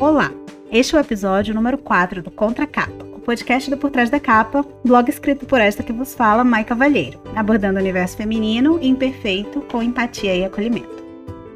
Olá, 0.00 0.32
este 0.72 0.94
é 0.94 0.98
o 0.98 1.00
episódio 1.02 1.54
número 1.54 1.76
4 1.76 2.22
do 2.22 2.30
Contra 2.30 2.66
Capa, 2.66 3.04
o 3.14 3.20
podcast 3.20 3.68
do 3.68 3.76
Por 3.76 3.90
Trás 3.90 4.08
da 4.08 4.18
Capa, 4.18 4.64
blog 4.82 5.10
escrito 5.10 5.44
por 5.44 5.60
esta 5.60 5.82
que 5.82 5.92
vos 5.92 6.14
fala, 6.14 6.42
Mai 6.42 6.64
Cavalheiro, 6.64 7.20
abordando 7.36 7.78
o 7.78 7.82
universo 7.82 8.16
feminino 8.16 8.78
e 8.80 8.88
imperfeito 8.88 9.60
com 9.70 9.82
empatia 9.82 10.34
e 10.34 10.42
acolhimento. 10.42 11.04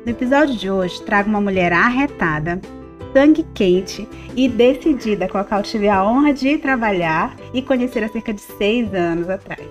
No 0.04 0.12
episódio 0.12 0.54
de 0.57 0.70
hoje, 0.70 1.02
trago 1.04 1.30
uma 1.30 1.40
mulher 1.40 1.72
arretada, 1.72 2.61
sangue 3.14 3.46
quente 3.54 4.07
e 4.36 4.46
decidida 4.46 5.26
com 5.26 5.38
a 5.38 5.45
qual 5.45 5.62
tive 5.62 5.88
a 5.88 6.04
honra 6.04 6.34
de 6.34 6.58
trabalhar 6.58 7.34
e 7.54 7.62
conhecer 7.62 8.04
há 8.04 8.11
cerca 8.11 8.34
de 8.34 8.42
seis 8.42 8.92
anos 8.92 9.30
atrás. 9.30 9.66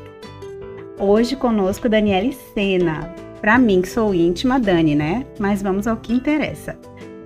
Hoje 0.97 1.35
conosco 1.35 1.87
Daniele 1.87 2.35
Sena. 2.55 3.13
Para 3.39 3.59
mim, 3.59 3.83
que 3.83 3.89
sou 3.89 4.15
íntima, 4.15 4.59
Dani, 4.59 4.95
né? 4.95 5.27
Mas 5.37 5.61
vamos 5.61 5.85
ao 5.85 5.97
que 5.97 6.11
interessa. 6.11 6.75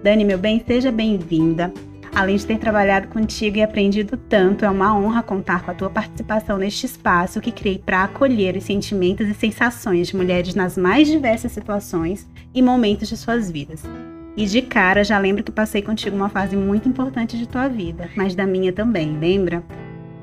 Dani, 0.07 0.23
meu 0.23 0.37
bem, 0.37 0.63
seja 0.65 0.89
bem-vinda. 0.89 1.69
Além 2.15 2.37
de 2.37 2.45
ter 2.45 2.57
trabalhado 2.57 3.09
contigo 3.09 3.57
e 3.57 3.61
aprendido 3.61 4.15
tanto, 4.15 4.63
é 4.63 4.69
uma 4.69 4.97
honra 4.97 5.21
contar 5.21 5.63
com 5.63 5.71
a 5.71 5.73
tua 5.73 5.89
participação 5.89 6.57
neste 6.57 6.85
espaço 6.85 7.41
que 7.41 7.51
criei 7.51 7.77
para 7.77 8.05
acolher 8.05 8.55
os 8.55 8.63
sentimentos 8.63 9.27
e 9.27 9.33
sensações 9.33 10.07
de 10.07 10.15
mulheres 10.15 10.55
nas 10.55 10.77
mais 10.77 11.09
diversas 11.09 11.51
situações 11.51 12.25
e 12.53 12.61
momentos 12.61 13.09
de 13.09 13.17
suas 13.17 13.51
vidas. 13.51 13.83
E 14.37 14.45
de 14.45 14.61
cara, 14.61 15.03
já 15.03 15.19
lembro 15.19 15.43
que 15.43 15.51
passei 15.51 15.81
contigo 15.81 16.15
uma 16.15 16.29
fase 16.29 16.55
muito 16.55 16.87
importante 16.87 17.37
de 17.37 17.45
tua 17.45 17.67
vida, 17.67 18.09
mas 18.15 18.33
da 18.33 18.47
minha 18.47 18.71
também, 18.71 19.19
lembra? 19.19 19.61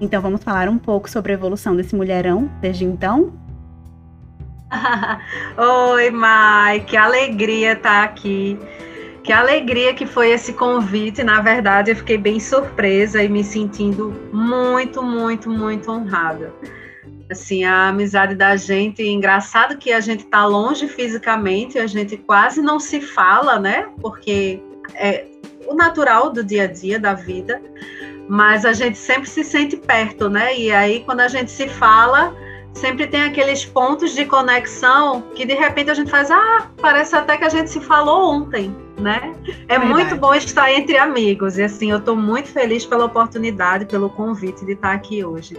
Então 0.01 0.23
vamos 0.23 0.43
falar 0.43 0.67
um 0.67 0.79
pouco 0.79 1.11
sobre 1.11 1.33
a 1.33 1.35
evolução 1.35 1.77
desse 1.77 1.95
mulherão 1.95 2.51
desde 2.59 2.87
então? 2.87 3.35
Oi, 5.93 6.11
Mai, 6.11 6.81
que 6.81 6.97
alegria 6.97 7.75
estar 7.75 8.03
aqui. 8.03 8.59
Que 9.25 9.33
alegria 9.33 9.95
que 9.95 10.07
foi 10.07 10.33
esse 10.33 10.53
convite. 10.53 11.25
Na 11.25 11.41
verdade, 11.41 11.91
eu 11.91 11.97
fiquei 11.97 12.19
bem 12.19 12.39
surpresa 12.39 13.23
e 13.23 13.29
me 13.29 13.43
sentindo 13.43 14.15
muito, 14.31 15.03
muito, 15.03 15.49
muito 15.49 15.91
honrada. 15.91 16.53
Assim, 17.31 17.65
a 17.65 17.89
amizade 17.89 18.35
da 18.35 18.55
gente, 18.55 19.03
engraçado 19.03 19.79
que 19.79 19.91
a 19.91 20.01
gente 20.01 20.25
está 20.25 20.45
longe 20.45 20.87
fisicamente, 20.87 21.79
a 21.79 21.87
gente 21.87 22.19
quase 22.19 22.61
não 22.61 22.79
se 22.79 23.01
fala, 23.01 23.59
né? 23.59 23.89
Porque 24.03 24.61
é 24.95 25.25
o 25.67 25.75
natural 25.75 26.31
do 26.31 26.45
dia 26.45 26.65
a 26.65 26.67
dia 26.67 27.01
da 27.01 27.15
vida, 27.15 27.63
mas 28.29 28.67
a 28.67 28.75
gente 28.75 28.99
sempre 28.99 29.27
se 29.31 29.43
sente 29.43 29.75
perto, 29.75 30.29
né? 30.29 30.55
E 30.55 30.71
aí 30.71 31.01
quando 31.01 31.21
a 31.21 31.29
gente 31.29 31.51
se 31.51 31.67
fala, 31.67 32.37
sempre 32.75 33.07
tem 33.07 33.23
aqueles 33.23 33.65
pontos 33.65 34.15
de 34.15 34.27
conexão 34.27 35.23
que 35.35 35.47
de 35.47 35.55
repente 35.55 35.91
a 35.91 35.95
gente 35.95 36.11
faz, 36.11 36.31
ah, 36.31 36.69
parece 36.81 37.17
até 37.17 37.37
que 37.37 37.45
a 37.45 37.49
gente 37.49 37.71
se 37.71 37.81
falou 37.81 38.35
ontem, 38.35 38.75
né? 38.99 39.33
É 39.69 39.79
Verdade. 39.79 39.87
muito 39.87 40.17
bom 40.17 40.35
estar 40.35 40.71
entre 40.73 40.99
amigos 40.99 41.57
e 41.57 41.63
assim, 41.63 41.91
eu 41.91 41.99
estou 41.99 42.17
muito 42.17 42.49
feliz 42.49 42.85
pela 42.85 43.05
oportunidade, 43.05 43.87
pelo 43.87 44.11
convite 44.11 44.65
de 44.65 44.73
estar 44.73 44.93
aqui 44.93 45.25
hoje. 45.25 45.57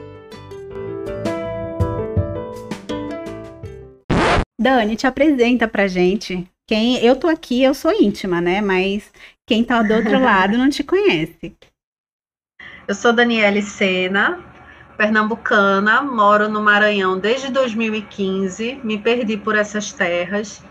Dani, 4.60 4.96
te 4.96 5.08
apresenta 5.08 5.68
pra 5.68 5.88
gente. 5.88 6.48
Quem 6.68 6.98
eu 6.98 7.16
tô 7.16 7.28
aqui, 7.28 7.62
eu 7.62 7.74
sou 7.74 7.92
íntima, 7.92 8.42
né? 8.42 8.62
Mas 8.62 9.12
quem 9.48 9.64
tá 9.64 9.84
do 9.84 9.94
outro 9.94 10.18
lado 10.20 10.58
não 10.58 10.70
te 10.70 10.84
conhece. 10.84 11.56
Eu 12.88 12.96
sou 12.96 13.14
Daniele 13.14 13.62
Sena, 13.62 14.44
pernambucana, 14.96 16.02
moro 16.02 16.50
no 16.50 16.62
Maranhão 16.62 17.18
desde 17.20 17.52
2015, 17.52 18.82
me 18.84 18.98
perdi 18.98 19.38
por 19.38 19.56
essas 19.56 19.92
terras, 19.92 20.64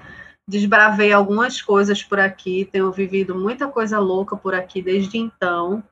desbravei 0.49 1.13
algumas 1.13 1.61
coisas 1.63 2.03
por 2.03 2.19
aqui, 2.19 2.69
tenho 2.71 2.91
vivido 2.93 3.35
muita 3.35 3.69
coisa 3.69 3.99
louca 3.99 4.37
por 4.37 4.55
aqui 4.55 4.83
desde 4.83 5.19
então, 5.19 5.83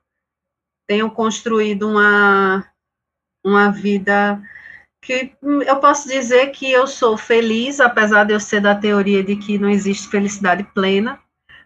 tenho 0.89 1.11
construído 1.11 1.89
uma, 1.89 2.67
uma 3.45 3.70
vida 3.70 4.42
que 5.02 5.34
eu 5.42 5.80
posso 5.80 6.08
dizer 6.08 6.51
que 6.51 6.70
eu 6.70 6.86
sou 6.86 7.17
feliz, 7.17 7.80
apesar 7.80 8.24
de 8.24 8.33
eu 8.33 8.40
ser 8.40 8.61
da 8.61 8.74
teoria 8.74 9.23
de 9.23 9.34
que 9.34 9.58
não 9.58 9.68
existe 9.68 10.08
felicidade 10.08 10.62
plena, 10.62 11.20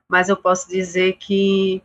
mas 0.09 0.29
eu 0.29 0.37
posso 0.37 0.69
dizer 0.69 1.15
que 1.19 1.83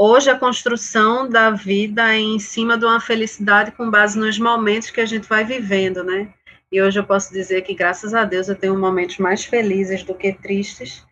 hoje 0.00 0.30
a 0.30 0.38
construção 0.38 1.28
da 1.28 1.50
vida 1.50 2.14
é 2.14 2.18
em 2.18 2.38
cima 2.38 2.78
de 2.78 2.86
uma 2.86 3.00
felicidade 3.00 3.70
com 3.72 3.90
base 3.90 4.18
nos 4.18 4.38
momentos 4.38 4.90
que 4.90 5.00
a 5.02 5.04
gente 5.04 5.28
vai 5.28 5.44
vivendo, 5.44 6.02
né? 6.02 6.32
E 6.72 6.80
hoje 6.80 6.98
eu 6.98 7.04
posso 7.04 7.30
dizer 7.30 7.60
que, 7.60 7.74
graças 7.74 8.14
a 8.14 8.24
Deus, 8.24 8.48
eu 8.48 8.56
tenho 8.56 8.78
momentos 8.78 9.18
mais 9.18 9.44
felizes 9.44 10.02
do 10.02 10.14
que 10.14 10.32
tristes. 10.32 11.04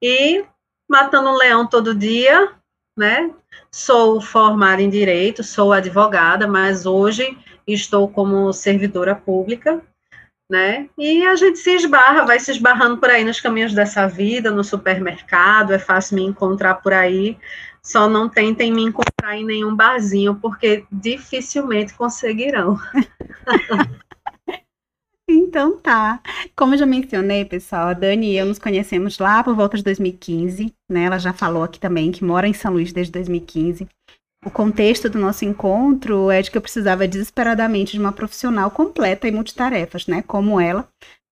E 0.00 0.44
matando 0.88 1.28
um 1.28 1.36
leão 1.36 1.66
todo 1.66 1.92
dia, 1.92 2.52
né? 2.96 3.32
Sou 3.68 4.20
formada 4.20 4.80
em 4.80 4.88
direito, 4.88 5.42
sou 5.42 5.72
advogada, 5.72 6.46
mas 6.46 6.86
hoje 6.86 7.36
estou 7.66 8.08
como 8.08 8.52
servidora 8.52 9.16
pública, 9.16 9.82
né? 10.48 10.88
E 10.96 11.26
a 11.26 11.34
gente 11.34 11.58
se 11.58 11.74
esbarra, 11.74 12.26
vai 12.26 12.38
se 12.38 12.52
esbarrando 12.52 12.98
por 12.98 13.10
aí 13.10 13.24
nos 13.24 13.40
caminhos 13.40 13.74
dessa 13.74 14.06
vida, 14.06 14.52
no 14.52 14.62
supermercado, 14.62 15.72
é 15.72 15.78
fácil 15.80 16.14
me 16.14 16.22
encontrar 16.22 16.76
por 16.76 16.92
aí. 16.92 17.36
Só 17.82 18.08
não 18.08 18.28
tentem 18.28 18.72
me 18.72 18.82
encontrar 18.82 19.36
em 19.36 19.44
nenhum 19.44 19.74
barzinho, 19.74 20.34
porque 20.34 20.84
dificilmente 20.90 21.94
conseguirão. 21.94 22.78
Então 25.32 25.78
tá. 25.78 26.20
Como 26.56 26.74
eu 26.74 26.78
já 26.78 26.86
mencionei, 26.86 27.44
pessoal, 27.44 27.88
a 27.88 27.92
Dani 27.92 28.32
e 28.32 28.36
eu 28.36 28.46
nos 28.46 28.58
conhecemos 28.58 29.18
lá 29.18 29.42
por 29.44 29.54
volta 29.54 29.76
de 29.76 29.84
2015, 29.84 30.74
né? 30.88 31.04
Ela 31.04 31.18
já 31.18 31.32
falou 31.32 31.62
aqui 31.62 31.78
também 31.78 32.10
que 32.10 32.24
mora 32.24 32.48
em 32.48 32.52
São 32.52 32.72
Luís 32.72 32.92
desde 32.92 33.12
2015. 33.12 33.88
O 34.44 34.50
contexto 34.50 35.08
do 35.08 35.18
nosso 35.18 35.44
encontro 35.44 36.30
é 36.30 36.40
de 36.40 36.50
que 36.50 36.56
eu 36.56 36.62
precisava 36.62 37.06
desesperadamente 37.06 37.92
de 37.92 38.00
uma 38.00 38.12
profissional 38.12 38.70
completa 38.70 39.28
e 39.28 39.32
multitarefas, 39.32 40.06
né? 40.06 40.22
Como 40.22 40.60
ela, 40.60 40.88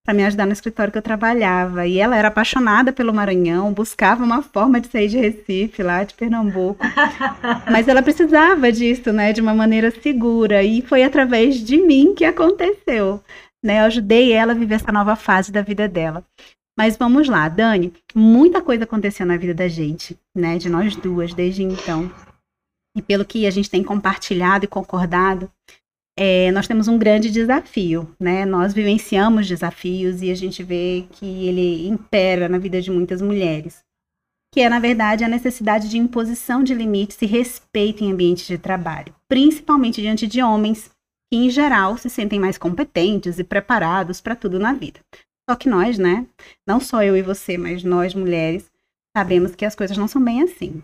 para 0.09 0.15
me 0.15 0.25
ajudar 0.25 0.47
no 0.47 0.55
escritório 0.55 0.91
que 0.91 0.97
eu 0.97 1.03
trabalhava. 1.03 1.87
E 1.87 1.99
ela 1.99 2.17
era 2.17 2.29
apaixonada 2.29 2.95
pelo 2.95 3.13
Maranhão, 3.13 3.75
buscava 3.75 4.25
uma 4.25 4.41
forma 4.41 4.81
de 4.81 4.89
sair 4.89 5.07
de 5.07 5.19
Recife, 5.19 5.83
lá 5.83 6.03
de 6.03 6.15
Pernambuco. 6.15 6.81
Mas 7.71 7.87
ela 7.89 8.01
precisava 8.01 8.73
disso, 8.73 9.13
né, 9.13 9.35
de 9.35 9.43
uma 9.43 9.53
maneira 9.53 9.91
segura. 9.91 10.63
E 10.63 10.81
foi 10.81 11.03
através 11.03 11.57
de 11.57 11.77
mim 11.77 12.15
que 12.15 12.25
aconteceu. 12.25 13.23
Né? 13.63 13.81
Eu 13.81 13.85
ajudei 13.85 14.33
ela 14.33 14.53
a 14.53 14.55
viver 14.55 14.77
essa 14.77 14.91
nova 14.91 15.15
fase 15.15 15.53
da 15.53 15.61
vida 15.61 15.87
dela. 15.87 16.25
Mas 16.75 16.97
vamos 16.97 17.29
lá, 17.29 17.47
Dani, 17.47 17.93
muita 18.15 18.63
coisa 18.63 18.85
aconteceu 18.85 19.27
na 19.27 19.37
vida 19.37 19.53
da 19.53 19.69
gente, 19.69 20.17
né, 20.35 20.57
de 20.57 20.71
nós 20.71 20.97
duas 20.97 21.35
desde 21.35 21.63
então. 21.63 22.11
E 22.97 23.03
pelo 23.03 23.27
que 23.27 23.47
a 23.47 23.51
gente 23.51 23.69
tem 23.69 23.85
compartilhado 23.85 24.65
e 24.65 24.69
concordado, 24.69 25.51
é, 26.21 26.51
nós 26.51 26.67
temos 26.67 26.89
um 26.89 26.99
grande 26.99 27.31
desafio, 27.31 28.13
né? 28.19 28.45
Nós 28.45 28.75
vivenciamos 28.75 29.47
desafios 29.47 30.21
e 30.21 30.33
a 30.33 30.35
gente 30.35 30.65
vê 30.65 31.07
que 31.13 31.47
ele 31.47 31.87
impera 31.87 32.49
na 32.49 32.59
vida 32.59 32.83
de 32.83 32.91
muitas 32.91 33.23
mulheres, 33.23 33.85
que 34.53 34.61
é, 34.61 34.69
na 34.69 34.81
verdade, 34.81 35.23
a 35.23 35.29
necessidade 35.29 35.89
de 35.89 35.97
imposição 35.97 36.65
de 36.65 36.75
limites 36.75 37.23
e 37.23 37.27
respeito 37.27 38.03
em 38.03 38.11
ambientes 38.11 38.49
de 38.49 38.59
trabalho, 38.59 39.15
principalmente 39.29 40.01
diante 40.01 40.27
de 40.27 40.43
homens 40.43 40.91
que, 41.31 41.39
em 41.39 41.49
geral, 41.49 41.97
se 41.97 42.11
sentem 42.11 42.41
mais 42.41 42.59
competentes 42.59 43.39
e 43.39 43.45
preparados 43.45 44.21
para 44.21 44.35
tudo 44.35 44.59
na 44.59 44.73
vida. 44.73 44.99
Só 45.49 45.55
que 45.55 45.69
nós, 45.69 45.99
né? 45.99 46.27
Não 46.67 46.81
só 46.81 47.01
eu 47.01 47.17
e 47.17 47.23
você, 47.23 47.57
mas 47.57 47.85
nós 47.85 48.13
mulheres, 48.13 48.69
sabemos 49.17 49.55
que 49.55 49.65
as 49.65 49.77
coisas 49.77 49.97
não 49.97 50.09
são 50.09 50.21
bem 50.21 50.43
assim. 50.43 50.83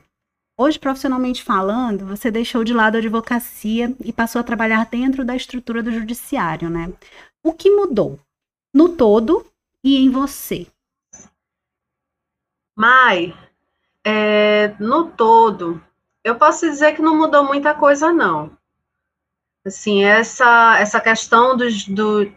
Hoje, 0.56 0.78
profissionalmente 0.78 1.42
falando, 1.42 2.06
você 2.06 2.30
deixou 2.30 2.62
de 2.62 2.72
lado 2.72 2.94
a 2.94 2.98
advocacia 2.98 3.92
e 4.04 4.12
passou 4.12 4.40
a 4.40 4.44
trabalhar 4.44 4.86
dentro 4.86 5.24
da 5.24 5.34
estrutura 5.34 5.82
do 5.82 5.90
judiciário, 5.90 6.70
né? 6.70 6.92
O 7.42 7.52
que 7.52 7.68
mudou? 7.68 8.20
No 8.72 8.90
todo 8.90 9.44
e 9.82 9.96
em 9.96 10.10
você? 10.10 10.68
Mai, 12.76 13.34
é, 14.04 14.74
no 14.78 15.10
todo, 15.10 15.82
eu 16.22 16.36
posso 16.36 16.68
dizer 16.70 16.94
que 16.94 17.02
não 17.02 17.16
mudou 17.16 17.44
muita 17.44 17.74
coisa, 17.74 18.12
não. 18.12 18.56
Assim, 19.64 20.04
essa, 20.04 20.78
essa 20.78 21.00
questão 21.00 21.56
dos, 21.56 21.88
do, 21.88 22.30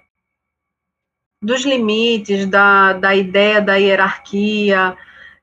dos 1.42 1.62
limites, 1.66 2.48
da, 2.48 2.94
da 2.94 3.16
ideia 3.16 3.62
da 3.62 3.76
hierarquia, 3.76 4.98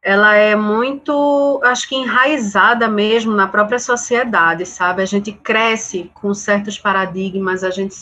ela 0.04 0.34
é 0.34 0.54
muito, 0.54 1.58
acho 1.64 1.88
que 1.88 1.96
enraizada 1.96 2.86
mesmo 2.86 3.34
na 3.34 3.48
própria 3.48 3.78
sociedade, 3.78 4.66
sabe? 4.66 5.00
A 5.00 5.06
gente 5.06 5.32
cresce 5.32 6.10
com 6.12 6.34
certos 6.34 6.78
paradigmas, 6.78 7.64
a 7.64 7.70
gente 7.70 7.96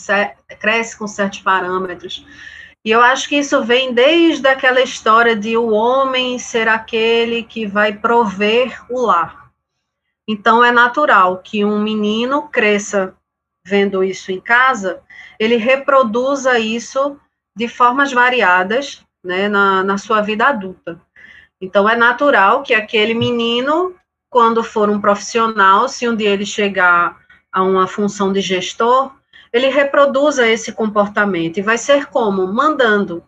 cresce 0.59 0.97
com 0.97 1.07
certos 1.07 1.39
parâmetros. 1.39 2.27
E 2.83 2.91
eu 2.91 3.01
acho 3.01 3.29
que 3.29 3.37
isso 3.37 3.63
vem 3.63 3.93
desde 3.93 4.45
aquela 4.49 4.81
história 4.81 5.33
de 5.33 5.55
o 5.55 5.69
homem 5.69 6.37
ser 6.37 6.67
aquele 6.67 7.41
que 7.41 7.65
vai 7.65 7.93
prover 7.93 8.83
o 8.91 9.05
lar. 9.05 9.49
Então 10.27 10.61
é 10.61 10.73
natural 10.73 11.37
que 11.37 11.63
um 11.63 11.81
menino 11.81 12.49
cresça 12.49 13.15
vendo 13.65 14.03
isso 14.03 14.29
em 14.29 14.41
casa, 14.41 15.01
ele 15.39 15.55
reproduza 15.55 16.59
isso 16.59 17.17
de 17.55 17.69
formas 17.69 18.11
variadas 18.11 19.01
né, 19.23 19.47
na, 19.47 19.81
na 19.85 19.97
sua 19.97 20.19
vida 20.19 20.47
adulta. 20.47 20.99
Então, 21.63 21.87
é 21.87 21.95
natural 21.95 22.61
que 22.61 22.73
aquele 22.73 23.13
menino 23.13 23.95
quando 24.33 24.63
for 24.63 24.89
um 24.89 24.99
profissional, 24.99 25.87
se 25.87 26.09
um 26.09 26.15
dia 26.15 26.31
ele 26.31 26.45
chegar 26.45 27.17
a 27.51 27.61
uma 27.61 27.87
função 27.87 28.33
de 28.33 28.41
gestor, 28.41 29.11
ele 29.53 29.69
reproduza 29.69 30.47
esse 30.47 30.71
comportamento. 30.71 31.57
E 31.59 31.61
vai 31.61 31.77
ser 31.77 32.07
como? 32.07 32.51
Mandando. 32.51 33.23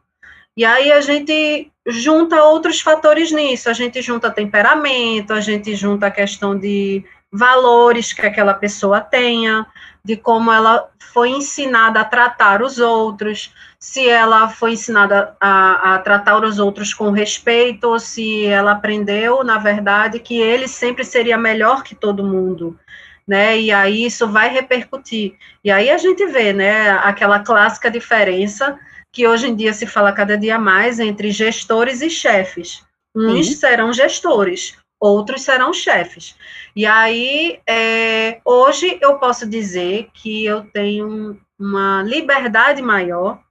E 0.58 0.66
aí 0.66 0.92
a 0.92 1.00
gente 1.02 1.72
junta 1.86 2.44
outros 2.44 2.82
fatores 2.82 3.32
nisso. 3.32 3.70
A 3.70 3.74
gente 3.74 4.02
junta 4.02 4.32
temperamento, 4.32 5.32
a 5.32 5.40
gente 5.40 5.76
junta 5.76 6.08
a 6.08 6.12
questão 6.12 6.58
de 6.58 7.06
valores 7.32 8.12
que 8.12 8.26
aquela 8.26 8.56
pessoa 8.56 9.00
tenha, 9.00 9.68
de 10.04 10.18
como 10.18 10.52
ela 10.52 10.90
foi 11.14 11.30
ensinada 11.30 12.00
a 12.00 12.06
tratar 12.06 12.64
os 12.64 12.80
outros, 12.80 13.54
se 13.86 14.10
ela 14.10 14.50
foi 14.50 14.72
ensinada 14.72 15.38
a, 15.40 15.94
a, 15.94 16.00
tratar 16.00 16.44
os 16.44 16.58
outros 16.58 16.92
com 16.92 17.12
respeito, 17.12 17.84
ou 17.84 18.00
se 18.00 18.44
ela 18.48 18.72
aprendeu, 18.72 19.44
na 19.44 19.60
verdade, 19.60 20.20
que 20.20 20.42
ele 20.42 20.68
sempre 20.68 21.06
seria 21.06 21.38
melhor 21.38 21.84
que 21.84 21.94
todo 21.94 22.26
mundo. 22.26 22.80
Né? 23.28 23.62
E 23.62 23.72
aí 23.72 24.04
isso 24.04 24.28
vai 24.28 24.50
repercutir. 24.50 25.36
E 25.64 25.70
aí 25.70 25.92
a 25.92 26.00
gente 26.00 26.26
vê, 26.26 26.52
né, 26.52 26.94
aquela 27.04 27.42
clássica 27.42 27.92
diferença 27.92 28.76
que 29.14 29.28
hoje 29.28 29.50
em 29.50 29.56
dia 29.56 29.72
se 29.72 29.86
fala 29.86 30.12
cada 30.12 30.36
dia 30.36 30.58
mais 30.58 31.00
entre 31.00 31.30
gestores 31.30 32.02
e 32.02 32.10
chefes. 32.10 32.84
Uns 33.16 33.50
Sim. 33.50 33.56
serão 33.56 33.94
gestores, 33.94 34.76
outros 35.00 35.44
serão 35.44 35.72
chefes. 35.72 36.36
E 36.76 36.88
aí, 36.88 37.60
é, 37.70 38.42
hoje 38.44 38.98
eu 39.00 39.20
posso 39.20 39.48
dizer 39.48 40.10
que 40.12 40.44
eu 40.44 40.64
tenho 40.74 41.40
uma 41.60 42.02
liberdade 42.02 42.82
maior 42.82 43.45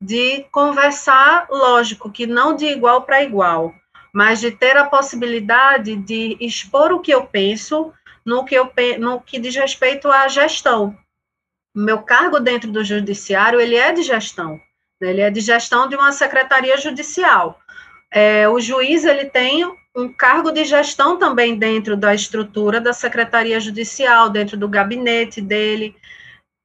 de 0.00 0.44
conversar, 0.50 1.46
lógico, 1.50 2.10
que 2.10 2.26
não 2.26 2.54
de 2.54 2.66
igual 2.66 3.02
para 3.02 3.22
igual, 3.22 3.74
mas 4.12 4.40
de 4.40 4.50
ter 4.50 4.76
a 4.76 4.86
possibilidade 4.86 5.94
de 5.96 6.36
expor 6.40 6.92
o 6.92 7.00
que 7.00 7.12
eu 7.12 7.26
penso 7.26 7.92
no 8.24 8.44
que, 8.44 8.54
eu, 8.54 8.72
no 8.98 9.20
que 9.20 9.38
diz 9.38 9.54
respeito 9.54 10.08
à 10.10 10.26
gestão. 10.28 10.96
Meu 11.74 12.02
cargo 12.02 12.40
dentro 12.40 12.70
do 12.72 12.82
judiciário, 12.82 13.60
ele 13.60 13.76
é 13.76 13.92
de 13.92 14.02
gestão, 14.02 14.60
né? 15.00 15.10
ele 15.10 15.20
é 15.20 15.30
de 15.30 15.40
gestão 15.40 15.88
de 15.88 15.94
uma 15.94 16.12
secretaria 16.12 16.76
judicial. 16.76 17.60
É, 18.10 18.48
o 18.48 18.58
juiz, 18.58 19.04
ele 19.04 19.26
tem 19.26 19.64
um 19.94 20.08
cargo 20.08 20.50
de 20.50 20.64
gestão 20.64 21.16
também 21.16 21.56
dentro 21.56 21.96
da 21.96 22.14
estrutura 22.14 22.80
da 22.80 22.92
Secretaria 22.92 23.58
Judicial, 23.60 24.30
dentro 24.30 24.56
do 24.56 24.68
gabinete 24.68 25.40
dele. 25.40 25.96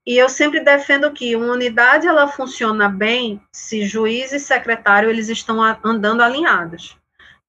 E 0.05 0.17
eu 0.17 0.29
sempre 0.29 0.59
defendo 0.59 1.11
que 1.11 1.35
uma 1.35 1.53
unidade 1.53 2.07
ela 2.07 2.27
funciona 2.27 2.87
bem 2.87 3.41
se 3.51 3.85
juiz 3.85 4.31
e 4.31 4.39
secretário 4.39 5.09
eles 5.09 5.29
estão 5.29 5.61
andando 5.83 6.21
alinhados. 6.21 6.95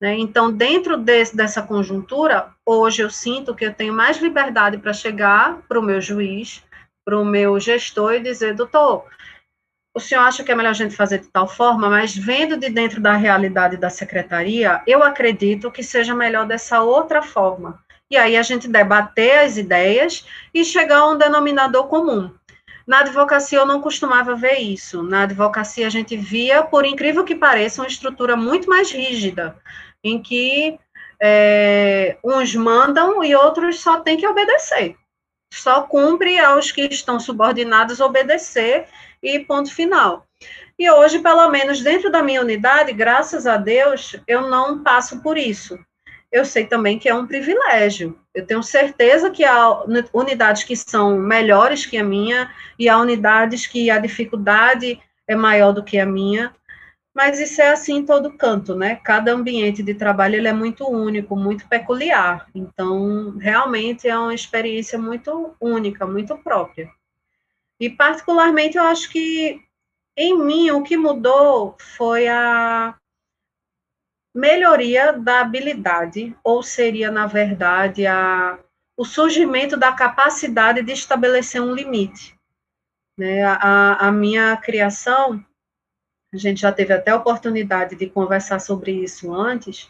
Né? 0.00 0.14
Então, 0.18 0.50
dentro 0.52 0.96
desse, 0.96 1.36
dessa 1.36 1.62
conjuntura, 1.62 2.50
hoje 2.64 3.02
eu 3.02 3.10
sinto 3.10 3.54
que 3.54 3.64
eu 3.64 3.74
tenho 3.74 3.92
mais 3.92 4.18
liberdade 4.18 4.78
para 4.78 4.92
chegar 4.92 5.58
para 5.68 5.78
o 5.78 5.82
meu 5.82 6.00
juiz, 6.00 6.62
para 7.04 7.18
o 7.18 7.24
meu 7.24 7.58
gestor 7.60 8.14
e 8.14 8.20
dizer, 8.20 8.54
doutor, 8.54 9.04
o 9.94 10.00
senhor 10.00 10.22
acha 10.22 10.44
que 10.44 10.52
é 10.52 10.54
melhor 10.54 10.70
a 10.70 10.74
gente 10.74 10.94
fazer 10.94 11.20
de 11.20 11.28
tal 11.28 11.48
forma, 11.48 11.88
mas 11.88 12.14
vendo 12.14 12.56
de 12.56 12.68
dentro 12.68 13.00
da 13.00 13.14
realidade 13.14 13.78
da 13.78 13.88
secretaria, 13.88 14.82
eu 14.86 15.02
acredito 15.02 15.70
que 15.70 15.82
seja 15.82 16.14
melhor 16.14 16.46
dessa 16.46 16.82
outra 16.82 17.22
forma. 17.22 17.82
E 18.10 18.16
aí 18.16 18.36
a 18.36 18.42
gente 18.42 18.68
debater 18.68 19.38
as 19.38 19.56
ideias 19.56 20.26
e 20.52 20.64
chegar 20.64 20.98
a 20.98 21.08
um 21.08 21.16
denominador 21.16 21.88
comum. 21.88 22.30
Na 22.86 23.00
advocacia 23.00 23.58
eu 23.58 23.66
não 23.66 23.80
costumava 23.80 24.36
ver 24.36 24.58
isso. 24.58 25.02
Na 25.02 25.22
advocacia 25.22 25.86
a 25.86 25.90
gente 25.90 26.16
via, 26.16 26.62
por 26.62 26.84
incrível 26.84 27.24
que 27.24 27.34
pareça, 27.34 27.82
uma 27.82 27.88
estrutura 27.88 28.36
muito 28.36 28.68
mais 28.68 28.92
rígida, 28.92 29.56
em 30.04 30.22
que 30.22 30.78
é, 31.20 32.16
uns 32.22 32.54
mandam 32.54 33.24
e 33.24 33.34
outros 33.34 33.80
só 33.80 34.00
têm 34.00 34.16
que 34.16 34.26
obedecer. 34.26 34.96
Só 35.52 35.82
cumpre 35.82 36.38
aos 36.38 36.70
que 36.70 36.82
estão 36.82 37.18
subordinados 37.18 38.00
obedecer 38.00 38.86
e 39.22 39.40
ponto 39.40 39.72
final. 39.74 40.26
E 40.78 40.90
hoje, 40.90 41.20
pelo 41.20 41.48
menos 41.48 41.80
dentro 41.80 42.10
da 42.10 42.22
minha 42.22 42.42
unidade, 42.42 42.92
graças 42.92 43.46
a 43.46 43.56
Deus, 43.56 44.14
eu 44.28 44.48
não 44.48 44.82
passo 44.82 45.22
por 45.22 45.38
isso. 45.38 45.78
Eu 46.36 46.44
sei 46.44 46.66
também 46.66 46.98
que 46.98 47.08
é 47.08 47.14
um 47.14 47.26
privilégio. 47.26 48.20
Eu 48.34 48.46
tenho 48.46 48.62
certeza 48.62 49.30
que 49.30 49.42
há 49.42 49.82
unidades 50.12 50.64
que 50.64 50.76
são 50.76 51.18
melhores 51.18 51.86
que 51.86 51.96
a 51.96 52.04
minha 52.04 52.52
e 52.78 52.90
há 52.90 52.98
unidades 52.98 53.66
que 53.66 53.88
a 53.88 53.98
dificuldade 53.98 55.00
é 55.26 55.34
maior 55.34 55.72
do 55.72 55.82
que 55.82 55.98
a 55.98 56.04
minha. 56.04 56.54
Mas 57.14 57.40
isso 57.40 57.62
é 57.62 57.70
assim 57.70 57.96
em 57.96 58.04
todo 58.04 58.36
canto, 58.36 58.74
né? 58.74 58.96
Cada 58.96 59.32
ambiente 59.32 59.82
de 59.82 59.94
trabalho 59.94 60.34
ele 60.34 60.46
é 60.46 60.52
muito 60.52 60.86
único, 60.86 61.34
muito 61.34 61.66
peculiar. 61.68 62.46
Então, 62.54 63.38
realmente 63.38 64.06
é 64.06 64.18
uma 64.18 64.34
experiência 64.34 64.98
muito 64.98 65.56
única, 65.58 66.06
muito 66.06 66.36
própria. 66.36 66.90
E, 67.80 67.88
particularmente, 67.88 68.76
eu 68.76 68.84
acho 68.84 69.08
que 69.08 69.62
em 70.14 70.38
mim 70.38 70.70
o 70.70 70.82
que 70.82 70.98
mudou 70.98 71.76
foi 71.96 72.28
a 72.28 72.94
melhoria 74.36 75.14
da 75.14 75.40
habilidade, 75.40 76.36
ou 76.44 76.62
seria, 76.62 77.10
na 77.10 77.26
verdade, 77.26 78.06
a, 78.06 78.58
o 78.94 79.04
surgimento 79.04 79.78
da 79.78 79.92
capacidade 79.92 80.82
de 80.82 80.92
estabelecer 80.92 81.62
um 81.62 81.74
limite. 81.74 82.36
Né? 83.18 83.42
A, 83.42 84.08
a 84.08 84.12
minha 84.12 84.54
criação, 84.58 85.42
a 86.34 86.36
gente 86.36 86.60
já 86.60 86.70
teve 86.70 86.92
até 86.92 87.14
oportunidade 87.14 87.96
de 87.96 88.10
conversar 88.10 88.58
sobre 88.58 88.92
isso 88.92 89.32
antes, 89.34 89.88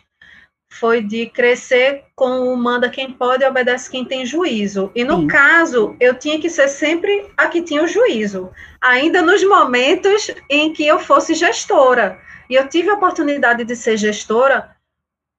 foi 0.70 1.02
de 1.02 1.26
crescer 1.26 2.04
com 2.14 2.52
o 2.52 2.56
manda 2.56 2.88
quem 2.88 3.12
pode 3.12 3.42
e 3.42 3.48
obedece 3.48 3.90
quem 3.90 4.04
tem 4.04 4.24
juízo. 4.24 4.92
E 4.94 5.02
no 5.02 5.22
Sim. 5.22 5.26
caso, 5.26 5.96
eu 5.98 6.14
tinha 6.18 6.40
que 6.40 6.50
ser 6.50 6.68
sempre 6.68 7.28
a 7.36 7.48
que 7.48 7.62
tinha 7.62 7.82
o 7.82 7.88
juízo, 7.88 8.52
ainda 8.80 9.22
nos 9.22 9.42
momentos 9.42 10.30
em 10.48 10.72
que 10.72 10.86
eu 10.86 11.00
fosse 11.00 11.34
gestora. 11.34 12.20
E 12.48 12.54
eu 12.54 12.68
tive 12.68 12.90
a 12.90 12.94
oportunidade 12.94 13.64
de 13.64 13.76
ser 13.76 13.96
gestora 13.96 14.76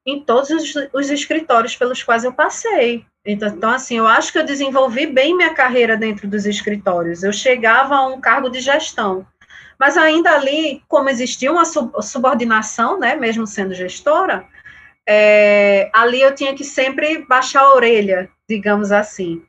em 0.06 0.22
todos 0.22 0.50
os, 0.50 0.74
os 0.94 1.10
escritórios 1.10 1.76
pelos 1.76 2.02
quais 2.02 2.24
eu 2.24 2.34
passei. 2.34 3.06
Então, 3.26 3.50
então, 3.50 3.70
assim, 3.70 3.98
eu 3.98 4.08
acho 4.08 4.32
que 4.32 4.40
eu 4.40 4.46
desenvolvi 4.46 5.06
bem 5.06 5.36
minha 5.36 5.54
carreira 5.54 5.98
dentro 5.98 6.28
dos 6.28 6.46
escritórios. 6.46 7.24
Eu 7.24 7.34
chegava 7.34 7.96
a 7.96 8.08
um 8.08 8.22
cargo 8.22 8.50
de 8.50 8.62
gestão. 8.62 9.28
Mas 9.78 9.98
ainda 9.98 10.32
ali, 10.32 10.82
como 10.88 11.10
existia 11.10 11.52
uma 11.52 11.66
subordinação, 11.66 12.98
né, 12.98 13.16
mesmo 13.16 13.46
sendo 13.46 13.74
gestora, 13.74 14.48
é, 15.06 15.90
ali 15.94 16.22
eu 16.22 16.34
tinha 16.34 16.56
que 16.56 16.64
sempre 16.64 17.26
baixar 17.26 17.62
a 17.62 17.74
orelha, 17.74 18.30
digamos 18.50 18.92
assim. 18.92 19.46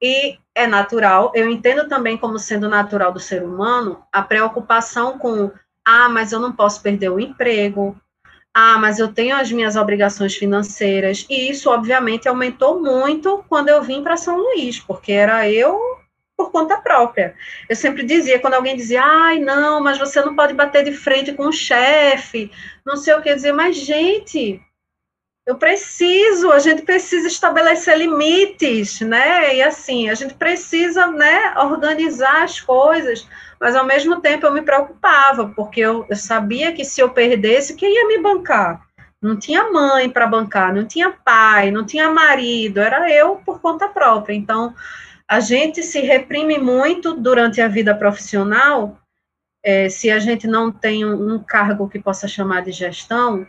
E 0.00 0.38
é 0.54 0.66
natural, 0.66 1.32
eu 1.34 1.50
entendo 1.50 1.88
também 1.88 2.16
como 2.16 2.38
sendo 2.38 2.68
natural 2.68 3.12
do 3.12 3.18
ser 3.18 3.42
humano 3.42 4.04
a 4.12 4.22
preocupação 4.22 5.18
com, 5.18 5.50
ah, 5.86 6.08
mas 6.08 6.32
eu 6.32 6.40
não 6.40 6.50
posso 6.50 6.82
perder 6.82 7.10
o 7.10 7.20
emprego, 7.20 7.96
ah, 8.52 8.76
mas 8.78 8.98
eu 8.98 9.12
tenho 9.12 9.36
as 9.36 9.52
minhas 9.52 9.76
obrigações 9.76 10.34
financeiras, 10.34 11.24
e 11.30 11.48
isso, 11.50 11.70
obviamente, 11.70 12.28
aumentou 12.28 12.82
muito 12.82 13.44
quando 13.48 13.68
eu 13.68 13.82
vim 13.82 14.02
para 14.02 14.16
São 14.16 14.36
Luís, 14.36 14.80
porque 14.80 15.12
era 15.12 15.48
eu 15.48 15.78
por 16.36 16.50
conta 16.50 16.76
própria. 16.76 17.34
Eu 17.68 17.76
sempre 17.76 18.02
dizia, 18.02 18.38
quando 18.38 18.54
alguém 18.54 18.76
dizia, 18.76 19.02
ai, 19.02 19.38
não, 19.38 19.80
mas 19.80 19.98
você 19.98 20.20
não 20.20 20.34
pode 20.34 20.52
bater 20.54 20.84
de 20.84 20.92
frente 20.92 21.32
com 21.32 21.46
o 21.46 21.52
chefe, 21.52 22.50
não 22.84 22.96
sei 22.96 23.14
o 23.14 23.22
que 23.22 23.34
dizer, 23.34 23.52
mas, 23.52 23.76
gente, 23.76 24.60
eu 25.46 25.56
preciso, 25.56 26.50
a 26.50 26.58
gente 26.58 26.82
precisa 26.82 27.28
estabelecer 27.28 27.96
limites, 27.96 29.00
né? 29.00 29.54
E 29.54 29.62
assim, 29.62 30.08
a 30.08 30.14
gente 30.14 30.34
precisa, 30.34 31.06
né, 31.06 31.54
organizar 31.58 32.42
as 32.42 32.60
coisas, 32.60 33.26
mas 33.60 33.74
ao 33.74 33.86
mesmo 33.86 34.20
tempo 34.20 34.46
eu 34.46 34.52
me 34.52 34.62
preocupava, 34.62 35.48
porque 35.48 35.80
eu, 35.80 36.06
eu 36.08 36.16
sabia 36.16 36.72
que 36.72 36.84
se 36.84 37.00
eu 37.00 37.10
perdesse, 37.10 37.76
quem 37.76 37.94
ia 37.94 38.08
me 38.08 38.22
bancar? 38.22 38.86
Não 39.20 39.36
tinha 39.36 39.70
mãe 39.70 40.08
para 40.10 40.26
bancar, 40.26 40.74
não 40.74 40.84
tinha 40.84 41.10
pai, 41.10 41.70
não 41.70 41.84
tinha 41.84 42.10
marido, 42.10 42.80
era 42.80 43.10
eu 43.10 43.36
por 43.44 43.60
conta 43.60 43.88
própria. 43.88 44.34
Então, 44.34 44.74
a 45.28 45.40
gente 45.40 45.82
se 45.82 46.00
reprime 46.00 46.58
muito 46.58 47.14
durante 47.14 47.60
a 47.60 47.68
vida 47.68 47.94
profissional, 47.94 48.98
é, 49.64 49.88
se 49.88 50.10
a 50.10 50.18
gente 50.18 50.46
não 50.46 50.70
tem 50.70 51.04
um, 51.04 51.34
um 51.34 51.42
cargo 51.42 51.88
que 51.88 51.98
possa 51.98 52.28
chamar 52.28 52.62
de 52.62 52.70
gestão, 52.70 53.46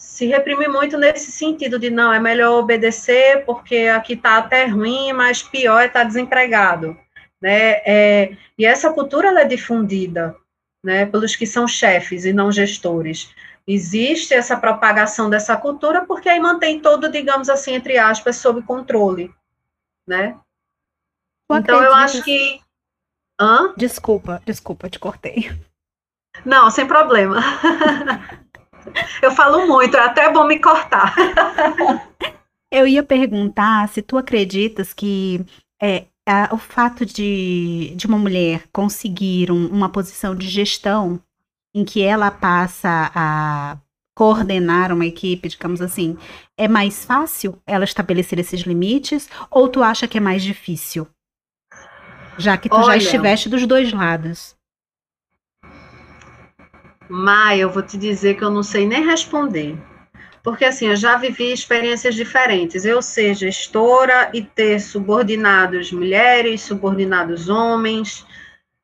se 0.00 0.26
reprime 0.26 0.68
muito 0.68 0.96
nesse 0.96 1.32
sentido 1.32 1.76
de 1.76 1.90
não, 1.90 2.12
é 2.12 2.20
melhor 2.20 2.60
obedecer 2.60 3.44
porque 3.44 3.88
aqui 3.88 4.12
está 4.12 4.38
até 4.38 4.66
ruim, 4.66 5.12
mas 5.12 5.42
pior 5.42 5.80
é 5.80 5.86
estar 5.86 6.00
tá 6.00 6.06
desempregado, 6.06 6.96
né? 7.40 7.82
É, 7.84 8.36
e 8.56 8.64
essa 8.64 8.92
cultura 8.92 9.28
ela 9.28 9.40
é 9.40 9.44
difundida, 9.44 10.36
né, 10.84 11.06
pelos 11.06 11.36
que 11.36 11.46
são 11.46 11.66
chefes 11.66 12.24
e 12.24 12.32
não 12.32 12.50
gestores. 12.50 13.34
Existe 13.66 14.32
essa 14.32 14.56
propagação 14.56 15.28
dessa 15.28 15.56
cultura 15.56 16.04
porque 16.06 16.28
aí 16.28 16.40
mantém 16.40 16.80
todo, 16.80 17.10
digamos 17.10 17.48
assim, 17.48 17.74
entre 17.74 17.98
aspas, 17.98 18.36
sob 18.36 18.62
controle, 18.62 19.32
né? 20.06 20.38
então 21.50 21.82
eu 21.82 21.94
acho 21.94 22.22
que. 22.22 22.60
Hã? 23.40 23.74
Desculpa, 23.76 24.42
desculpa, 24.44 24.90
te 24.90 24.98
cortei. 24.98 25.50
Não, 26.44 26.70
sem 26.70 26.86
problema. 26.86 27.40
eu 29.22 29.30
falo 29.30 29.66
muito, 29.66 29.96
é 29.96 30.00
até 30.00 30.30
bom 30.30 30.44
me 30.44 30.58
cortar. 30.60 31.14
Eu 32.70 32.86
ia 32.86 33.02
perguntar 33.02 33.88
se 33.88 34.02
tu 34.02 34.18
acreditas 34.18 34.92
que 34.92 35.40
é, 35.80 36.06
a, 36.28 36.54
o 36.54 36.58
fato 36.58 37.06
de, 37.06 37.94
de 37.96 38.06
uma 38.06 38.18
mulher 38.18 38.64
conseguir 38.70 39.50
um, 39.50 39.66
uma 39.66 39.88
posição 39.88 40.34
de 40.34 40.46
gestão 40.46 41.18
em 41.74 41.84
que 41.84 42.02
ela 42.02 42.30
passa 42.30 43.10
a 43.14 43.78
coordenar 44.14 44.92
uma 44.92 45.06
equipe, 45.06 45.48
digamos 45.48 45.80
assim, 45.80 46.18
é 46.56 46.68
mais 46.68 47.04
fácil 47.04 47.58
ela 47.66 47.84
estabelecer 47.84 48.38
esses 48.38 48.60
limites 48.62 49.28
ou 49.50 49.68
tu 49.68 49.82
acha 49.82 50.06
que 50.06 50.18
é 50.18 50.20
mais 50.20 50.42
difícil? 50.42 51.06
Já 52.36 52.56
que 52.56 52.68
tu 52.68 52.76
Olha, 52.76 52.86
já 52.86 52.96
estiveste 52.96 53.48
dos 53.48 53.66
dois 53.66 53.92
lados. 53.92 54.56
Maia, 57.08 57.62
eu 57.62 57.70
vou 57.70 57.82
te 57.82 57.96
dizer 57.96 58.36
que 58.36 58.44
eu 58.44 58.50
não 58.50 58.62
sei 58.62 58.86
nem 58.86 59.04
responder. 59.04 59.78
Porque 60.42 60.64
assim, 60.64 60.88
eu 60.88 60.96
já 60.96 61.16
vivi 61.16 61.52
experiências 61.52 62.14
diferentes. 62.14 62.84
Eu 62.84 63.02
ser 63.02 63.34
gestora 63.34 64.30
e 64.32 64.42
ter 64.42 64.80
subordinados 64.80 65.92
mulheres, 65.92 66.62
subordinados 66.62 67.48
homens. 67.48 68.26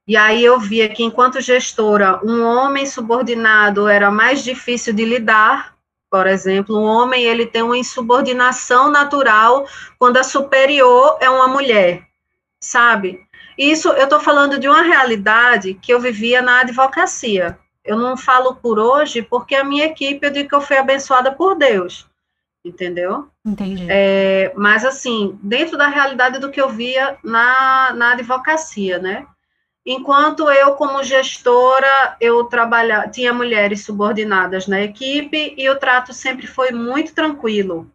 E 0.07 0.17
aí 0.17 0.45
eu 0.45 0.61
via 0.61 0.89
que 0.89 1.03
enquanto 1.03 1.41
gestora, 1.41 2.21
um 2.25 2.43
homem 2.43 2.85
subordinado 2.85 3.89
era 3.89 4.11
mais 4.11 4.45
difícil 4.45 4.93
de 4.93 5.05
lidar. 5.05 5.75
Por 6.11 6.27
exemplo, 6.27 6.79
um 6.79 6.85
homem 6.85 7.25
ele 7.25 7.47
tem 7.47 7.63
uma 7.63 7.79
insubordinação 7.79 8.91
natural 8.91 9.67
quando 9.99 10.19
a 10.19 10.23
superior 10.23 11.19
é 11.21 11.29
uma 11.29 11.49
mulher, 11.49 12.03
sabe? 12.61 13.21
Isso 13.59 13.89
eu 13.89 14.05
estou 14.05 14.21
falando 14.21 14.59
de 14.59 14.69
uma 14.69 14.83
realidade 14.83 15.75
que 15.75 15.93
eu 15.93 16.01
vivia 16.01 16.43
na 16.43 16.61
advocacia. 16.61 17.59
Eu 17.85 17.99
não 17.99 18.17
falo 18.17 18.55
por 18.57 18.79
hoje 18.79 19.21
porque 19.21 19.55
a 19.55 19.63
minha 19.63 19.85
equipe, 19.85 20.27
eu 20.27 20.33
digo 20.33 20.49
que 20.49 20.55
eu 20.55 20.61
fui 20.61 20.79
abençoada 20.79 21.31
por 21.31 21.55
Deus, 21.55 22.07
entendeu? 22.65 23.29
Entendi. 23.45 23.87
É, 23.91 24.55
mas, 24.57 24.87
assim, 24.87 25.39
dentro 25.43 25.77
da 25.77 25.89
realidade 25.89 26.39
do 26.39 26.51
que 26.51 26.61
eu 26.61 26.71
via 26.71 27.19
na, 27.23 27.93
na 27.93 28.13
advocacia, 28.13 28.99
né? 28.99 29.27
Enquanto 29.85 30.51
eu, 30.51 30.77
como 30.77 31.03
gestora, 31.03 32.17
eu 32.19 32.43
trabalhava, 32.45 33.09
tinha 33.09 33.35
mulheres 33.35 33.85
subordinadas 33.85 34.67
na 34.67 34.81
equipe 34.81 35.55
e 35.59 35.69
o 35.69 35.79
trato 35.79 36.15
sempre 36.15 36.47
foi 36.47 36.71
muito 36.71 37.15
tranquilo. 37.15 37.91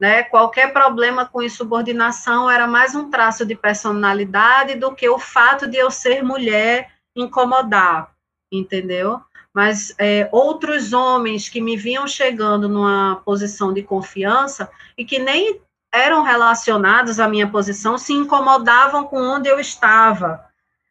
Né? 0.00 0.22
Qualquer 0.22 0.72
problema 0.72 1.26
com 1.26 1.42
insubordinação 1.42 2.50
era 2.50 2.66
mais 2.66 2.94
um 2.94 3.10
traço 3.10 3.44
de 3.44 3.54
personalidade 3.54 4.76
do 4.76 4.94
que 4.94 5.06
o 5.10 5.18
fato 5.18 5.66
de 5.66 5.76
eu 5.76 5.90
ser 5.90 6.22
mulher 6.22 6.90
incomodar 7.14 8.15
entendeu? 8.50 9.20
Mas 9.52 9.94
é, 9.98 10.28
outros 10.32 10.92
homens 10.92 11.48
que 11.48 11.60
me 11.60 11.76
vinham 11.76 12.06
chegando 12.06 12.68
numa 12.68 13.22
posição 13.24 13.72
de 13.72 13.82
confiança 13.82 14.70
e 14.96 15.04
que 15.04 15.18
nem 15.18 15.60
eram 15.92 16.22
relacionados 16.22 17.18
à 17.18 17.28
minha 17.28 17.48
posição 17.48 17.96
se 17.96 18.12
incomodavam 18.12 19.04
com 19.04 19.18
onde 19.18 19.48
eu 19.48 19.58
estava 19.58 20.44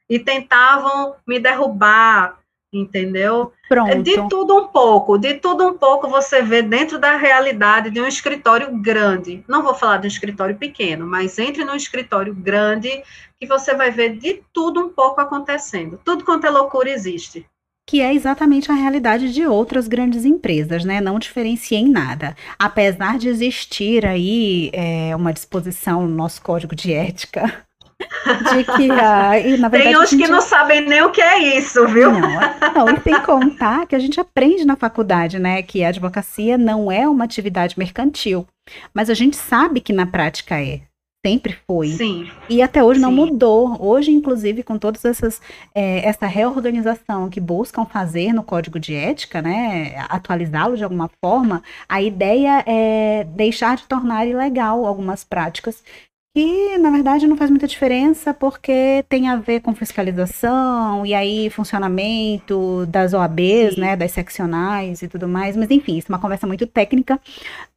e 0.09 0.17
tentavam 0.19 1.15
me 1.27 1.39
derrubar, 1.39 2.39
entendeu? 2.79 3.51
Pronto. 3.67 4.03
De 4.03 4.15
tudo 4.29 4.58
um 4.58 4.67
pouco, 4.67 5.17
de 5.17 5.36
tudo 5.36 5.67
um 5.67 5.77
pouco 5.77 6.08
você 6.08 6.41
vê 6.41 6.62
dentro 6.62 7.00
da 7.00 7.15
realidade 7.15 7.89
de 7.89 8.00
um 8.00 8.08
escritório 8.08 8.75
grande. 8.77 9.44
Não 9.48 9.63
vou 9.63 9.74
falar 9.74 9.98
de 9.98 10.08
um 10.08 10.10
escritório 10.10 10.55
pequeno, 10.55 11.05
mas 11.05 11.38
entre 11.39 11.63
num 11.63 11.75
escritório 11.75 12.34
grande 12.34 13.03
que 13.39 13.48
você 13.48 13.74
vai 13.74 13.91
ver 13.91 14.17
de 14.17 14.41
tudo 14.53 14.79
um 14.79 14.89
pouco 14.89 15.22
acontecendo. 15.22 16.00
Tudo 16.03 16.24
quanto 16.24 16.48
é 16.48 16.50
loucura 16.50 16.89
existe 16.89 17.46
que 17.88 18.01
é 18.01 18.13
exatamente 18.13 18.72
a 18.72 18.74
realidade 18.74 19.32
de 19.32 19.46
outras 19.46 19.88
grandes 19.88 20.25
empresas, 20.25 20.84
né? 20.84 21.00
Não 21.00 21.20
diferencia 21.20 21.77
em 21.77 21.88
nada. 21.88 22.36
Apesar 22.58 23.20
de 23.20 23.29
existir 23.29 24.05
aí 24.05 24.72
é, 24.74 25.15
uma 25.15 25.32
disposição 25.32 26.01
no 26.01 26.15
nosso 26.15 26.41
código 26.41 26.75
de 26.75 26.91
ética 26.91 27.63
de 28.25 28.63
que 28.63 28.91
a, 28.91 29.39
e, 29.39 29.57
na 29.57 29.69
verdade, 29.69 29.93
Tem 29.93 30.03
uns 30.03 30.09
que 30.09 30.27
não 30.27 30.41
sabem 30.41 30.81
nem 30.81 31.01
o 31.03 31.12
que 31.12 31.21
é 31.21 31.57
isso, 31.57 31.88
viu? 31.88 32.12
Não, 32.12 32.21
não, 32.74 32.89
e 32.89 33.01
sem 33.01 33.19
contar 33.21 33.85
que 33.85 33.95
a 33.95 34.00
gente 34.00 34.19
aprende 34.19 34.65
na 34.65 34.75
faculdade, 34.75 35.39
né, 35.39 35.62
que 35.62 35.83
a 35.83 35.89
advocacia 35.89 36.57
não 36.57 36.91
é 36.91 37.07
uma 37.07 37.24
atividade 37.24 37.77
mercantil, 37.77 38.47
mas 38.93 39.09
a 39.09 39.13
gente 39.13 39.35
sabe 39.35 39.79
que 39.79 39.93
na 39.93 40.05
prática 40.05 40.62
é. 40.62 40.81
Sempre 41.25 41.57
foi. 41.65 41.88
Sim. 41.88 42.29
E 42.47 42.62
até 42.62 42.83
hoje 42.83 43.00
Sim. 43.00 43.05
não 43.07 43.12
mudou. 43.12 43.83
Hoje, 43.83 44.12
inclusive, 44.12 44.62
com 44.62 44.77
todas 44.77 45.03
essas 45.03 45.41
é, 45.74 46.07
essa 46.07 46.27
reorganização 46.27 47.31
que 47.31 47.39
buscam 47.39 47.83
fazer 47.83 48.31
no 48.31 48.43
código 48.43 48.79
de 48.79 48.93
ética, 48.93 49.41
né, 49.41 49.95
atualizá-lo 50.07 50.77
de 50.77 50.83
alguma 50.83 51.09
forma, 51.19 51.63
a 51.89 52.00
ideia 52.00 52.63
é 52.67 53.24
deixar 53.24 53.75
de 53.75 53.88
tornar 53.88 54.27
ilegal 54.27 54.85
algumas 54.85 55.24
práticas 55.24 55.83
e, 56.35 56.77
na 56.79 56.91
verdade, 56.91 57.27
não 57.27 57.37
faz 57.37 57.49
muita 57.49 57.65
diferença 57.65 58.33
porque 58.33 59.05
tem 59.07 59.29
a 59.29 59.37
ver 59.37 59.61
com 59.61 59.73
fiscalização 59.73 61.05
e 61.05 61.13
aí 61.13 61.49
funcionamento 61.49 62.85
das 62.87 63.13
OABs, 63.13 63.75
Sim. 63.75 63.81
né, 63.81 63.95
das 63.95 64.11
seccionais 64.11 65.01
e 65.01 65.07
tudo 65.07 65.29
mais. 65.29 65.55
Mas, 65.55 65.71
enfim, 65.71 65.97
isso 65.97 66.11
é 66.11 66.13
uma 66.13 66.19
conversa 66.19 66.45
muito 66.45 66.67
técnica, 66.67 67.17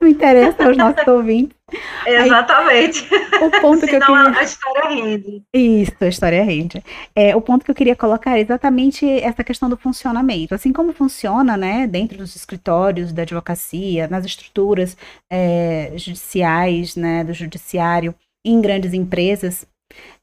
não 0.01 0.09
interessa 0.09 0.65
aos 0.65 0.77
nossos 0.77 1.07
ouvintes. 1.07 1.57
Exatamente. 2.05 3.07
Aí, 3.13 3.47
o 3.47 3.61
ponto 3.61 3.87
que 3.87 3.95
eu 3.95 4.01
queria... 4.01 4.39
a 4.39 4.43
história 4.43 4.89
rende. 4.89 5.43
Isso, 5.55 5.93
a 6.01 6.09
história 6.09 6.43
rende. 6.43 6.83
É, 7.15 7.37
o 7.37 7.41
ponto 7.41 7.65
que 7.65 7.71
eu 7.71 7.75
queria 7.77 7.95
colocar 7.95 8.39
é 8.39 8.41
exatamente 8.41 9.09
essa 9.21 9.45
questão 9.45 9.69
do 9.69 9.77
funcionamento. 9.77 10.53
Assim 10.53 10.73
como 10.73 10.93
funciona, 10.93 11.57
né, 11.57 11.87
dentro 11.87 12.19
dos 12.19 12.35
escritórios 12.35 13.13
da 13.13 13.23
advocacia, 13.23 14.09
nas 14.09 14.25
estruturas 14.25 14.97
é, 15.31 15.93
judiciais, 15.95 16.97
né, 16.97 17.23
do 17.23 17.33
judiciário, 17.33 18.13
em 18.51 18.61
grandes 18.61 18.93
empresas, 18.93 19.67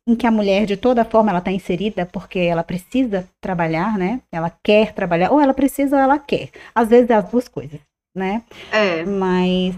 em 0.07 0.15
que 0.15 0.27
a 0.27 0.31
mulher, 0.31 0.65
de 0.65 0.77
toda 0.77 1.05
forma, 1.05 1.31
ela 1.31 1.39
está 1.39 1.51
inserida 1.51 2.05
porque 2.05 2.39
ela 2.39 2.63
precisa 2.63 3.27
trabalhar, 3.41 3.97
né? 3.97 4.21
Ela 4.31 4.51
quer 4.63 4.93
trabalhar, 4.93 5.31
ou 5.31 5.41
ela 5.41 5.53
precisa 5.53 5.95
ou 5.95 6.01
ela 6.01 6.19
quer. 6.19 6.49
Às 6.73 6.89
vezes 6.89 7.09
é 7.09 7.15
as 7.15 7.29
duas 7.29 7.47
coisas, 7.47 7.79
né? 8.15 8.43
É. 8.71 9.03
Mas 9.03 9.75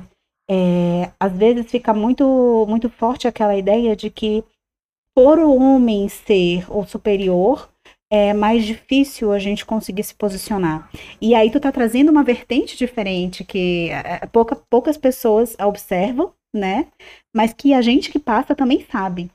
é, 0.49 1.11
às 1.19 1.31
vezes 1.31 1.69
fica 1.69 1.93
muito, 1.93 2.65
muito 2.67 2.89
forte 2.89 3.27
aquela 3.27 3.55
ideia 3.55 3.95
de 3.95 4.09
que 4.09 4.43
por 5.15 5.39
o 5.39 5.55
homem 5.55 6.07
ser 6.09 6.65
o 6.69 6.85
superior, 6.85 7.67
é 8.09 8.33
mais 8.33 8.63
difícil 8.65 9.33
a 9.33 9.39
gente 9.39 9.65
conseguir 9.65 10.03
se 10.03 10.15
posicionar. 10.15 10.89
E 11.19 11.35
aí 11.35 11.51
tu 11.51 11.59
tá 11.59 11.71
trazendo 11.71 12.09
uma 12.09 12.23
vertente 12.23 12.77
diferente 12.77 13.43
que 13.43 13.89
é, 13.89 14.25
pouca, 14.27 14.55
poucas 14.69 14.97
pessoas 14.97 15.55
observam, 15.59 16.31
né? 16.53 16.87
Mas 17.35 17.53
que 17.53 17.73
a 17.73 17.81
gente 17.81 18.09
que 18.09 18.19
passa 18.19 18.55
também 18.55 18.85
sabe. 18.89 19.29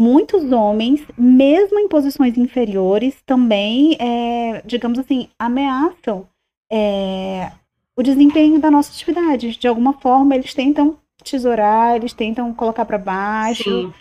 Muitos 0.00 0.52
homens, 0.52 1.04
mesmo 1.16 1.78
em 1.78 1.88
posições 1.88 2.36
inferiores, 2.38 3.20
também, 3.26 3.96
é, 3.98 4.62
digamos 4.64 4.98
assim, 4.98 5.28
ameaçam 5.38 6.28
é, 6.70 7.50
o 7.96 8.02
desempenho 8.02 8.60
da 8.60 8.70
nossa 8.70 8.92
atividade. 8.92 9.56
De 9.56 9.66
alguma 9.66 9.94
forma, 9.94 10.36
eles 10.36 10.54
tentam 10.54 10.96
tesourar, 11.24 11.96
eles 11.96 12.12
tentam 12.12 12.54
colocar 12.54 12.84
para 12.84 12.98
baixo. 12.98 13.64
Sim. 13.64 13.94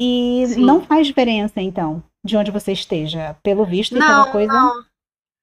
E 0.00 0.44
Sim. 0.48 0.64
não 0.64 0.80
faz 0.80 1.06
diferença, 1.06 1.60
então, 1.60 2.02
de 2.24 2.36
onde 2.36 2.50
você 2.50 2.72
esteja. 2.72 3.36
Pelo 3.42 3.64
visto, 3.64 3.96
não, 3.96 4.06
é 4.06 4.16
uma 4.16 4.32
coisa. 4.32 4.52
Não. 4.52 4.84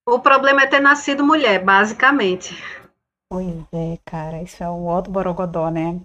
O 0.09 0.19
problema 0.19 0.63
é 0.63 0.67
ter 0.67 0.79
nascido 0.79 1.23
mulher, 1.23 1.63
basicamente. 1.63 2.55
Pois 3.29 3.47
é, 3.73 3.99
cara, 4.05 4.41
isso 4.41 4.63
é 4.63 4.69
o 4.69 4.89
alto 4.89 5.11
borogodó, 5.11 5.69
né? 5.69 5.99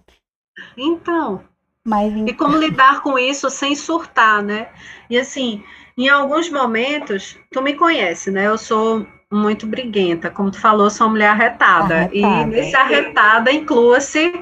Então, 0.76 1.42
Mas, 1.84 2.12
e 2.26 2.32
como 2.32 2.56
lidar 2.56 3.02
com 3.02 3.18
isso 3.18 3.48
sem 3.50 3.74
surtar, 3.74 4.42
né? 4.42 4.68
E 5.08 5.18
assim, 5.18 5.62
em 5.96 6.08
alguns 6.08 6.50
momentos, 6.50 7.38
tu 7.52 7.62
me 7.62 7.74
conhece, 7.74 8.30
né? 8.30 8.46
Eu 8.46 8.58
sou 8.58 9.06
muito 9.30 9.66
briguenta, 9.66 10.30
como 10.30 10.50
tu 10.50 10.60
falou, 10.60 10.90
sou 10.90 11.06
uma 11.06 11.12
mulher 11.12 11.28
arretada. 11.28 11.94
arretada. 11.94 12.14
E 12.14 12.46
nesse 12.46 12.76
arretada 12.76 13.50
inclua-se 13.50 14.32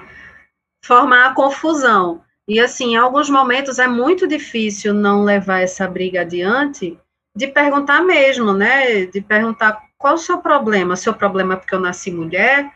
formar 0.84 1.26
a 1.26 1.34
confusão. 1.34 2.22
E 2.48 2.58
assim, 2.58 2.94
em 2.94 2.96
alguns 2.96 3.30
momentos 3.30 3.78
é 3.78 3.86
muito 3.86 4.26
difícil 4.26 4.92
não 4.92 5.22
levar 5.22 5.60
essa 5.60 5.86
briga 5.86 6.22
adiante, 6.22 6.98
de 7.36 7.46
perguntar 7.46 8.02
mesmo, 8.02 8.52
né? 8.52 9.06
De 9.06 9.20
perguntar 9.20 9.80
qual 9.96 10.14
o 10.14 10.18
seu 10.18 10.38
problema? 10.38 10.96
Seu 10.96 11.14
problema 11.14 11.54
é 11.54 11.56
porque 11.56 11.74
eu 11.74 11.80
nasci 11.80 12.10
mulher? 12.10 12.72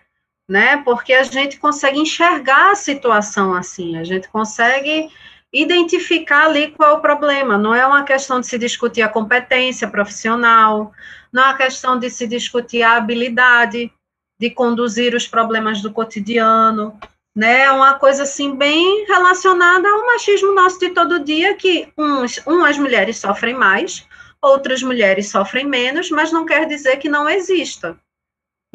Né? 0.49 0.79
Porque 0.79 1.13
a 1.13 1.23
gente 1.23 1.59
consegue 1.59 1.99
enxergar 1.99 2.73
a 2.73 2.75
situação 2.75 3.55
assim, 3.55 3.97
a 3.97 4.05
gente 4.05 4.29
consegue 4.29 5.09
identificar 5.53 6.47
ali 6.47 6.73
qual 6.73 6.91
é 6.91 6.93
o 6.95 7.01
problema. 7.01 7.57
Não 7.57 7.75
é 7.75 7.87
uma 7.87 8.03
questão 8.03 8.41
de 8.41 8.47
se 8.47 8.59
discutir 8.59 9.03
a 9.03 9.09
competência 9.09 9.89
profissional, 9.89 10.93
não 11.33 11.43
é 11.43 11.47
uma 11.47 11.57
questão 11.57 11.99
de 11.99 12.11
se 12.11 12.27
discutir 12.27 12.83
a 12.83 12.97
habilidade 12.97 13.91
de 14.39 14.51
conduzir 14.51 15.15
os 15.15 15.29
problemas 15.29 15.81
do 15.81 15.93
cotidiano, 15.93 16.99
né? 17.35 17.63
É 17.63 17.71
uma 17.71 17.95
coisa 17.95 18.25
assim 18.25 18.55
bem 18.57 19.07
relacionada 19.07 19.89
ao 19.89 20.07
machismo 20.07 20.53
nosso 20.53 20.79
de 20.81 20.91
todo 20.91 21.25
dia, 21.25 21.55
que 21.55 21.89
uns, 21.97 22.39
umas 22.47 22.77
mulheres 22.77 23.19
sofrem 23.19 23.55
mais, 23.55 24.07
outras 24.43 24.83
mulheres 24.83 25.31
sofrem 25.31 25.67
menos, 25.67 26.11
mas 26.11 26.33
não 26.33 26.45
quer 26.45 26.67
dizer 26.67 26.97
que 26.97 27.09
não 27.09 27.29
exista. 27.29 27.99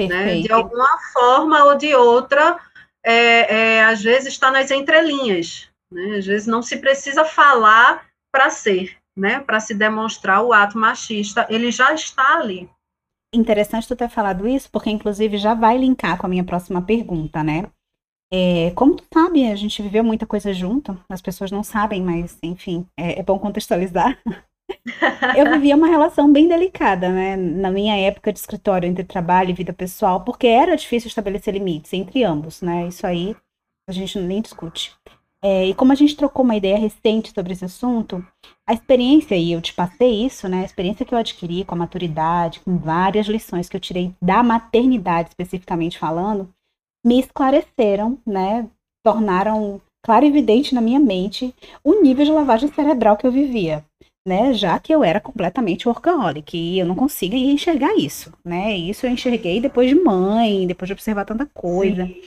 Né? 0.08 0.42
De 0.42 0.52
alguma 0.52 0.98
forma 1.14 1.64
ou 1.66 1.76
de 1.76 1.94
outra, 1.96 2.60
é, 3.04 3.56
é, 3.56 3.84
às 3.84 4.02
vezes 4.02 4.30
está 4.30 4.52
nas 4.52 4.72
entrelinhas, 4.72 5.70
né? 5.92 6.18
Às 6.18 6.26
vezes 6.26 6.48
não 6.48 6.62
se 6.62 6.78
precisa 6.78 7.26
falar 7.26 8.06
para 8.32 8.50
ser, 8.50 8.98
né? 9.18 9.40
Para 9.40 9.60
se 9.60 9.74
demonstrar 9.74 10.44
o 10.44 10.54
ato 10.54 10.78
machista, 10.78 11.48
ele 11.50 11.72
já 11.72 11.94
está 11.94 12.36
ali. 12.38 12.70
Interessante 13.34 13.88
tu 13.88 13.96
ter 13.96 14.10
falado 14.10 14.48
isso, 14.48 14.70
porque 14.72 14.90
inclusive 14.90 15.38
já 15.38 15.54
vai 15.54 15.78
linkar 15.78 16.18
com 16.18 16.26
a 16.26 16.30
minha 16.30 16.44
próxima 16.44 16.82
pergunta, 16.82 17.44
né? 17.44 17.70
É, 18.32 18.72
como 18.72 18.96
tu 18.96 19.04
sabe, 19.12 19.52
a 19.52 19.56
gente 19.56 19.82
viveu 19.82 20.04
muita 20.04 20.26
coisa 20.26 20.54
junto, 20.54 21.00
as 21.10 21.22
pessoas 21.22 21.52
não 21.52 21.64
sabem, 21.64 22.02
mas 22.04 22.38
enfim, 22.44 22.86
é, 22.98 23.20
é 23.20 23.24
bom 23.24 23.40
contextualizar. 23.40 24.20
eu 25.38 25.52
vivia 25.52 25.76
uma 25.76 25.88
relação 25.88 26.32
bem 26.32 26.48
delicada, 26.48 27.10
né? 27.10 27.36
Na 27.36 27.72
minha 27.72 27.96
época 27.98 28.32
de 28.32 28.40
escritório 28.40 28.88
entre 28.88 29.04
trabalho 29.04 29.50
e 29.50 29.54
vida 29.54 29.74
pessoal, 29.74 30.24
porque 30.24 30.48
era 30.48 30.76
difícil 30.76 31.08
estabelecer 31.08 31.54
limites 31.54 31.94
entre 31.94 32.24
ambos, 32.24 32.62
né? 32.62 32.88
Isso 32.88 33.06
aí 33.06 33.36
a 33.90 33.92
gente 33.92 34.20
nem 34.20 34.42
discute. 34.42 34.94
É, 35.42 35.66
e 35.68 35.74
como 35.74 35.92
a 35.92 35.96
gente 35.96 36.18
trocou 36.18 36.44
uma 36.44 36.56
ideia 36.56 36.78
recente 36.78 37.32
sobre 37.32 37.54
esse 37.54 37.64
assunto, 37.64 38.26
a 38.68 38.74
experiência, 38.74 39.36
e 39.36 39.54
eu 39.54 39.62
te 39.62 39.74
passei 39.74 40.26
isso, 40.26 40.50
né? 40.50 40.62
A 40.62 40.66
experiência 40.66 41.06
que 41.06 41.14
eu 41.14 41.18
adquiri 41.18 41.64
com 41.64 41.76
a 41.76 41.78
maturidade, 41.78 42.60
com 42.60 42.78
várias 42.78 43.28
lições 43.28 43.70
que 43.70 43.76
eu 43.76 43.80
tirei 43.80 44.14
da 44.22 44.44
maternidade, 44.44 45.30
especificamente 45.30 45.98
falando, 45.98 46.50
me 47.06 47.20
esclareceram, 47.20 48.20
né? 48.26 48.68
Tornaram 49.04 49.82
claro 50.06 50.26
e 50.26 50.28
evidente 50.28 50.76
na 50.76 50.82
minha 50.82 51.00
mente 51.00 51.54
o 51.84 52.02
nível 52.02 52.26
de 52.26 52.32
lavagem 52.32 52.70
cerebral 52.70 53.16
que 53.16 53.26
eu 53.26 53.32
vivia, 53.32 53.86
né? 54.30 54.54
Já 54.54 54.80
que 54.80 54.94
eu 54.94 55.04
era 55.04 55.20
completamente 55.20 55.88
workaholic 55.88 56.56
e 56.56 56.80
eu 56.80 56.86
não 56.86 56.96
conseguia 56.96 57.52
enxergar 57.52 57.96
isso, 57.96 58.32
né? 58.46 58.78
Isso 58.78 59.06
eu 59.06 59.12
enxerguei 59.12 59.60
depois 59.60 59.90
de 59.90 59.96
mãe, 59.96 60.68
depois 60.68 60.88
de 60.88 60.94
observar 60.94 61.26
tanta 61.26 61.48
coisa. 61.48 62.06
Sim. 62.06 62.22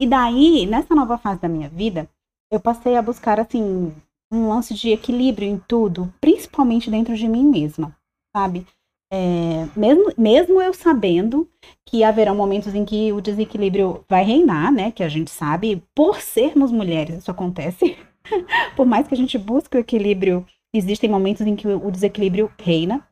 E 0.00 0.06
daí, 0.06 0.66
nessa 0.66 0.94
nova 0.94 1.16
fase 1.16 1.40
da 1.40 1.48
minha 1.48 1.68
vida, 1.68 2.10
eu 2.50 2.58
passei 2.58 2.96
a 2.96 3.02
buscar 3.02 3.38
assim 3.38 3.94
um 4.32 4.48
lance 4.48 4.74
de 4.74 4.90
equilíbrio 4.90 5.48
em 5.48 5.56
tudo, 5.68 6.12
principalmente 6.20 6.90
dentro 6.90 7.16
de 7.16 7.28
mim 7.28 7.44
mesma, 7.44 7.96
sabe? 8.36 8.66
É, 9.12 9.68
mesmo, 9.76 10.12
mesmo 10.18 10.60
eu 10.60 10.74
sabendo 10.74 11.48
que 11.86 12.02
haverão 12.02 12.34
momentos 12.34 12.74
em 12.74 12.84
que 12.84 13.12
o 13.12 13.20
desequilíbrio 13.20 14.04
vai 14.08 14.24
reinar, 14.24 14.72
né? 14.72 14.90
Que 14.90 15.04
a 15.04 15.08
gente 15.08 15.30
sabe, 15.30 15.80
por 15.94 16.20
sermos 16.20 16.72
mulheres, 16.72 17.18
isso 17.18 17.30
acontece. 17.30 17.96
por 18.74 18.84
mais 18.84 19.06
que 19.06 19.14
a 19.14 19.16
gente 19.16 19.38
busque 19.38 19.76
o 19.76 19.80
equilíbrio, 19.80 20.44
existem 20.74 21.08
momentos 21.08 21.46
em 21.46 21.54
que 21.54 21.68
o 21.68 21.90
desequilíbrio 21.90 22.50
reina. 22.60 23.06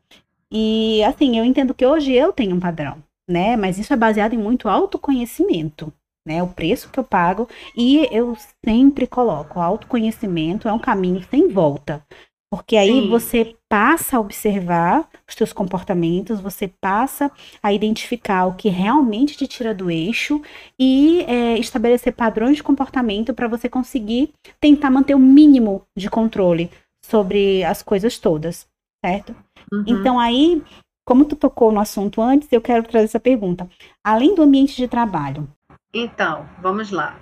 E 0.51 1.03
assim, 1.03 1.37
eu 1.37 1.45
entendo 1.45 1.73
que 1.73 1.85
hoje 1.85 2.11
eu 2.11 2.31
tenho 2.31 2.55
um 2.55 2.59
padrão, 2.59 2.97
né? 3.27 3.55
Mas 3.55 3.79
isso 3.79 3.93
é 3.93 3.97
baseado 3.97 4.33
em 4.33 4.37
muito 4.37 4.69
autoconhecimento, 4.69 5.91
né? 6.27 6.43
O 6.43 6.47
preço 6.47 6.89
que 6.91 6.99
eu 6.99 7.03
pago. 7.03 7.47
E 7.75 8.07
eu 8.11 8.37
sempre 8.63 9.07
coloco: 9.07 9.59
autoconhecimento 9.59 10.67
é 10.67 10.73
um 10.73 10.79
caminho 10.79 11.23
sem 11.31 11.47
volta. 11.47 12.05
Porque 12.53 12.77
aí 12.77 13.01
Sim. 13.01 13.09
você 13.09 13.55
passa 13.67 14.15
a 14.15 14.19
observar 14.19 15.09
os 15.27 15.33
seus 15.33 15.51
comportamentos, 15.51 16.39
você 16.39 16.67
passa 16.67 17.31
a 17.63 17.73
identificar 17.73 18.45
o 18.45 18.53
que 18.53 18.69
realmente 18.69 19.35
te 19.35 19.47
tira 19.47 19.73
do 19.73 19.89
eixo 19.89 20.39
e 20.79 21.25
é, 21.27 21.57
estabelecer 21.57 22.13
padrões 22.13 22.57
de 22.57 22.61
comportamento 22.61 23.33
para 23.33 23.47
você 23.47 23.67
conseguir 23.67 24.33
tentar 24.61 24.91
manter 24.91 25.15
o 25.15 25.19
mínimo 25.19 25.81
de 25.97 26.11
controle 26.11 26.69
sobre 27.05 27.63
as 27.63 27.81
coisas 27.81 28.17
todas, 28.17 28.67
certo? 29.03 29.35
Uhum. 29.71 29.83
Então 29.87 30.19
aí, 30.19 30.63
como 31.05 31.25
tu 31.25 31.35
tocou 31.35 31.71
no 31.71 31.79
assunto 31.79 32.21
antes, 32.21 32.51
eu 32.51 32.61
quero 32.61 32.83
trazer 32.83 33.05
essa 33.05 33.19
pergunta. 33.19 33.69
Além 34.03 34.33
do 34.35 34.41
ambiente 34.41 34.75
de 34.75 34.87
trabalho. 34.87 35.47
Então, 35.93 36.47
vamos 36.61 36.91
lá. 36.91 37.19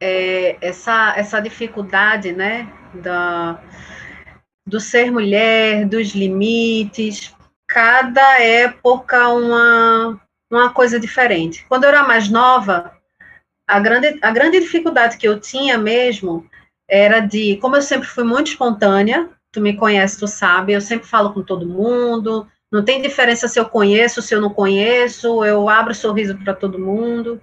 É, 0.00 0.56
essa, 0.60 1.14
essa 1.16 1.40
dificuldade, 1.40 2.32
né, 2.32 2.70
da 2.94 3.60
do 4.66 4.80
ser 4.80 5.10
mulher, 5.10 5.86
dos 5.86 6.14
limites. 6.14 7.34
Cada 7.66 8.40
época 8.40 9.28
uma, 9.28 10.20
uma 10.50 10.70
coisa 10.70 10.98
diferente. 10.98 11.64
Quando 11.68 11.84
eu 11.84 11.90
era 11.90 12.02
mais 12.02 12.30
nova, 12.30 12.96
a 13.66 13.80
grande, 13.80 14.18
a 14.22 14.30
grande 14.30 14.60
dificuldade 14.60 15.16
que 15.16 15.26
eu 15.28 15.40
tinha 15.40 15.76
mesmo 15.76 16.48
era 16.88 17.20
de, 17.20 17.56
como 17.56 17.76
eu 17.76 17.82
sempre 17.82 18.08
fui 18.08 18.24
muito 18.24 18.48
espontânea, 18.48 19.28
tu 19.52 19.60
me 19.60 19.76
conhece, 19.76 20.18
tu 20.18 20.26
sabe, 20.26 20.72
eu 20.72 20.80
sempre 20.80 21.06
falo 21.06 21.32
com 21.32 21.42
todo 21.42 21.68
mundo, 21.68 22.46
não 22.70 22.84
tem 22.84 23.00
diferença 23.00 23.48
se 23.48 23.58
eu 23.58 23.66
conheço, 23.66 24.20
se 24.20 24.34
eu 24.34 24.40
não 24.40 24.50
conheço, 24.50 25.44
eu 25.44 25.68
abro 25.68 25.94
sorriso 25.94 26.36
para 26.38 26.54
todo 26.54 26.78
mundo. 26.78 27.40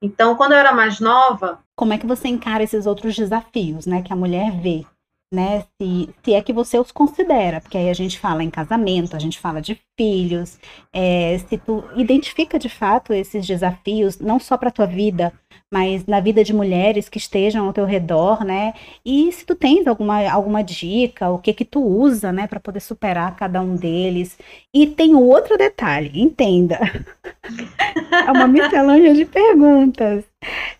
Então, 0.00 0.34
quando 0.34 0.52
eu 0.52 0.58
era 0.58 0.72
mais 0.72 0.98
nova. 0.98 1.60
Como 1.76 1.92
é 1.92 1.98
que 1.98 2.06
você 2.06 2.28
encara 2.28 2.62
esses 2.62 2.86
outros 2.86 3.14
desafios, 3.14 3.86
né, 3.86 4.02
que 4.02 4.12
a 4.12 4.16
mulher 4.16 4.50
vê? 4.60 4.84
né? 5.32 5.64
Se, 5.80 6.10
se 6.22 6.34
é 6.34 6.42
que 6.42 6.52
você 6.52 6.78
os 6.78 6.92
considera, 6.92 7.60
porque 7.60 7.78
aí 7.78 7.88
a 7.88 7.94
gente 7.94 8.18
fala 8.18 8.44
em 8.44 8.50
casamento, 8.50 9.16
a 9.16 9.18
gente 9.18 9.40
fala 9.40 9.62
de 9.62 9.80
filhos, 9.98 10.58
é, 10.92 11.38
se 11.38 11.56
tu 11.56 11.82
identifica 11.96 12.58
de 12.58 12.68
fato 12.68 13.14
esses 13.14 13.46
desafios, 13.46 14.20
não 14.20 14.38
só 14.38 14.58
para 14.58 14.70
tua 14.70 14.86
vida, 14.86 15.32
mas 15.72 16.04
na 16.04 16.20
vida 16.20 16.44
de 16.44 16.52
mulheres 16.52 17.08
que 17.08 17.16
estejam 17.16 17.66
ao 17.66 17.72
teu 17.72 17.86
redor, 17.86 18.44
né? 18.44 18.74
E 19.02 19.32
se 19.32 19.46
tu 19.46 19.54
tens 19.54 19.86
alguma, 19.86 20.30
alguma 20.30 20.62
dica, 20.62 21.30
o 21.30 21.38
que 21.38 21.54
que 21.54 21.64
tu 21.64 21.80
usa, 21.80 22.30
né, 22.30 22.46
para 22.46 22.60
poder 22.60 22.80
superar 22.80 23.34
cada 23.34 23.62
um 23.62 23.74
deles. 23.74 24.38
E 24.74 24.86
tem 24.86 25.14
outro 25.14 25.56
detalhe, 25.56 26.12
entenda. 26.14 26.78
é 28.12 28.30
uma 28.30 28.46
miscelânea 28.46 29.14
de 29.14 29.24
perguntas. 29.24 30.24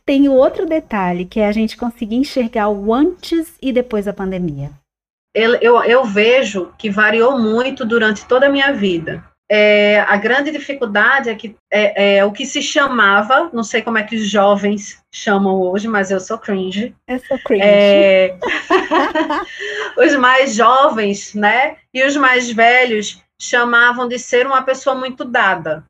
Tem 0.04 0.28
outro 0.28 0.66
detalhe, 0.66 1.24
que 1.24 1.40
é 1.40 1.46
a 1.46 1.52
gente 1.52 1.74
conseguir 1.74 2.16
enxergar 2.16 2.68
o 2.68 2.92
antes 2.92 3.56
e 3.62 3.72
depois 3.72 4.04
da 4.04 4.12
pandemia. 4.12 4.70
Eu, 5.34 5.54
eu, 5.54 5.82
eu 5.84 6.04
vejo 6.04 6.70
que 6.76 6.90
variou 6.90 7.38
muito 7.38 7.86
durante 7.86 8.26
toda 8.26 8.46
a 8.46 8.50
minha 8.50 8.74
vida 8.74 9.24
é, 9.54 10.00
a 10.08 10.16
grande 10.16 10.50
dificuldade 10.50 11.28
é 11.28 11.34
que 11.34 11.54
é, 11.70 12.16
é, 12.16 12.24
o 12.24 12.32
que 12.32 12.46
se 12.46 12.62
chamava, 12.62 13.50
não 13.52 13.62
sei 13.62 13.82
como 13.82 13.98
é 13.98 14.02
que 14.02 14.16
os 14.16 14.26
jovens 14.26 15.04
chamam 15.12 15.60
hoje, 15.60 15.86
mas 15.86 16.10
eu 16.10 16.18
sou 16.18 16.38
cringe. 16.38 16.94
Eu 17.06 17.18
sou 17.18 17.38
cringe. 17.38 17.62
É, 17.62 18.34
os 19.98 20.16
mais 20.16 20.54
jovens, 20.54 21.34
né, 21.34 21.76
e 21.92 22.02
os 22.02 22.16
mais 22.16 22.50
velhos 22.50 23.22
chamavam 23.38 24.08
de 24.08 24.18
ser 24.18 24.46
uma 24.46 24.62
pessoa 24.62 24.96
muito 24.96 25.22
dada, 25.22 25.84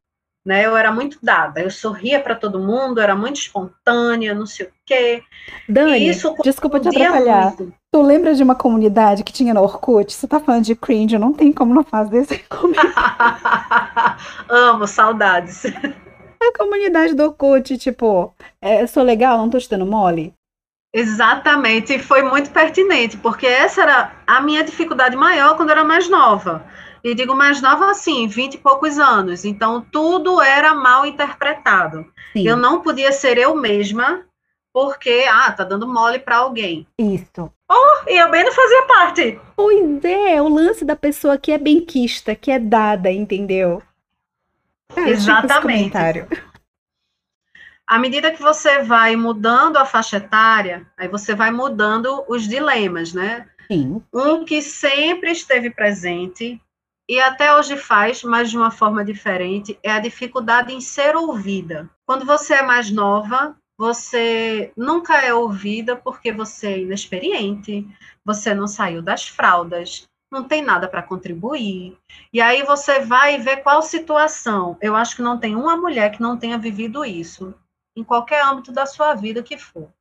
né? 0.44 0.66
Eu 0.66 0.76
era 0.76 0.90
muito 0.90 1.18
dada, 1.22 1.60
eu 1.60 1.70
sorria 1.70 2.20
para 2.20 2.34
todo 2.34 2.58
mundo, 2.58 3.00
era 3.00 3.14
muito 3.14 3.36
espontânea, 3.36 4.34
não 4.34 4.46
sei 4.46 4.66
o 4.66 4.70
quê. 4.84 5.22
Dani, 5.68 6.08
isso 6.08 6.34
desculpa 6.42 6.80
te 6.80 6.88
atrapalhar. 6.88 7.54
Muito. 7.58 7.72
Tu 7.92 8.02
lembra 8.02 8.34
de 8.34 8.42
uma 8.42 8.54
comunidade 8.54 9.22
que 9.22 9.32
tinha 9.32 9.54
no 9.54 9.62
Orkut? 9.62 10.12
Você 10.12 10.26
tá 10.26 10.40
falando 10.40 10.64
de 10.64 10.74
cringe, 10.74 11.18
não 11.18 11.32
tem 11.32 11.52
como 11.52 11.74
não 11.74 11.84
fazer 11.84 12.18
esse 12.18 12.44
Amo, 14.48 14.86
saudades. 14.86 15.64
A 15.66 16.58
comunidade 16.58 17.14
do 17.14 17.24
Orkut, 17.24 17.78
tipo, 17.78 18.34
é, 18.60 18.86
sou 18.86 19.02
legal, 19.02 19.38
não 19.38 19.50
tô 19.50 19.58
te 19.58 19.70
dando 19.70 19.86
mole? 19.86 20.34
Exatamente, 20.94 21.94
e 21.94 21.98
foi 21.98 22.22
muito 22.22 22.50
pertinente, 22.50 23.16
porque 23.16 23.46
essa 23.46 23.82
era 23.82 24.12
a 24.26 24.42
minha 24.42 24.62
dificuldade 24.62 25.16
maior 25.16 25.56
quando 25.56 25.70
eu 25.70 25.76
era 25.76 25.84
mais 25.84 26.06
nova. 26.10 26.66
E 27.04 27.14
digo 27.14 27.34
mais 27.34 27.60
nova 27.60 27.90
assim, 27.90 28.28
vinte 28.28 28.54
e 28.54 28.58
poucos 28.58 28.98
anos. 28.98 29.44
Então, 29.44 29.84
tudo 29.90 30.40
era 30.40 30.72
mal 30.74 31.04
interpretado. 31.04 32.06
Sim. 32.32 32.46
Eu 32.46 32.56
não 32.56 32.80
podia 32.80 33.10
ser 33.10 33.38
eu 33.38 33.56
mesma, 33.56 34.24
porque, 34.72 35.26
ah, 35.28 35.50
tá 35.50 35.64
dando 35.64 35.86
mole 35.86 36.18
para 36.20 36.36
alguém. 36.36 36.86
Isso. 36.98 37.52
Oh, 37.68 38.08
e 38.08 38.16
eu 38.16 38.30
bem 38.30 38.44
não 38.44 38.52
fazia 38.52 38.82
parte. 38.86 39.40
Pois 39.56 40.04
é, 40.04 40.40
o 40.40 40.48
lance 40.48 40.84
da 40.84 40.94
pessoa 40.94 41.36
que 41.36 41.50
é 41.50 41.58
benquista, 41.58 42.34
que 42.34 42.50
é 42.50 42.58
dada, 42.58 43.10
entendeu? 43.10 43.82
Ah, 44.96 45.08
Exatamente. 45.08 45.96
À 47.86 47.98
medida 47.98 48.30
que 48.30 48.40
você 48.40 48.82
vai 48.82 49.16
mudando 49.16 49.76
a 49.76 49.84
faixa 49.84 50.18
etária, 50.18 50.86
aí 50.96 51.08
você 51.08 51.34
vai 51.34 51.50
mudando 51.50 52.24
os 52.28 52.46
dilemas, 52.46 53.12
né? 53.12 53.46
Sim. 53.70 54.02
Um 54.14 54.44
que 54.44 54.62
sempre 54.62 55.32
esteve 55.32 55.68
presente 55.70 56.60
e 57.12 57.20
até 57.20 57.54
hoje 57.54 57.76
faz, 57.76 58.22
mas 58.22 58.50
de 58.50 58.56
uma 58.56 58.70
forma 58.70 59.04
diferente, 59.04 59.78
é 59.82 59.92
a 59.92 59.98
dificuldade 59.98 60.72
em 60.72 60.80
ser 60.80 61.14
ouvida. 61.14 61.86
Quando 62.06 62.24
você 62.24 62.54
é 62.54 62.62
mais 62.62 62.90
nova, 62.90 63.54
você 63.76 64.72
nunca 64.74 65.20
é 65.20 65.34
ouvida 65.34 65.94
porque 65.94 66.32
você 66.32 66.68
é 66.68 66.80
inexperiente, 66.80 67.86
você 68.24 68.54
não 68.54 68.66
saiu 68.66 69.02
das 69.02 69.28
fraldas, 69.28 70.08
não 70.30 70.44
tem 70.44 70.62
nada 70.62 70.88
para 70.88 71.02
contribuir. 71.02 71.98
E 72.32 72.40
aí 72.40 72.62
você 72.62 73.00
vai 73.00 73.36
ver 73.38 73.58
qual 73.58 73.82
situação. 73.82 74.78
Eu 74.80 74.96
acho 74.96 75.14
que 75.14 75.20
não 75.20 75.38
tem 75.38 75.54
uma 75.54 75.76
mulher 75.76 76.12
que 76.12 76.22
não 76.22 76.38
tenha 76.38 76.56
vivido 76.56 77.04
isso, 77.04 77.54
em 77.94 78.02
qualquer 78.02 78.42
âmbito 78.42 78.72
da 78.72 78.86
sua 78.86 79.12
vida 79.14 79.42
que 79.42 79.58
for. 79.58 79.92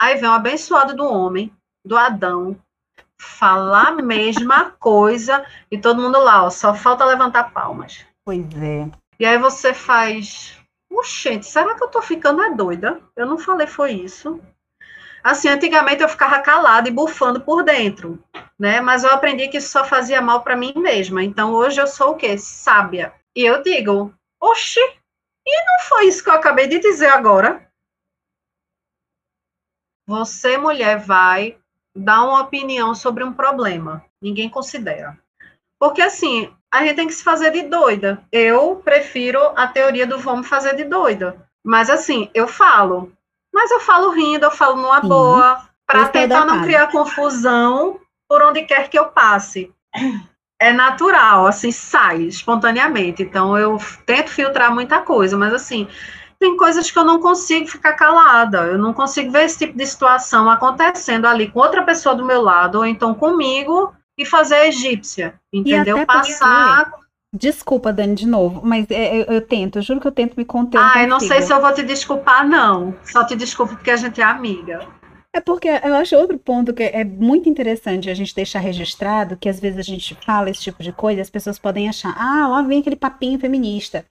Aí 0.00 0.14
vem 0.14 0.30
o 0.30 0.34
abençoado 0.34 0.94
do 0.94 1.04
homem, 1.04 1.52
do 1.84 1.96
Adão, 1.96 2.56
falar 3.20 3.88
a 3.88 4.02
mesma 4.02 4.70
coisa 4.78 5.44
e 5.70 5.78
todo 5.78 6.00
mundo 6.00 6.18
lá, 6.18 6.44
ó, 6.44 6.50
só 6.50 6.74
falta 6.74 7.04
levantar 7.04 7.52
palmas. 7.52 8.04
Pois 8.24 8.46
é. 8.62 8.88
E 9.18 9.26
aí 9.26 9.36
você 9.36 9.74
faz 9.74 10.58
Oxente, 10.90 11.46
será 11.46 11.76
que 11.76 11.84
eu 11.84 11.88
tô 11.88 12.02
ficando 12.02 12.42
é 12.42 12.50
doida? 12.50 13.00
Eu 13.14 13.24
não 13.26 13.38
falei 13.38 13.66
foi 13.66 13.92
isso. 13.92 14.40
Assim, 15.22 15.48
antigamente 15.48 16.02
eu 16.02 16.08
ficava 16.08 16.40
calada 16.40 16.88
e 16.88 16.92
bufando 16.92 17.40
por 17.42 17.62
dentro, 17.62 18.22
né? 18.58 18.80
Mas 18.80 19.04
eu 19.04 19.10
aprendi 19.10 19.48
que 19.48 19.58
isso 19.58 19.68
só 19.68 19.84
fazia 19.84 20.20
mal 20.20 20.42
para 20.42 20.56
mim 20.56 20.72
mesma. 20.76 21.22
Então 21.22 21.52
hoje 21.52 21.80
eu 21.80 21.86
sou 21.86 22.12
o 22.12 22.16
quê? 22.16 22.36
Sábia. 22.38 23.14
E 23.36 23.44
eu 23.44 23.62
digo, 23.62 24.12
oxi, 24.40 24.80
e 24.80 25.64
não 25.64 25.88
foi 25.88 26.06
isso 26.06 26.24
que 26.24 26.30
eu 26.30 26.34
acabei 26.34 26.66
de 26.66 26.78
dizer 26.80 27.08
agora? 27.08 27.70
Você, 30.06 30.56
mulher, 30.56 30.98
vai 30.98 31.59
dar 31.96 32.22
uma 32.22 32.40
opinião 32.40 32.94
sobre 32.94 33.24
um 33.24 33.32
problema. 33.32 34.04
Ninguém 34.20 34.48
considera. 34.48 35.18
Porque 35.78 36.02
assim, 36.02 36.52
a 36.70 36.84
gente 36.84 36.96
tem 36.96 37.06
que 37.06 37.14
se 37.14 37.24
fazer 37.24 37.50
de 37.50 37.62
doida. 37.62 38.22
Eu 38.30 38.76
prefiro 38.84 39.40
a 39.56 39.66
teoria 39.66 40.06
do 40.06 40.18
vamos 40.18 40.46
fazer 40.46 40.76
de 40.76 40.84
doida. 40.84 41.48
Mas 41.64 41.90
assim, 41.90 42.30
eu 42.34 42.46
falo. 42.46 43.12
Mas 43.52 43.70
eu 43.70 43.80
falo 43.80 44.10
rindo, 44.10 44.44
eu 44.44 44.50
falo 44.50 44.76
numa 44.76 45.00
Sim. 45.00 45.08
boa, 45.08 45.68
para 45.86 46.08
tentar 46.08 46.44
não 46.44 46.62
criar 46.62 46.86
confusão 46.88 47.98
por 48.28 48.42
onde 48.42 48.62
quer 48.62 48.88
que 48.88 48.98
eu 48.98 49.06
passe. 49.06 49.72
É 50.62 50.72
natural, 50.72 51.46
assim, 51.46 51.72
sai 51.72 52.22
espontaneamente. 52.22 53.22
Então 53.22 53.58
eu 53.58 53.78
tento 54.06 54.30
filtrar 54.30 54.72
muita 54.72 55.00
coisa, 55.00 55.36
mas 55.36 55.52
assim, 55.52 55.88
tem 56.40 56.56
coisas 56.56 56.90
que 56.90 56.98
eu 56.98 57.04
não 57.04 57.20
consigo 57.20 57.66
ficar 57.66 57.92
calada. 57.92 58.62
Eu 58.62 58.78
não 58.78 58.94
consigo 58.94 59.30
ver 59.30 59.44
esse 59.44 59.58
tipo 59.58 59.76
de 59.76 59.86
situação 59.86 60.48
acontecendo 60.48 61.26
ali 61.26 61.50
com 61.50 61.60
outra 61.60 61.82
pessoa 61.84 62.14
do 62.14 62.24
meu 62.24 62.40
lado, 62.40 62.78
ou 62.78 62.86
então 62.86 63.14
comigo, 63.14 63.92
e 64.16 64.24
fazer 64.24 64.54
a 64.54 64.66
egípcia, 64.66 65.34
entendeu? 65.52 66.04
Passar. 66.06 66.92
Desculpa, 67.32 67.92
Dani, 67.92 68.14
de 68.14 68.26
novo, 68.26 68.60
mas 68.64 68.90
é, 68.90 69.18
eu, 69.18 69.24
eu, 69.34 69.40
tento, 69.40 69.78
eu 69.78 69.82
juro 69.82 70.00
que 70.00 70.06
eu 70.08 70.12
tento 70.12 70.34
me 70.34 70.44
conter. 70.44 70.78
Ah, 70.78 71.02
eu 71.02 71.08
não 71.08 71.20
sei 71.20 71.42
se 71.42 71.52
eu 71.52 71.60
vou 71.60 71.72
te 71.72 71.82
desculpar, 71.82 72.48
não. 72.48 72.92
Só 73.04 73.24
te 73.24 73.36
desculpo 73.36 73.76
porque 73.76 73.90
a 73.90 73.96
gente 73.96 74.20
é 74.20 74.24
amiga. 74.24 74.80
É 75.32 75.40
porque 75.40 75.68
eu 75.68 75.94
acho 75.94 76.16
outro 76.16 76.36
ponto 76.38 76.74
que 76.74 76.82
é 76.82 77.04
muito 77.04 77.48
interessante 77.48 78.10
a 78.10 78.14
gente 78.14 78.34
deixar 78.34 78.58
registrado, 78.58 79.36
que 79.36 79.48
às 79.48 79.60
vezes 79.60 79.78
a 79.78 79.82
gente 79.82 80.16
fala 80.26 80.50
esse 80.50 80.60
tipo 80.60 80.82
de 80.82 80.90
coisa 80.90 81.20
e 81.20 81.22
as 81.22 81.30
pessoas 81.30 81.56
podem 81.56 81.88
achar, 81.88 82.12
ah, 82.18 82.48
lá 82.48 82.62
vem 82.62 82.80
aquele 82.80 82.96
papinho 82.96 83.38
feminista. 83.38 84.04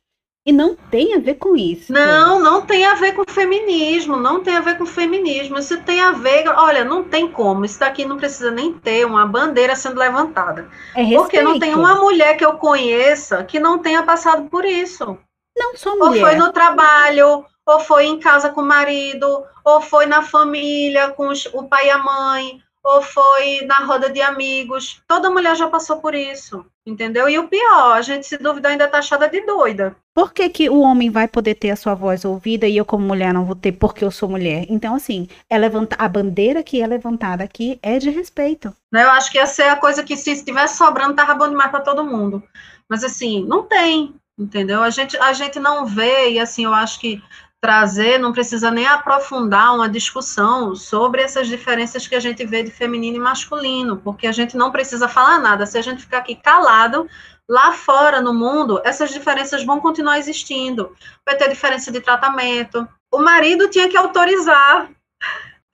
E 0.50 0.52
não 0.52 0.76
tem 0.76 1.14
a 1.14 1.20
ver 1.20 1.36
com 1.36 1.56
isso. 1.56 1.94
Não, 1.94 2.40
não 2.40 2.66
tem 2.66 2.84
a 2.84 2.96
ver 2.96 3.14
com 3.14 3.24
feminismo, 3.30 4.18
não 4.18 4.42
tem 4.42 4.58
a 4.58 4.62
ver 4.62 4.80
com 4.80 4.86
feminismo. 4.88 5.60
Isso 5.60 5.80
tem 5.84 6.02
a 6.02 6.12
ver, 6.12 6.50
olha, 6.50 6.84
não 6.84 7.04
tem 7.04 7.30
como. 7.30 7.66
Isso 7.66 7.80
daqui 7.80 8.04
não 8.04 8.18
precisa 8.18 8.50
nem 8.50 8.74
ter 8.74 9.06
uma 9.06 9.28
bandeira 9.28 9.76
sendo 9.76 10.00
levantada. 10.00 10.68
É 10.96 11.14
Porque 11.14 11.40
não 11.40 11.60
tem 11.60 11.76
uma 11.76 11.94
mulher 11.94 12.36
que 12.36 12.44
eu 12.44 12.54
conheça 12.54 13.44
que 13.44 13.60
não 13.60 13.78
tenha 13.78 14.02
passado 14.02 14.50
por 14.50 14.66
isso. 14.66 15.16
Não 15.56 15.78
só 15.78 15.96
mulher. 15.96 16.24
Ou 16.24 16.28
foi 16.28 16.36
no 16.36 16.52
trabalho, 16.52 17.46
ou 17.64 17.80
foi 17.82 18.08
em 18.08 18.20
casa 18.20 18.50
com 18.50 18.62
o 18.62 18.66
marido, 18.66 19.44
ou 19.64 19.82
foi 19.82 20.08
na 20.08 20.24
família 20.24 21.10
com 21.10 21.28
os, 21.28 21.46
o 21.54 21.66
pai 21.66 21.90
e 21.90 21.92
a 21.92 22.00
mãe, 22.00 22.60
ou 22.84 23.02
foi 23.02 23.62
na 23.66 23.80
roda 23.80 24.10
de 24.10 24.22
amigos. 24.22 25.02
Toda 25.08 25.30
mulher 25.30 25.56
já 25.56 25.68
passou 25.68 25.98
por 25.98 26.16
isso, 26.16 26.66
entendeu? 26.86 27.28
E 27.30 27.38
o 27.38 27.48
pior, 27.48 27.94
a 27.94 28.02
gente 28.02 28.26
se 28.26 28.38
duvidar 28.38 28.72
ainda 28.72 28.88
tá 28.88 29.00
achada 29.00 29.28
de 29.28 29.42
doida. 29.46 29.96
Por 30.14 30.34
que, 30.34 30.50
que 30.50 30.70
o 30.70 30.80
homem 30.80 31.10
vai 31.10 31.28
poder 31.28 31.56
ter 31.56 31.70
a 31.70 31.76
sua 31.76 31.94
voz 31.94 32.26
ouvida 32.26 32.68
e 32.68 32.78
eu 32.78 32.86
como 32.86 33.06
mulher 33.06 33.34
não 33.34 33.46
vou 33.46 33.56
ter 33.56 33.72
porque 33.72 34.04
eu 34.04 34.12
sou 34.12 34.30
mulher? 34.30 34.66
Então 34.70 34.96
assim, 34.96 35.28
é 35.50 35.58
levanta 35.58 35.96
a 36.00 36.08
bandeira 36.08 36.64
que 36.64 36.82
é 36.82 36.88
levantada 36.88 37.44
aqui 37.44 37.80
é 37.82 37.98
de 38.00 38.10
respeito. 38.10 38.74
Né, 38.92 39.04
eu 39.04 39.12
acho 39.12 39.32
que 39.32 39.38
ia 39.38 39.46
ser 39.46 39.64
a 39.64 39.76
coisa 39.76 40.04
que 40.04 40.18
se 40.18 40.32
estivesse 40.32 40.78
sobrando 40.78 41.16
tava 41.16 41.36
bom 41.36 41.50
demais 41.50 41.72
para 41.72 41.82
todo 41.82 42.04
mundo. 42.04 42.44
Mas 42.90 43.04
assim, 43.04 43.46
não 43.46 43.64
tem, 43.64 44.16
entendeu? 44.38 44.82
A 44.82 44.90
gente 44.90 45.16
a 45.18 45.32
gente 45.34 45.60
não 45.60 45.86
vê 45.86 46.32
e 46.32 46.40
assim, 46.40 46.66
eu 46.66 46.74
acho 46.74 47.00
que 47.00 47.22
trazer, 47.62 48.18
não 48.18 48.32
precisa 48.32 48.72
nem 48.72 48.88
aprofundar 48.88 49.76
uma 49.76 49.90
discussão 49.90 50.74
sobre 50.76 51.22
essas 51.22 51.48
diferenças 51.48 52.08
que 52.08 52.16
a 52.16 52.20
gente 52.20 52.46
vê 52.46 52.64
de 52.64 52.72
feminino 52.72 53.18
e 53.18 53.20
masculino, 53.20 53.98
porque 53.98 54.28
a 54.28 54.32
gente 54.32 54.56
não 54.56 54.72
precisa 54.72 55.08
falar 55.08 55.40
nada. 55.40 55.66
Se 55.66 55.78
a 55.78 55.82
gente 55.82 56.02
ficar 56.02 56.20
aqui 56.20 56.36
calado, 56.36 57.08
lá 57.48 57.74
fora 57.74 58.22
no 58.22 58.34
mundo, 58.34 58.82
essas 58.86 59.12
diferenças 59.12 59.66
vão 59.66 59.80
continuar 59.80 60.20
existindo. 60.20 60.96
Vai 61.26 61.36
ter 61.36 61.50
diferença 61.50 61.92
de 61.92 62.00
tratamento. 62.00 62.88
O 63.12 63.20
marido 63.20 63.70
tinha 63.70 63.90
que 63.90 63.98
autorizar. 63.98 64.90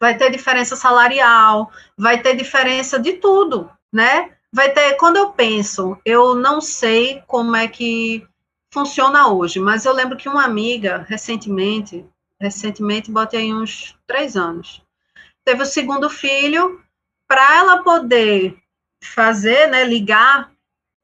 Vai 0.01 0.17
ter 0.17 0.29
diferença 0.29 0.75
salarial, 0.75 1.71
vai 1.97 2.21
ter 2.21 2.35
diferença 2.35 2.99
de 2.99 3.13
tudo, 3.13 3.69
né? 3.93 4.31
Vai 4.53 4.71
ter, 4.71 4.93
quando 4.95 5.17
eu 5.17 5.31
penso, 5.31 5.97
eu 6.05 6.35
não 6.35 6.59
sei 6.59 7.23
como 7.27 7.55
é 7.55 7.67
que 7.67 8.27
funciona 8.75 9.29
hoje, 9.29 9.57
mas 9.57 9.85
eu 9.85 9.93
lembro 9.93 10.17
que 10.17 10.27
uma 10.27 10.43
amiga, 10.43 11.05
recentemente, 11.07 12.05
recentemente, 12.41 13.09
botei 13.09 13.53
uns 13.53 13.97
três 14.05 14.35
anos, 14.35 14.83
teve 15.45 15.63
o 15.63 15.65
segundo 15.65 16.09
filho, 16.09 16.83
para 17.25 17.55
ela 17.55 17.81
poder 17.81 18.57
fazer, 19.01 19.67
né, 19.67 19.85
ligar, 19.85 20.51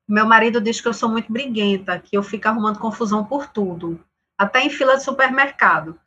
meu 0.06 0.26
marido 0.26 0.60
diz 0.60 0.82
que 0.82 0.88
eu 0.90 0.94
sou 0.94 1.08
muito 1.08 1.32
briguenta, 1.32 1.98
que 1.98 2.18
eu 2.18 2.22
fico 2.22 2.46
arrumando 2.50 2.78
confusão 2.78 3.24
por 3.24 3.48
tudo, 3.48 4.04
até 4.38 4.60
em 4.62 4.70
fila 4.70 4.98
de 4.98 5.04
supermercado. 5.06 5.98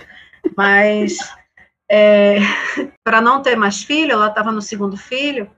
Mas 0.54 1.16
é, 1.90 2.40
para 3.02 3.22
não 3.22 3.40
ter 3.40 3.56
mais 3.56 3.82
filho, 3.82 4.12
ela 4.12 4.28
estava 4.28 4.52
no 4.52 4.60
segundo 4.60 4.98
filho, 4.98 5.50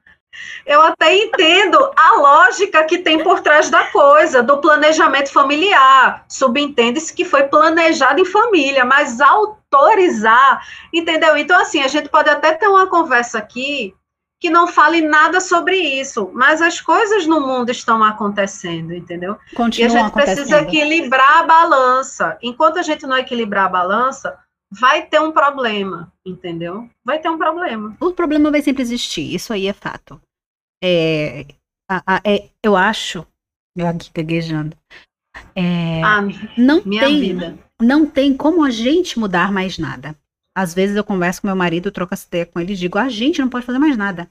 eu 0.64 0.82
até 0.82 1.14
entendo 1.14 1.78
a 1.96 2.16
lógica 2.20 2.84
que 2.84 2.98
tem 2.98 3.22
por 3.22 3.40
trás 3.40 3.70
da 3.70 3.84
coisa, 3.86 4.42
do 4.42 4.58
planejamento 4.58 5.32
familiar. 5.32 6.24
Subentende-se 6.28 7.14
que 7.14 7.24
foi 7.24 7.44
planejado 7.44 8.20
em 8.20 8.24
família, 8.24 8.84
mas 8.84 9.20
autorizar, 9.20 10.66
entendeu? 10.92 11.36
Então, 11.36 11.60
assim, 11.60 11.82
a 11.82 11.88
gente 11.88 12.08
pode 12.08 12.28
até 12.28 12.52
ter 12.54 12.66
uma 12.66 12.86
conversa 12.86 13.38
aqui 13.38 13.94
que 14.38 14.50
não 14.50 14.66
fale 14.66 15.00
nada 15.00 15.40
sobre 15.40 15.76
isso, 15.76 16.30
mas 16.34 16.60
as 16.60 16.80
coisas 16.80 17.26
no 17.26 17.40
mundo 17.40 17.70
estão 17.70 18.04
acontecendo, 18.04 18.92
entendeu? 18.92 19.36
Continuam 19.54 19.94
e 19.94 19.98
a 19.98 20.02
gente 20.02 20.12
precisa 20.12 20.60
equilibrar 20.60 21.38
a 21.38 21.42
balança. 21.44 22.36
Enquanto 22.42 22.78
a 22.78 22.82
gente 22.82 23.06
não 23.06 23.16
equilibrar 23.16 23.66
a 23.66 23.70
balança, 23.70 24.38
vai 24.78 25.06
ter 25.06 25.20
um 25.20 25.32
problema, 25.32 26.12
entendeu? 26.24 26.88
Vai 27.04 27.18
ter 27.18 27.28
um 27.28 27.38
problema. 27.38 27.96
O 28.00 28.12
problema 28.12 28.50
vai 28.50 28.62
sempre 28.62 28.82
existir, 28.82 29.34
isso 29.34 29.52
aí 29.52 29.66
é 29.66 29.72
fato. 29.72 30.20
É, 30.82 31.46
a, 31.88 32.16
a, 32.16 32.20
é, 32.24 32.50
eu 32.62 32.76
acho, 32.76 33.26
eu 33.76 33.86
aqui 33.86 34.10
gaguejando, 34.14 34.76
é, 35.54 36.02
ah, 36.02 36.22
não 36.56 36.80
tem, 36.82 37.20
vida. 37.20 37.58
não 37.80 38.06
tem 38.06 38.36
como 38.36 38.64
a 38.64 38.70
gente 38.70 39.18
mudar 39.18 39.52
mais 39.52 39.78
nada. 39.78 40.16
Às 40.54 40.72
vezes 40.72 40.96
eu 40.96 41.04
converso 41.04 41.42
com 41.42 41.48
meu 41.48 41.56
marido, 41.56 41.90
troco 41.90 42.14
essa 42.14 42.26
ideia 42.26 42.46
com 42.46 42.58
ele 42.58 42.72
e 42.72 42.76
digo, 42.76 42.98
a 42.98 43.08
gente 43.08 43.40
não 43.40 43.48
pode 43.48 43.66
fazer 43.66 43.78
mais 43.78 43.96
nada. 43.96 44.30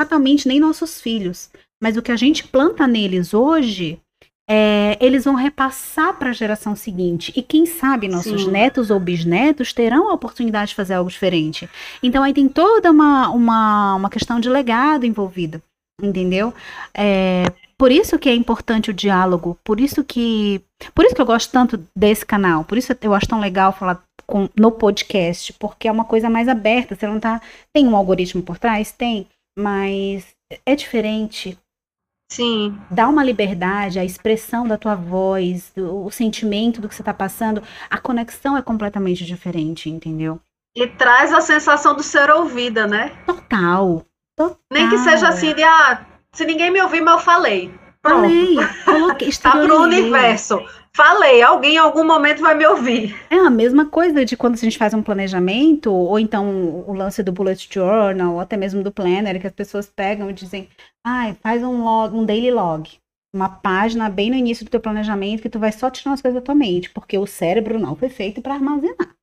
Fatalmente, 0.00 0.46
nem 0.46 0.60
nossos 0.60 1.00
filhos. 1.00 1.50
Mas 1.82 1.96
o 1.96 2.02
que 2.02 2.12
a 2.12 2.16
gente 2.16 2.46
planta 2.46 2.86
neles 2.86 3.34
hoje, 3.34 4.00
é, 4.48 4.96
eles 5.00 5.24
vão 5.24 5.34
repassar 5.34 6.14
para 6.14 6.30
a 6.30 6.32
geração 6.32 6.74
seguinte. 6.74 7.32
E 7.36 7.42
quem 7.42 7.66
sabe 7.66 8.08
nossos 8.08 8.44
Sim. 8.44 8.50
netos 8.50 8.90
ou 8.90 8.98
bisnetos 8.98 9.72
terão 9.72 10.10
a 10.10 10.14
oportunidade 10.14 10.70
de 10.70 10.74
fazer 10.74 10.94
algo 10.94 11.10
diferente. 11.10 11.68
Então 12.02 12.22
aí 12.22 12.32
tem 12.32 12.48
toda 12.48 12.90
uma, 12.90 13.28
uma, 13.28 13.94
uma 13.96 14.10
questão 14.10 14.40
de 14.40 14.48
legado 14.48 15.04
envolvida 15.04 15.62
entendeu? 16.00 16.54
É, 16.94 17.44
por 17.76 17.90
isso 17.90 18.18
que 18.18 18.28
é 18.28 18.34
importante 18.34 18.90
o 18.90 18.94
diálogo, 18.94 19.58
por 19.64 19.80
isso 19.80 20.04
que 20.04 20.62
por 20.94 21.04
isso 21.04 21.14
que 21.14 21.20
eu 21.20 21.26
gosto 21.26 21.50
tanto 21.50 21.84
desse 21.94 22.24
canal, 22.24 22.64
por 22.64 22.78
isso 22.78 22.94
eu 23.02 23.14
acho 23.14 23.28
tão 23.28 23.40
legal 23.40 23.72
falar 23.72 24.02
com, 24.26 24.48
no 24.56 24.70
podcast, 24.70 25.52
porque 25.54 25.88
é 25.88 25.92
uma 25.92 26.04
coisa 26.04 26.30
mais 26.30 26.48
aberta, 26.48 26.94
você 26.94 27.06
não 27.06 27.18
tá 27.18 27.40
tem 27.72 27.86
um 27.86 27.96
algoritmo 27.96 28.42
por 28.42 28.58
trás, 28.58 28.92
tem, 28.92 29.26
mas 29.58 30.26
é 30.64 30.76
diferente. 30.76 31.58
Sim. 32.30 32.78
Dá 32.90 33.08
uma 33.08 33.24
liberdade, 33.24 33.98
a 33.98 34.04
expressão 34.04 34.66
da 34.66 34.76
tua 34.76 34.94
voz, 34.94 35.72
do, 35.74 36.04
o 36.04 36.10
sentimento 36.10 36.80
do 36.80 36.88
que 36.88 36.94
você 36.94 37.02
tá 37.02 37.14
passando, 37.14 37.62
a 37.88 37.98
conexão 37.98 38.56
é 38.56 38.62
completamente 38.62 39.24
diferente, 39.24 39.88
entendeu? 39.88 40.38
E 40.76 40.86
traz 40.86 41.32
a 41.32 41.40
sensação 41.40 41.94
do 41.94 42.02
ser 42.02 42.30
ouvida, 42.30 42.86
né? 42.86 43.12
Total, 43.26 44.04
Total. 44.36 44.56
Nem 44.70 44.88
que 44.88 44.98
seja 44.98 45.28
assim 45.28 45.52
de, 45.52 45.64
ah, 45.64 46.06
se 46.32 46.44
ninguém 46.44 46.70
me 46.70 46.80
ouvir, 46.80 47.00
mas 47.00 47.14
eu 47.14 47.20
falei. 47.20 47.74
Pronto. 48.00 48.22
Falei, 48.22 48.56
coloquei, 48.84 49.32
tá 49.42 49.50
pro 49.50 49.82
universo. 49.82 50.64
Falei, 50.98 51.40
alguém 51.40 51.74
em 51.74 51.78
algum 51.78 52.02
momento 52.02 52.42
vai 52.42 52.56
me 52.56 52.66
ouvir. 52.66 53.14
É 53.30 53.36
a 53.36 53.48
mesma 53.48 53.86
coisa 53.86 54.24
de 54.24 54.36
quando 54.36 54.54
a 54.54 54.56
gente 54.56 54.76
faz 54.76 54.92
um 54.92 55.00
planejamento, 55.00 55.92
ou 55.92 56.18
então 56.18 56.84
o 56.88 56.92
lance 56.92 57.22
do 57.22 57.30
bullet 57.30 57.72
journal, 57.72 58.34
ou 58.34 58.40
até 58.40 58.56
mesmo 58.56 58.82
do 58.82 58.90
planner, 58.90 59.40
que 59.40 59.46
as 59.46 59.52
pessoas 59.52 59.86
pegam 59.86 60.28
e 60.28 60.32
dizem, 60.32 60.68
ah, 61.06 61.32
faz 61.40 61.62
um 61.62 61.84
log, 61.84 62.16
um 62.16 62.24
daily 62.24 62.50
log. 62.50 62.90
Uma 63.32 63.48
página 63.48 64.10
bem 64.10 64.28
no 64.28 64.34
início 64.34 64.64
do 64.64 64.72
teu 64.72 64.80
planejamento 64.80 65.40
que 65.40 65.48
tu 65.48 65.60
vai 65.60 65.70
só 65.70 65.88
tirar 65.88 66.14
as 66.14 66.20
coisas 66.20 66.40
da 66.40 66.44
tua 66.44 66.56
mente, 66.56 66.90
porque 66.90 67.16
o 67.16 67.28
cérebro 67.28 67.78
não 67.78 67.94
foi 67.94 68.08
feito 68.08 68.42
para 68.42 68.54
armazenar. 68.54 69.14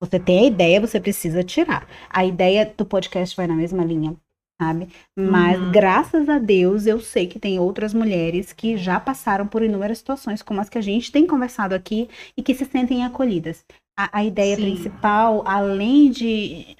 Você 0.00 0.18
tem 0.18 0.38
a 0.38 0.46
ideia, 0.46 0.80
você 0.80 0.98
precisa 0.98 1.44
tirar. 1.44 1.86
A 2.08 2.24
ideia 2.24 2.72
do 2.74 2.86
podcast 2.86 3.36
vai 3.36 3.46
na 3.46 3.54
mesma 3.54 3.84
linha 3.84 4.16
sabe? 4.62 4.88
Mas 5.24 5.60
Uhum. 5.60 5.70
graças 5.70 6.28
a 6.28 6.38
Deus 6.38 6.86
eu 6.86 7.00
sei 7.00 7.26
que 7.26 7.38
tem 7.38 7.58
outras 7.58 7.92
mulheres 7.94 8.52
que 8.52 8.76
já 8.76 8.98
passaram 9.00 9.46
por 9.46 9.62
inúmeras 9.62 9.98
situações 9.98 10.42
como 10.42 10.60
as 10.60 10.68
que 10.68 10.78
a 10.78 10.82
gente 10.82 11.12
tem 11.12 11.26
conversado 11.26 11.74
aqui 11.74 12.08
e 12.36 12.42
que 12.42 12.54
se 12.54 12.64
sentem 12.64 13.04
acolhidas. 13.04 13.64
A, 13.98 14.18
a 14.20 14.24
ideia 14.24 14.56
Sim. 14.56 14.62
principal, 14.62 15.42
além 15.46 16.10
de 16.10 16.76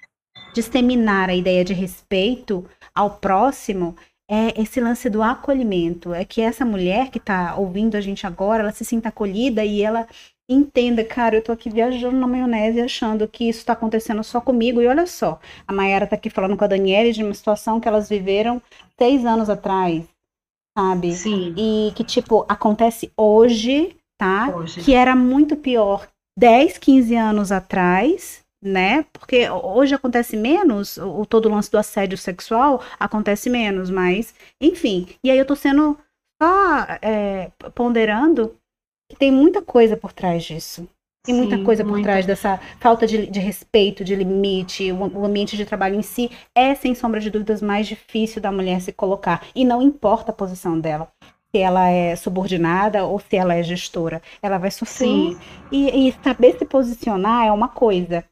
disseminar 0.55 1.29
a 1.31 1.35
ideia 1.35 1.65
de 1.65 1.73
respeito 1.73 2.65
ao 2.95 3.19
próximo, 3.19 3.97
é 4.31 4.61
esse 4.61 4.81
lance 4.81 5.11
do 5.11 5.23
acolhimento. 5.23 6.15
É 6.15 6.25
que 6.25 6.41
essa 6.41 6.65
mulher 6.65 7.11
que 7.11 7.19
está 7.19 7.55
ouvindo 7.57 7.97
a 7.97 8.01
gente 8.01 8.27
agora, 8.27 8.63
ela 8.63 8.73
se 8.73 8.85
sinta 8.85 9.09
acolhida 9.09 9.65
e 9.65 9.83
ela 9.83 10.07
entenda, 10.53 11.05
cara, 11.05 11.37
eu 11.37 11.43
tô 11.43 11.53
aqui 11.53 11.71
viajando 11.71 12.17
na 12.17 12.27
maionese 12.27 12.81
achando 12.81 13.29
que 13.29 13.49
isso 13.49 13.61
está 13.61 13.73
acontecendo 13.73 14.23
só 14.25 14.41
comigo. 14.41 14.81
E 14.81 14.87
olha 14.87 15.07
só, 15.07 15.41
a 15.67 15.73
Mayara 15.73 16.07
tá 16.07 16.17
aqui 16.17 16.31
falando 16.31 16.57
com 16.57 16.65
a 16.65 16.69
Daniela 16.69 17.13
de 17.13 17.23
uma 17.23 17.35
situação 17.35 17.81
que 17.81 17.89
elas 17.89 18.09
viveram 18.09 18.61
seis 18.99 19.25
anos 19.25 19.51
atrás, 19.51 20.05
sabe? 20.77 21.13
Sim, 21.13 21.55
E 21.57 21.93
que, 21.95 22.05
tipo, 22.05 22.45
acontece 22.49 23.13
hoje, 23.17 23.97
tá? 24.19 24.55
hoje. 24.57 24.81
Que 24.81 24.95
era 24.95 25.15
muito 25.15 25.57
pior 25.57 26.09
10, 26.39 26.79
15 26.79 27.15
anos 27.17 27.53
atrás, 27.53 28.43
né? 28.63 29.05
Porque 29.13 29.49
hoje 29.51 29.95
acontece 29.95 30.37
menos, 30.37 30.97
o, 30.97 31.21
o 31.21 31.27
todo 31.27 31.47
o 31.47 31.51
lance 31.51 31.71
do 31.71 31.79
assédio 31.79 32.17
sexual 32.17 32.83
acontece 32.99 33.51
menos, 33.51 33.91
mas, 33.91 34.35
enfim. 34.61 35.09
E 35.23 35.31
aí 35.31 35.39
eu 35.39 35.47
tô 35.47 35.57
sendo 35.57 35.99
só 36.43 36.87
é, 37.01 37.51
ponderando 37.75 38.57
que 39.13 39.19
tem 39.19 39.31
muita 39.31 39.63
coisa 39.63 39.97
por 39.97 40.13
trás 40.13 40.45
disso. 40.45 40.89
Tem 41.25 41.35
muita 41.35 41.57
Sim, 41.57 41.63
coisa 41.63 41.85
por 41.85 41.99
muita. 41.99 42.01
trás 42.01 42.27
dessa 42.27 42.61
falta 42.81 43.07
de, 43.07 43.27
de 43.29 43.39
respeito, 43.39 44.05
de 44.05 44.15
limite. 44.15 44.91
O, 44.93 45.21
o 45.21 45.25
ambiente 45.25 45.57
de 45.57 45.65
trabalho 45.65 45.95
em 45.95 46.03
si 46.03 46.31
é, 46.55 46.75
sem 46.75 46.95
sombra 46.95 47.21
de 47.21 47.31
dúvidas, 47.31 47.63
mais 47.63 47.87
difícil 47.87 48.43
da 48.43 48.51
mulher 48.51 48.81
se 48.81 48.93
colocar. 48.93 49.47
E 49.55 49.65
não 49.65 49.81
importa 49.83 50.33
a 50.33 50.35
posição 50.35 50.79
dela. 50.81 51.13
Se 51.55 51.61
ela 51.63 51.89
é 51.89 52.17
subordinada 52.17 53.05
ou 53.05 53.21
se 53.21 53.37
ela 53.37 53.55
é 53.55 53.63
gestora. 53.63 54.23
Ela 54.43 54.59
vai 54.59 54.71
sofrer. 54.71 55.37
E, 55.71 56.09
e 56.09 56.13
saber 56.25 56.59
se 56.59 56.65
posicionar 56.65 57.47
é 57.47 57.53
uma 57.53 57.69
coisa. 57.69 58.25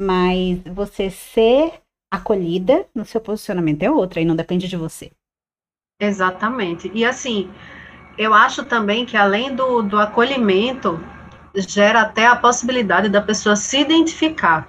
Mas 0.00 0.60
você 0.64 1.10
ser 1.10 1.72
acolhida 2.12 2.86
no 2.94 3.04
seu 3.04 3.20
posicionamento 3.20 3.82
é 3.82 3.90
outra. 3.90 4.20
E 4.20 4.24
não 4.24 4.36
depende 4.36 4.68
de 4.68 4.76
você. 4.76 5.12
exatamente. 6.00 6.90
E 6.94 7.04
assim, 7.04 7.50
eu 8.18 8.34
acho 8.34 8.64
também 8.64 9.06
que 9.06 9.16
além 9.16 9.54
do, 9.54 9.82
do 9.82 9.98
acolhimento, 9.98 11.00
gera 11.54 12.02
até 12.02 12.26
a 12.26 12.36
possibilidade 12.36 13.08
da 13.08 13.22
pessoa 13.22 13.56
se 13.56 13.80
identificar, 13.80 14.68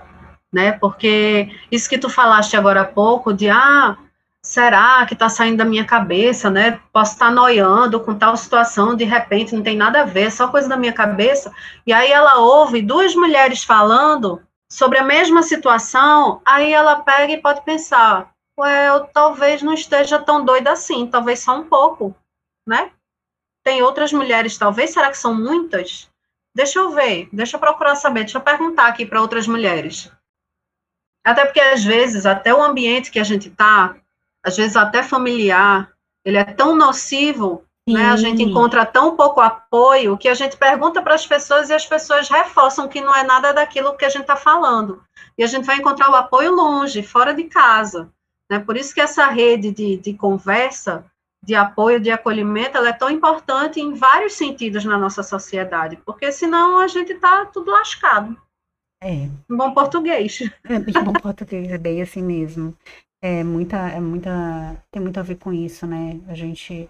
né? 0.51 0.73
Porque 0.73 1.49
isso 1.71 1.89
que 1.89 1.97
tu 1.97 2.09
falaste 2.09 2.55
agora 2.55 2.81
há 2.81 2.85
pouco, 2.85 3.33
de 3.33 3.49
ah, 3.49 3.97
será 4.41 5.05
que 5.05 5.15
tá 5.15 5.29
saindo 5.29 5.57
da 5.57 5.65
minha 5.65 5.85
cabeça, 5.85 6.49
né? 6.49 6.79
Posso 6.93 7.13
estar 7.13 7.31
noiando 7.31 7.99
com 7.99 8.15
tal 8.15 8.37
situação, 8.37 8.95
de 8.95 9.03
repente 9.03 9.55
não 9.55 9.63
tem 9.63 9.75
nada 9.75 10.01
a 10.01 10.05
ver, 10.05 10.27
é 10.27 10.29
só 10.29 10.47
coisa 10.47 10.69
da 10.69 10.77
minha 10.77 10.93
cabeça. 10.93 11.51
E 11.85 11.91
aí 11.91 12.11
ela 12.11 12.37
ouve 12.39 12.81
duas 12.81 13.15
mulheres 13.15 13.63
falando 13.63 14.41
sobre 14.71 14.99
a 14.99 15.03
mesma 15.03 15.41
situação, 15.41 16.41
aí 16.45 16.71
ela 16.71 16.97
pega 16.97 17.33
e 17.33 17.41
pode 17.41 17.61
pensar, 17.63 18.31
ué, 18.59 18.89
eu 18.89 19.05
talvez 19.05 19.63
não 19.63 19.73
esteja 19.73 20.19
tão 20.19 20.45
doida 20.45 20.71
assim, 20.71 21.07
talvez 21.07 21.39
só 21.39 21.57
um 21.57 21.63
pouco, 21.63 22.15
né? 22.67 22.91
Tem 23.69 23.83
outras 23.83 24.11
mulheres, 24.11 24.57
talvez, 24.57 24.89
será 24.89 25.11
que 25.11 25.17
são 25.19 25.31
muitas? 25.31 26.09
Deixa 26.55 26.79
eu 26.79 26.89
ver, 26.89 27.29
deixa 27.31 27.55
eu 27.55 27.59
procurar 27.59 27.95
saber, 27.95 28.21
deixa 28.21 28.39
eu 28.39 28.41
perguntar 28.41 28.87
aqui 28.87 29.05
para 29.05 29.21
outras 29.21 29.47
mulheres. 29.47 30.11
Até 31.23 31.45
porque, 31.45 31.59
às 31.59 31.83
vezes, 31.83 32.25
até 32.25 32.51
o 32.51 32.63
ambiente 32.63 33.11
que 33.11 33.19
a 33.19 33.23
gente 33.23 33.47
está, 33.47 33.95
às 34.43 34.57
vezes 34.57 34.75
até 34.75 35.03
familiar, 35.03 35.93
ele 36.25 36.37
é 36.37 36.43
tão 36.43 36.75
nocivo, 36.75 37.63
né? 37.87 38.07
A 38.09 38.15
gente 38.15 38.41
encontra 38.41 38.87
tão 38.87 39.15
pouco 39.15 39.39
apoio 39.39 40.17
que 40.17 40.27
a 40.27 40.33
gente 40.33 40.57
pergunta 40.57 40.99
para 41.03 41.13
as 41.13 41.27
pessoas 41.27 41.69
e 41.69 41.73
as 41.75 41.85
pessoas 41.85 42.27
reforçam 42.27 42.87
que 42.87 42.99
não 42.99 43.15
é 43.15 43.21
nada 43.21 43.53
daquilo 43.53 43.95
que 43.95 44.05
a 44.05 44.09
gente 44.09 44.23
está 44.23 44.35
falando. 44.35 45.03
E 45.37 45.43
a 45.43 45.47
gente 45.47 45.65
vai 45.65 45.77
encontrar 45.77 46.09
o 46.09 46.15
apoio 46.15 46.55
longe, 46.55 47.03
fora 47.03 47.35
de 47.35 47.43
casa. 47.43 48.09
Né? 48.49 48.57
Por 48.57 48.75
isso 48.75 48.95
que 48.95 48.99
essa 48.99 49.27
rede 49.27 49.69
de, 49.69 49.95
de 49.95 50.15
conversa, 50.15 51.05
de 51.43 51.55
apoio, 51.55 51.99
de 51.99 52.11
acolhimento, 52.11 52.77
ela 52.77 52.89
é 52.89 52.93
tão 52.93 53.09
importante 53.09 53.79
em 53.79 53.93
vários 53.93 54.33
sentidos 54.33 54.83
na 54.85 54.97
nossa 54.97 55.23
sociedade, 55.23 55.97
porque 56.05 56.31
senão 56.31 56.79
a 56.79 56.87
gente 56.87 57.13
está 57.13 57.45
tudo 57.45 57.71
lascado, 57.71 58.35
É. 59.01 59.13
em 59.13 59.31
bom 59.49 59.73
português. 59.73 60.39
É 60.65 60.79
bem 60.79 61.03
bom 61.03 61.13
português, 61.13 61.71
é 61.71 61.77
bem 61.77 62.01
assim 62.01 62.21
mesmo. 62.21 62.75
É 63.21 63.43
muita, 63.43 63.77
é 63.89 63.99
muita, 63.99 64.81
tem 64.91 65.01
muito 65.01 65.19
a 65.19 65.23
ver 65.23 65.35
com 65.35 65.51
isso, 65.51 65.85
né? 65.87 66.19
A 66.27 66.33
gente 66.33 66.89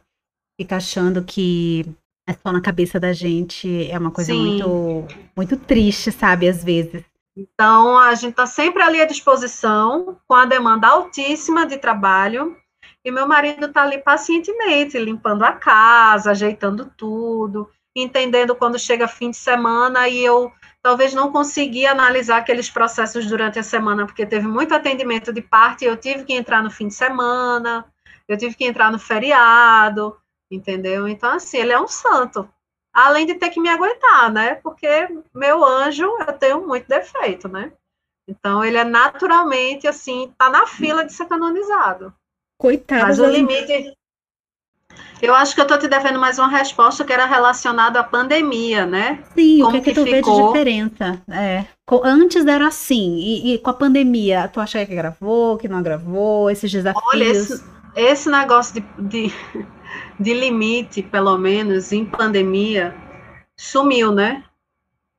fica 0.60 0.78
achando 0.78 1.24
que 1.24 1.86
é 2.28 2.34
só 2.34 2.52
na 2.52 2.62
cabeça 2.62 3.00
da 3.00 3.14
gente, 3.14 3.90
é 3.90 3.98
uma 3.98 4.12
coisa 4.12 4.32
Sim. 4.32 4.40
muito, 4.64 5.08
muito 5.36 5.58
triste, 5.58 6.12
sabe? 6.12 6.48
Às 6.48 6.64
vezes. 6.64 7.04
Então, 7.36 7.98
a 7.98 8.14
gente 8.16 8.32
está 8.32 8.46
sempre 8.46 8.84
ali 8.84 9.02
à 9.02 9.06
disposição, 9.06 10.18
com 10.28 10.34
a 10.36 10.46
demanda 10.46 10.88
altíssima 10.88 11.66
de 11.66 11.78
trabalho, 11.78 12.56
e 13.04 13.12
meu 13.12 13.28
marido 13.28 13.68
está 13.68 13.84
ali 13.84 14.00
pacientemente, 14.00 14.98
limpando 14.98 15.44
a 15.44 15.54
casa, 15.54 16.32
ajeitando 16.32 16.92
tudo, 16.98 17.70
entendendo 17.96 18.56
quando 18.56 18.78
chega 18.78 19.08
fim 19.08 19.32
de 19.32 19.38
semana 19.38 20.08
e 20.08 20.24
eu 20.24 20.52
talvez 20.82 21.14
não 21.14 21.32
consegui 21.32 21.86
analisar 21.86 22.38
aqueles 22.38 22.70
processos 22.70 23.26
durante 23.26 23.60
a 23.60 23.64
semana, 23.64 24.06
porque 24.06 24.26
teve 24.26 24.48
muito 24.48 24.74
atendimento 24.74 25.34
de 25.34 25.42
parte, 25.42 25.84
e 25.84 25.88
eu 25.88 25.98
tive 25.98 26.24
que 26.24 26.34
entrar 26.34 26.64
no 26.64 26.72
fim 26.72 26.88
de 26.88 26.94
semana, 26.94 27.86
eu 28.28 28.38
tive 28.38 28.56
que 28.56 28.66
entrar 28.66 28.92
no 28.92 29.00
feriado, 29.00 30.18
entendeu? 30.50 31.08
Então, 31.08 31.32
assim, 31.34 31.58
ele 31.58 31.74
é 31.74 31.80
um 31.80 31.88
santo. 31.88 32.50
Além 32.94 33.26
de 33.26 33.36
ter 33.36 33.50
que 33.50 33.60
me 33.60 33.70
aguentar, 33.70 34.32
né? 34.32 34.56
Porque 34.56 35.08
meu 35.34 35.64
anjo, 35.64 36.06
eu 36.28 36.34
tenho 36.34 36.66
muito 36.66 36.88
defeito, 36.88 37.48
né? 37.48 37.72
Então, 38.28 38.64
ele 38.64 38.78
é 38.78 38.84
naturalmente, 38.84 39.88
assim, 39.88 40.34
tá 40.38 40.50
na 40.50 40.66
fila 40.66 41.04
de 41.04 41.14
ser 41.14 41.26
canonizado. 41.26 42.14
Coitado. 42.60 43.04
Mas 43.04 43.20
o 43.20 43.26
limite. 43.26 43.94
Eu 45.22 45.34
acho 45.34 45.56
que 45.56 45.62
eu 45.62 45.68
tô 45.68 45.78
te 45.78 45.88
devendo 45.88 46.20
mais 46.20 46.38
uma 46.38 46.50
resposta 46.50 47.06
que 47.06 47.14
era 47.14 47.26
relacionada 47.26 48.02
à 48.02 48.04
pandemia, 48.04 48.86
né? 48.86 49.24
Sim, 49.34 49.62
o 49.62 49.66
como 49.66 49.72
que 49.72 49.78
é 49.78 49.82
que 49.82 49.90
que 49.90 49.96
tu 49.96 50.04
vê 50.04 50.12
de 50.12 50.18
ficou? 50.18 50.48
diferença? 50.48 51.22
É, 51.30 51.66
antes 52.04 52.46
era 52.46 52.68
assim, 52.68 53.18
e, 53.18 53.54
e 53.54 53.58
com 53.60 53.70
a 53.70 53.74
pandemia, 53.74 54.50
tu 54.50 54.60
acha 54.60 54.86
que 54.86 54.96
gravou, 54.96 55.58
que 55.58 55.70
não 55.70 55.82
gravou, 55.82 56.50
esses 56.50 56.70
desafios? 56.70 57.04
Olha, 57.14 57.24
esse, 57.24 57.64
esse 57.96 58.30
negócio 58.30 58.74
de, 58.74 58.82
de, 58.98 59.34
de 60.20 60.34
limite, 60.34 61.02
pelo 61.02 61.38
menos, 61.38 61.94
em 61.94 62.06
pandemia, 62.06 62.94
sumiu, 63.58 64.12
né? 64.12 64.44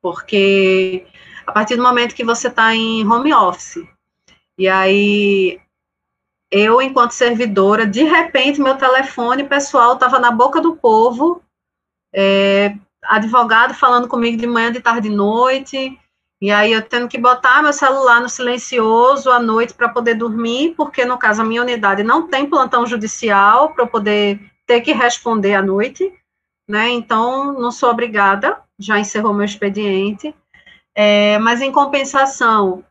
Porque 0.02 1.06
a 1.46 1.52
partir 1.52 1.76
do 1.76 1.82
momento 1.82 2.14
que 2.14 2.24
você 2.24 2.48
está 2.48 2.74
em 2.74 3.06
home 3.06 3.32
office, 3.32 3.82
e 4.58 4.66
aí 4.68 5.58
eu, 6.50 6.82
enquanto 6.82 7.12
servidora, 7.12 7.86
de 7.86 8.02
repente 8.02 8.60
meu 8.60 8.76
telefone 8.76 9.44
pessoal 9.44 9.94
estava 9.94 10.18
na 10.18 10.30
boca 10.30 10.60
do 10.60 10.74
povo, 10.76 11.42
é, 12.12 12.74
advogado 13.04 13.74
falando 13.74 14.08
comigo 14.08 14.36
de 14.36 14.46
manhã, 14.46 14.72
de 14.72 14.80
tarde, 14.80 15.08
de 15.08 15.14
noite, 15.14 15.98
e 16.42 16.50
aí 16.50 16.72
eu 16.72 16.82
tendo 16.82 17.06
que 17.06 17.18
botar 17.18 17.62
meu 17.62 17.72
celular 17.72 18.20
no 18.20 18.28
silencioso 18.28 19.30
à 19.30 19.38
noite 19.38 19.74
para 19.74 19.90
poder 19.90 20.14
dormir, 20.14 20.74
porque 20.74 21.04
no 21.04 21.18
caso 21.18 21.42
a 21.42 21.44
minha 21.44 21.60
unidade 21.60 22.02
não 22.02 22.26
tem 22.28 22.48
plantão 22.48 22.86
judicial 22.86 23.74
para 23.74 23.84
eu 23.84 23.88
poder 23.88 24.40
ter 24.66 24.80
que 24.80 24.92
responder 24.92 25.54
à 25.54 25.62
noite, 25.62 26.12
né? 26.66 26.88
Então 26.88 27.52
não 27.52 27.70
sou 27.70 27.90
obrigada, 27.90 28.58
já 28.78 28.98
encerrou 28.98 29.34
meu 29.34 29.44
expediente. 29.44 30.34
É, 30.94 31.38
mas 31.38 31.60
em 31.60 31.70
compensação, 31.70 32.84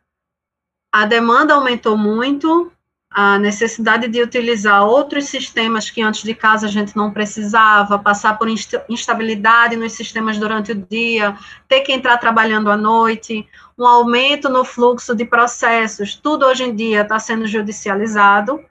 a 0.92 1.04
demanda 1.04 1.54
aumentou 1.54 1.96
muito, 1.96 2.72
a 3.12 3.38
necessidade 3.40 4.06
de 4.06 4.22
utilizar 4.22 4.84
outros 4.84 5.24
sistemas 5.24 5.90
que 5.90 6.00
antes 6.00 6.22
de 6.22 6.32
casa 6.32 6.66
a 6.66 6.70
gente 6.70 6.96
não 6.96 7.10
precisava, 7.10 7.98
passar 7.98 8.38
por 8.38 8.48
insta 8.48 8.84
instabilidade 8.88 9.74
nos 9.74 9.92
sistemas 9.92 10.38
durante 10.38 10.70
o 10.70 10.86
dia, 10.88 11.36
ter 11.66 11.80
que 11.80 11.92
entrar 11.92 12.18
trabalhando 12.18 12.70
à 12.70 12.76
noite, 12.76 13.48
um 13.76 13.84
aumento 13.84 14.48
no 14.48 14.64
fluxo 14.64 15.14
de 15.14 15.24
processos, 15.24 16.14
tudo 16.14 16.46
hoje 16.46 16.62
em 16.62 16.74
dia 16.74 17.02
está 17.02 17.18
sendo 17.18 17.48
judicializado, 17.48 18.64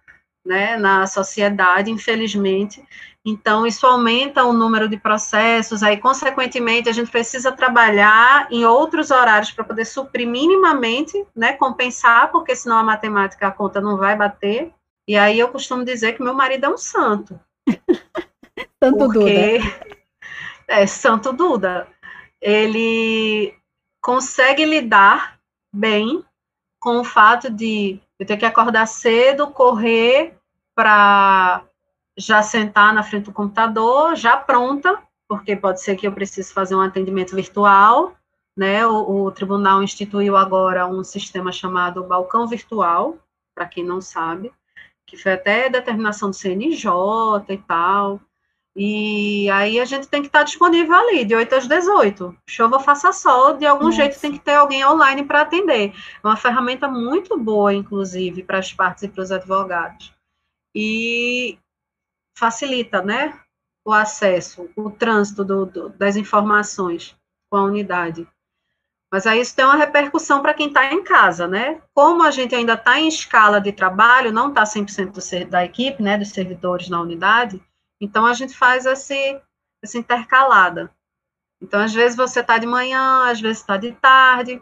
né, 0.46 0.78
na 0.78 1.06
sociedade, 1.06 1.92
infelizmente. 1.92 2.82
Então, 3.26 3.68
isso 3.68 3.86
aumenta 3.86 4.46
o 4.46 4.54
número 4.54 4.88
de 4.88 4.98
processos, 4.98 5.84
aí, 5.84 5.98
consequentemente, 5.98 6.88
a 6.88 6.94
gente 6.94 7.12
precisa 7.12 7.52
trabalhar 7.52 8.48
em 8.50 8.66
outros 8.66 9.12
horários 9.12 9.52
para 9.52 9.66
poder 9.66 9.86
suprir 9.86 10.28
minimamente, 10.28 11.26
né, 11.36 11.54
compensar, 11.54 12.32
porque 12.32 12.56
senão 12.56 12.78
a 12.78 12.84
matemática, 12.84 13.48
a 13.48 13.52
conta 13.52 13.82
não 13.82 13.98
vai 13.98 14.16
bater. 14.16 14.74
E 15.08 15.18
aí 15.18 15.38
eu 15.38 15.50
costumo 15.50 15.84
dizer 15.84 16.14
que 16.14 16.24
meu 16.24 16.34
marido 16.34 16.66
é 16.66 16.70
um 16.70 16.78
santo. 16.78 17.40
Tanto 18.80 18.98
Duda. 18.98 19.14
porque 19.14 19.60
é 20.68 20.88
Santo 20.88 21.34
Duda. 21.34 21.88
Ele 22.42 23.54
consegue 24.02 24.64
lidar 24.64 25.40
bem 25.74 26.24
com 26.80 27.00
o 27.00 27.04
fato 27.04 27.50
de 27.50 28.00
eu 28.18 28.26
ter 28.26 28.38
que 28.38 28.46
acordar 28.46 28.86
cedo, 28.86 29.48
correr 29.48 30.38
para 30.74 31.64
já 32.20 32.44
sentar 32.44 32.94
na 32.94 33.02
frente 33.02 33.26
do 33.26 33.32
computador, 33.32 34.16
já 34.16 34.36
pronta, 34.36 35.02
porque 35.28 35.56
pode 35.56 35.82
ser 35.82 35.96
que 35.96 36.06
eu 36.06 36.12
precise 36.12 36.54
fazer 36.54 36.76
um 36.76 36.82
atendimento 36.82 37.36
virtual, 37.36 38.14
né? 38.56 38.86
O, 38.86 39.24
o 39.24 39.32
tribunal 39.32 39.82
instituiu 39.82 40.36
agora 40.36 40.86
um 40.86 41.04
sistema 41.04 41.52
chamado 41.52 42.04
balcão 42.04 42.46
virtual, 42.46 43.18
para 43.56 43.66
quem 43.66 43.86
não 43.86 44.02
sabe, 44.02 44.52
que 45.08 45.16
foi 45.16 45.34
até 45.34 45.70
determinação 45.70 46.30
do 46.30 46.36
CNJ 46.36 46.90
e 47.48 47.58
tal. 47.58 48.20
E 48.76 49.50
aí 49.50 49.80
a 49.80 49.86
gente 49.86 50.08
tem 50.08 50.22
que 50.22 50.28
estar 50.28 50.44
disponível 50.44 50.96
ali, 50.96 51.26
de 51.26 51.36
8 51.36 51.56
às 51.56 51.68
18. 51.68 52.36
Chova, 52.48 52.80
faça 52.80 53.12
sol, 53.14 53.58
de 53.58 53.66
algum 53.66 53.86
Nossa. 53.86 53.98
jeito 53.98 54.20
tem 54.20 54.34
que 54.34 54.40
ter 54.40 54.56
alguém 54.56 54.86
online 54.86 55.24
para 55.24 55.42
atender. 55.42 55.94
É 56.24 56.28
uma 56.28 56.38
ferramenta 56.38 56.88
muito 56.88 57.38
boa, 57.38 57.74
inclusive, 57.74 58.44
para 58.44 58.60
as 58.60 58.72
partes 58.74 59.04
e 59.04 59.08
para 59.08 59.24
os 59.24 59.32
advogados. 59.32 60.14
E 60.76 61.58
facilita, 62.40 63.02
né, 63.02 63.38
o 63.86 63.94
acesso, 63.94 64.70
o 64.76 64.90
trânsito 64.90 65.44
do, 65.44 65.66
do, 65.66 65.90
das 65.90 66.16
informações 66.16 67.16
com 67.50 67.58
a 67.58 67.64
unidade. 67.64 68.28
Mas 69.12 69.26
aí 69.26 69.42
isso 69.42 69.56
tem 69.56 69.66
uma 69.66 69.76
repercussão 69.76 70.42
para 70.42 70.54
quem 70.54 70.68
está 70.68 70.94
em 70.94 71.04
casa, 71.04 71.48
né? 71.48 71.82
Como 71.96 72.22
a 72.22 72.30
gente 72.30 72.54
ainda 72.54 72.76
está 72.76 73.00
em 73.00 73.08
escala 73.08 73.60
de 73.60 73.72
trabalho, 73.72 74.32
não 74.32 74.50
está 74.50 74.64
100% 74.64 75.12
do, 75.12 75.50
da 75.50 75.66
equipe, 75.66 76.04
né, 76.04 76.18
dos 76.18 76.30
servidores 76.30 76.90
na 76.90 77.02
unidade, 77.02 77.62
então 78.00 78.26
a 78.26 78.34
gente 78.34 78.56
faz 78.56 78.86
esse, 78.86 79.42
essa 79.84 79.98
intercalada. 79.98 80.92
Então, 81.62 81.82
às 81.82 81.94
vezes 81.94 82.16
você 82.16 82.40
está 82.40 82.58
de 82.58 82.68
manhã, 82.68 83.30
às 83.30 83.42
vezes 83.42 83.58
está 83.58 83.76
de 83.78 83.92
tarde, 83.94 84.62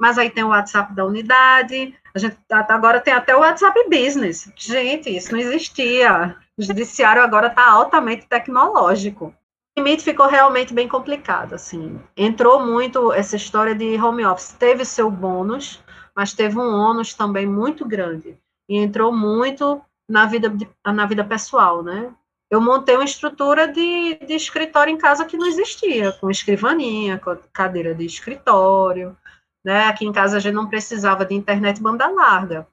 mas 0.00 0.16
aí 0.16 0.30
tem 0.30 0.44
o 0.44 0.48
WhatsApp 0.48 0.94
da 0.94 1.04
unidade, 1.04 1.94
a 2.14 2.18
gente 2.18 2.36
tá, 2.48 2.66
agora 2.70 3.00
tem 3.00 3.12
até 3.12 3.36
o 3.36 3.40
WhatsApp 3.40 3.84
Business. 3.88 4.50
Gente, 4.56 5.14
isso 5.14 5.32
não 5.32 5.38
existia. 5.38 6.36
O 6.60 6.62
judiciário 6.62 7.22
agora 7.22 7.46
está 7.46 7.70
altamente 7.70 8.26
tecnológico. 8.26 9.34
O 9.74 9.80
limite 9.80 10.04
ficou 10.04 10.26
realmente 10.26 10.74
bem 10.74 10.86
complicado, 10.86 11.54
assim. 11.54 11.98
Entrou 12.14 12.62
muito 12.62 13.14
essa 13.14 13.34
história 13.34 13.74
de 13.74 13.96
home 13.96 14.26
office. 14.26 14.52
Teve 14.58 14.84
seu 14.84 15.10
bônus, 15.10 15.82
mas 16.14 16.34
teve 16.34 16.58
um 16.58 16.70
ônus 16.70 17.14
também 17.14 17.46
muito 17.46 17.88
grande. 17.88 18.36
E 18.68 18.76
entrou 18.76 19.10
muito 19.10 19.80
na 20.06 20.26
vida, 20.26 20.52
na 20.84 21.06
vida 21.06 21.24
pessoal, 21.24 21.82
né? 21.82 22.14
Eu 22.50 22.60
montei 22.60 22.94
uma 22.94 23.04
estrutura 23.06 23.66
de, 23.66 24.16
de 24.26 24.34
escritório 24.34 24.92
em 24.92 24.98
casa 24.98 25.24
que 25.24 25.38
não 25.38 25.46
existia, 25.46 26.12
com 26.12 26.30
escrivaninha, 26.30 27.18
com 27.18 27.38
cadeira 27.54 27.94
de 27.94 28.04
escritório, 28.04 29.16
né? 29.64 29.86
Aqui 29.86 30.04
em 30.04 30.12
casa 30.12 30.36
a 30.36 30.40
gente 30.40 30.52
não 30.52 30.68
precisava 30.68 31.24
de 31.24 31.34
internet 31.34 31.80
banda 31.80 32.06
larga. 32.06 32.68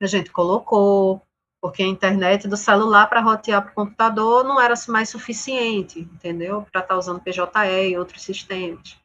A 0.00 0.06
gente 0.06 0.30
colocou, 0.30 1.20
porque 1.62 1.84
a 1.84 1.86
internet 1.86 2.48
do 2.48 2.56
celular 2.56 3.06
para 3.06 3.20
rotear 3.20 3.62
para 3.62 3.70
o 3.70 3.74
computador 3.74 4.42
não 4.42 4.60
era 4.60 4.74
mais 4.88 5.08
suficiente, 5.08 6.00
entendeu? 6.00 6.66
Para 6.72 6.80
estar 6.80 6.94
tá 6.94 6.98
usando 6.98 7.20
PJE 7.20 7.88
e 7.88 7.96
outros 7.96 8.22
sistemas. 8.22 8.98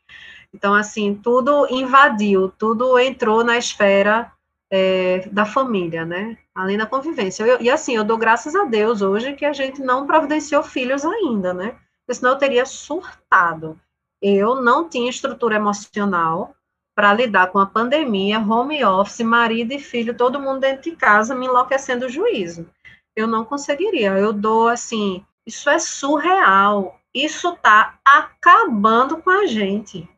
Então, 0.51 0.73
assim, 0.73 1.13
tudo 1.13 1.67
invadiu, 1.69 2.49
tudo 2.49 2.97
entrou 2.97 3.43
na 3.43 3.59
esfera 3.59 4.31
é, 4.71 5.29
da 5.31 5.45
família, 5.45 6.03
né? 6.03 6.35
Além 6.55 6.79
da 6.79 6.87
convivência. 6.87 7.43
Eu, 7.43 7.61
e 7.61 7.69
assim, 7.69 7.95
eu 7.95 8.03
dou 8.03 8.17
graças 8.17 8.55
a 8.55 8.63
Deus 8.63 9.03
hoje 9.03 9.33
que 9.33 9.45
a 9.45 9.53
gente 9.53 9.79
não 9.79 10.07
providenciou 10.07 10.63
filhos 10.63 11.05
ainda, 11.05 11.53
né? 11.53 11.75
Porque 11.99 12.15
senão 12.15 12.31
eu 12.31 12.39
teria 12.39 12.65
surtado. 12.65 13.79
Eu 14.19 14.63
não 14.63 14.89
tinha 14.89 15.11
estrutura 15.11 15.57
emocional 15.57 16.55
para 16.97 17.13
lidar 17.13 17.51
com 17.51 17.59
a 17.59 17.65
pandemia, 17.67 18.39
home 18.39 18.83
office, 18.83 19.19
marido 19.19 19.71
e 19.71 19.77
filho, 19.77 20.17
todo 20.17 20.39
mundo 20.39 20.61
dentro 20.61 20.89
de 20.89 20.95
casa, 20.95 21.35
me 21.35 21.45
enlouquecendo 21.45 22.07
o 22.07 22.09
juízo. 22.09 22.67
Eu 23.15 23.27
não 23.27 23.45
conseguiria. 23.45 24.13
Eu 24.13 24.33
dou 24.33 24.67
assim, 24.67 25.23
isso 25.45 25.69
é 25.69 25.77
surreal. 25.77 26.99
Isso 27.13 27.49
está 27.49 27.99
acabando 28.03 29.17
com 29.17 29.29
a 29.29 29.45
gente. 29.45 30.09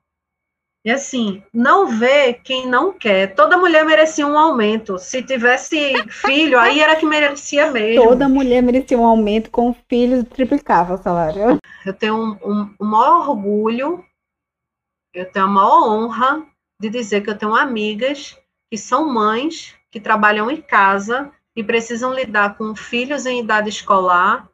E 0.86 0.90
assim, 0.90 1.44
não 1.54 1.86
vê 1.86 2.34
quem 2.34 2.66
não 2.66 2.94
quer. 2.94 3.36
Toda 3.36 3.58
mulher 3.58 3.84
merecia 3.84 4.26
um 4.26 4.40
aumento. 4.40 4.98
Se 4.98 5.22
tivesse 5.22 5.94
filho, 6.08 6.58
aí 6.58 6.80
era 6.80 6.96
que 6.96 7.06
merecia 7.06 7.70
mesmo. 7.70 8.06
Toda 8.06 8.30
mulher 8.30 8.64
merecia 8.64 8.98
um 8.98 9.06
aumento 9.06 9.52
com 9.52 9.76
filhos, 9.90 10.24
triplicava 10.30 10.94
o 10.94 11.04
salário. 11.04 11.60
Eu 11.86 11.94
tenho 11.94 12.16
um, 12.16 12.38
um, 12.42 12.76
um 12.80 12.86
maior 12.86 13.28
orgulho, 13.28 14.02
eu 15.14 15.30
tenho 15.30 15.44
a 15.44 15.50
maior 15.50 15.90
honra 15.90 16.49
de 16.80 16.90
dizer 16.90 17.22
que 17.22 17.30
eu 17.30 17.38
tenho 17.38 17.56
amigas 17.56 18.38
que 18.70 18.78
são 18.78 19.12
mães, 19.12 19.76
que 19.92 20.00
trabalham 20.00 20.50
em 20.50 20.62
casa 20.62 21.32
e 21.56 21.64
precisam 21.64 22.14
lidar 22.14 22.56
com 22.56 22.76
filhos 22.76 23.26
em 23.26 23.40
idade 23.40 23.70
escolar, 23.70 24.48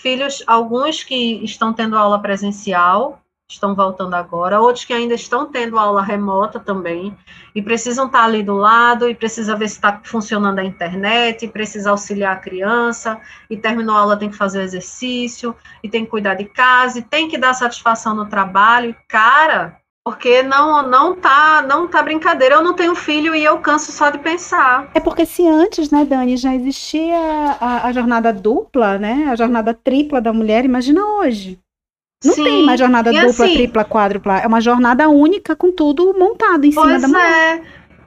filhos, 0.00 0.42
alguns 0.46 1.02
que 1.02 1.44
estão 1.44 1.72
tendo 1.72 1.96
aula 1.96 2.20
presencial, 2.20 3.22
estão 3.50 3.74
voltando 3.74 4.14
agora, 4.14 4.60
outros 4.60 4.84
que 4.84 4.92
ainda 4.92 5.14
estão 5.14 5.46
tendo 5.46 5.78
aula 5.78 6.02
remota 6.02 6.60
também, 6.60 7.16
e 7.54 7.62
precisam 7.62 8.06
estar 8.06 8.24
ali 8.24 8.42
do 8.42 8.54
lado, 8.54 9.08
e 9.08 9.14
precisa 9.14 9.56
ver 9.56 9.68
se 9.68 9.76
está 9.76 10.00
funcionando 10.04 10.58
a 10.58 10.64
internet, 10.64 11.48
precisa 11.48 11.90
auxiliar 11.90 12.36
a 12.36 12.40
criança, 12.40 13.20
e 13.48 13.56
terminou 13.56 13.96
a 13.96 14.00
aula, 14.00 14.18
tem 14.18 14.28
que 14.28 14.36
fazer 14.36 14.58
o 14.58 14.62
exercício, 14.62 15.56
e 15.82 15.88
tem 15.88 16.04
que 16.04 16.10
cuidar 16.10 16.34
de 16.34 16.44
casa, 16.44 16.98
e 16.98 17.02
tem 17.02 17.28
que 17.28 17.38
dar 17.38 17.54
satisfação 17.54 18.14
no 18.14 18.26
trabalho, 18.26 18.94
cara, 19.08 19.80
porque 20.08 20.42
não 20.42 20.88
não 20.88 21.14
tá 21.14 21.62
não 21.68 21.86
tá 21.86 22.02
brincadeira. 22.02 22.54
Eu 22.54 22.62
não 22.62 22.72
tenho 22.72 22.94
filho 22.94 23.34
e 23.34 23.44
eu 23.44 23.58
canso 23.58 23.92
só 23.92 24.08
de 24.08 24.16
pensar. 24.16 24.90
É 24.94 25.00
porque 25.00 25.26
se 25.26 25.46
antes, 25.46 25.90
né, 25.90 26.02
Dani, 26.02 26.34
já 26.38 26.54
existia 26.54 27.14
a, 27.60 27.86
a 27.86 27.92
jornada 27.92 28.32
dupla, 28.32 28.96
né, 28.98 29.26
a 29.30 29.36
jornada 29.36 29.74
tripla 29.74 30.18
da 30.18 30.32
mulher, 30.32 30.64
imagina 30.64 31.04
hoje. 31.04 31.58
Não 32.24 32.32
Sim. 32.32 32.42
tem 32.42 32.64
mais 32.64 32.80
jornada 32.80 33.12
e 33.12 33.20
dupla, 33.20 33.44
assim, 33.44 33.54
tripla, 33.54 33.84
quádrupla. 33.84 34.38
É 34.38 34.46
uma 34.46 34.62
jornada 34.62 35.10
única 35.10 35.54
com 35.54 35.70
tudo 35.70 36.16
montado 36.18 36.64
em 36.64 36.72
cima 36.72 36.98
da 36.98 37.06
mulher. 37.06 37.58
É. 37.58 37.62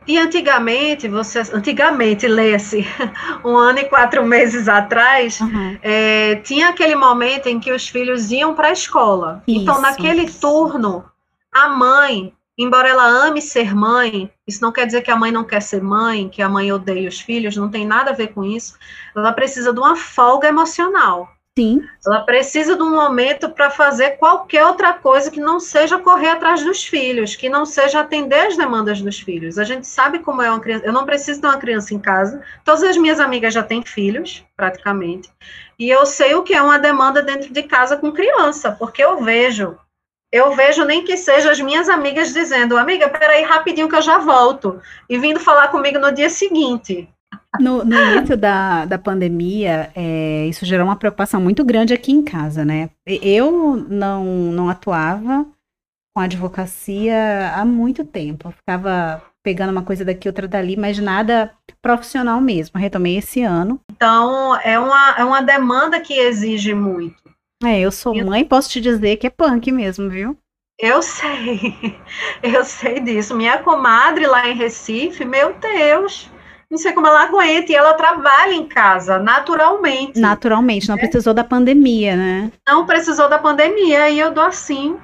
E 0.08 0.18
antigamente, 0.18 1.08
você, 1.08 1.44
antigamente, 1.54 2.28
lê-se, 2.28 2.84
um 3.46 3.56
ano 3.56 3.78
e 3.78 3.86
quatro 3.86 4.26
meses 4.26 4.68
atrás, 4.68 5.40
uhum. 5.40 5.78
é, 5.84 6.36
tinha 6.44 6.70
aquele 6.70 6.96
momento 6.96 7.48
em 7.48 7.60
que 7.60 7.72
os 7.72 7.88
filhos 7.88 8.32
iam 8.32 8.56
para 8.56 8.70
a 8.70 8.74
escola. 8.74 9.44
Isso, 9.48 9.62
então, 9.62 9.80
naquele 9.80 10.26
turno, 10.28 11.06
a 11.52 11.68
mãe, 11.68 12.34
embora 12.58 12.90
ela 12.90 13.06
ame 13.06 13.42
ser 13.42 13.76
mãe, 13.76 14.32
isso 14.48 14.62
não 14.62 14.72
quer 14.72 14.86
dizer 14.86 15.02
que 15.02 15.12
a 15.12 15.16
mãe 15.16 15.32
não 15.32 15.44
quer 15.44 15.62
ser 15.62 15.82
mãe, 15.82 16.30
que 16.30 16.42
a 16.42 16.50
mãe 16.50 16.72
odeia 16.72 17.10
os 17.10 17.20
filhos, 17.20 17.58
não 17.58 17.70
tem 17.70 17.86
nada 17.86 18.12
a 18.12 18.16
ver 18.16 18.28
com 18.34 18.44
isso. 18.44 18.78
Ela 19.16 19.34
precisa 19.34 19.74
de 19.74 19.80
uma 19.80 19.96
folga 19.96 20.48
emocional. 20.48 21.30
Sim. 21.58 21.84
Ela 22.08 22.22
precisa 22.22 22.78
de 22.78 22.82
um 22.82 22.92
momento 22.92 23.50
para 23.50 23.70
fazer 23.70 24.12
qualquer 24.12 24.66
outra 24.66 24.94
coisa 24.94 25.30
que 25.30 25.40
não 25.40 25.60
seja 25.60 26.00
correr 26.00 26.30
atrás 26.30 26.64
dos 26.64 26.86
filhos, 26.86 27.36
que 27.36 27.50
não 27.50 27.66
seja 27.66 28.00
atender 28.00 28.48
as 28.48 28.56
demandas 28.56 29.02
dos 29.02 29.20
filhos. 29.20 29.58
A 29.58 29.66
gente 29.66 29.86
sabe 29.86 30.20
como 30.20 30.42
é 30.42 30.50
uma 30.50 30.62
criança. 30.62 30.86
Eu 30.86 30.94
não 30.94 31.06
preciso 31.06 31.42
de 31.42 31.48
uma 31.48 31.58
criança 31.58 31.94
em 31.94 32.00
casa. 32.00 32.42
Todas 32.64 32.84
as 32.84 32.96
minhas 32.96 33.20
amigas 33.20 33.54
já 33.54 33.62
têm 33.62 33.84
filhos, 33.84 34.46
praticamente. 34.56 35.30
E 35.78 35.90
eu 35.90 36.06
sei 36.06 36.36
o 36.36 36.44
que 36.44 36.54
é 36.54 36.62
uma 36.62 36.80
demanda 36.80 37.22
dentro 37.22 37.52
de 37.52 37.64
casa 37.64 37.98
com 37.98 38.14
criança, 38.14 38.72
porque 38.72 39.04
eu 39.04 39.22
vejo 39.22 39.78
eu 40.32 40.56
vejo 40.56 40.86
nem 40.86 41.04
que 41.04 41.18
seja 41.18 41.52
as 41.52 41.60
minhas 41.60 41.90
amigas 41.90 42.34
dizendo, 42.34 42.78
amiga, 42.78 43.10
peraí 43.10 43.44
rapidinho 43.44 43.90
que 43.90 43.96
eu 43.96 44.02
já 44.02 44.18
volto, 44.18 44.82
e 45.10 45.18
vindo 45.18 45.40
falar 45.40 45.68
comigo 45.68 46.00
no 46.00 46.12
dia 46.12 46.30
seguinte. 46.30 47.10
No, 47.60 47.84
no 47.84 47.96
início 47.96 48.38
da, 48.38 48.86
da 48.86 48.98
pandemia, 48.98 49.92
é, 49.94 50.46
isso 50.48 50.66
gerou 50.66 50.86
uma 50.86 50.96
preocupação 50.96 51.42
muito 51.42 51.66
grande 51.66 51.94
aqui 51.94 52.12
em 52.12 52.24
casa, 52.24 52.64
né? 52.64 52.90
Eu 53.06 53.76
não, 53.76 54.24
não 54.24 54.70
atuava 54.70 55.46
com 56.14 56.22
advocacia 56.22 57.52
há 57.54 57.66
muito 57.66 58.06
tempo, 58.06 58.48
eu 58.48 58.52
ficava 58.52 59.22
pegando 59.44 59.72
uma 59.72 59.84
coisa 59.84 60.06
daqui, 60.06 60.28
outra 60.28 60.48
dali, 60.48 60.78
mas 60.78 61.00
nada 61.00 61.52
profissional 61.82 62.40
mesmo. 62.40 62.80
Retomei 62.80 63.18
esse 63.18 63.42
ano. 63.42 63.82
Então, 63.92 64.56
é 64.62 64.78
uma, 64.78 65.16
é 65.18 65.26
uma 65.26 65.42
demanda 65.42 66.00
que 66.00 66.14
exige 66.14 66.74
muito. 66.74 67.31
É, 67.64 67.80
eu 67.80 67.92
sou 67.92 68.16
mãe, 68.16 68.44
posso 68.44 68.70
te 68.70 68.82
dizer 68.82 69.18
que 69.18 69.28
é 69.28 69.30
punk 69.30 69.72
mesmo, 69.72 70.10
viu? 70.10 70.38
Eu 70.80 71.02
sei, 71.02 71.96
eu 72.42 72.64
sei 72.66 73.00
disso. 73.00 73.36
Minha 73.36 73.60
comadre 73.60 74.26
lá 74.26 74.48
em 74.48 74.56
Recife, 74.56 75.24
meu 75.24 75.54
Deus, 75.54 76.30
não 76.72 76.78
sei 76.78 76.94
como 76.94 77.06
ela 77.06 77.24
aguenta, 77.24 77.72
e 77.72 77.76
ela 77.76 77.94
trabalha 77.94 78.54
em 78.54 78.68
casa, 78.68 79.20
naturalmente. 79.20 80.20
Naturalmente, 80.20 80.88
não 80.88 80.96
né? 80.96 81.02
precisou 81.02 81.34
da 81.34 81.44
pandemia, 81.44 82.16
né? 82.16 82.52
Não 82.68 82.86
precisou 82.86 83.30
da 83.30 83.38
pandemia, 83.38 84.10
e 84.10 84.20
eu 84.20 84.32
dou 84.32 84.46
assim, 84.46 84.98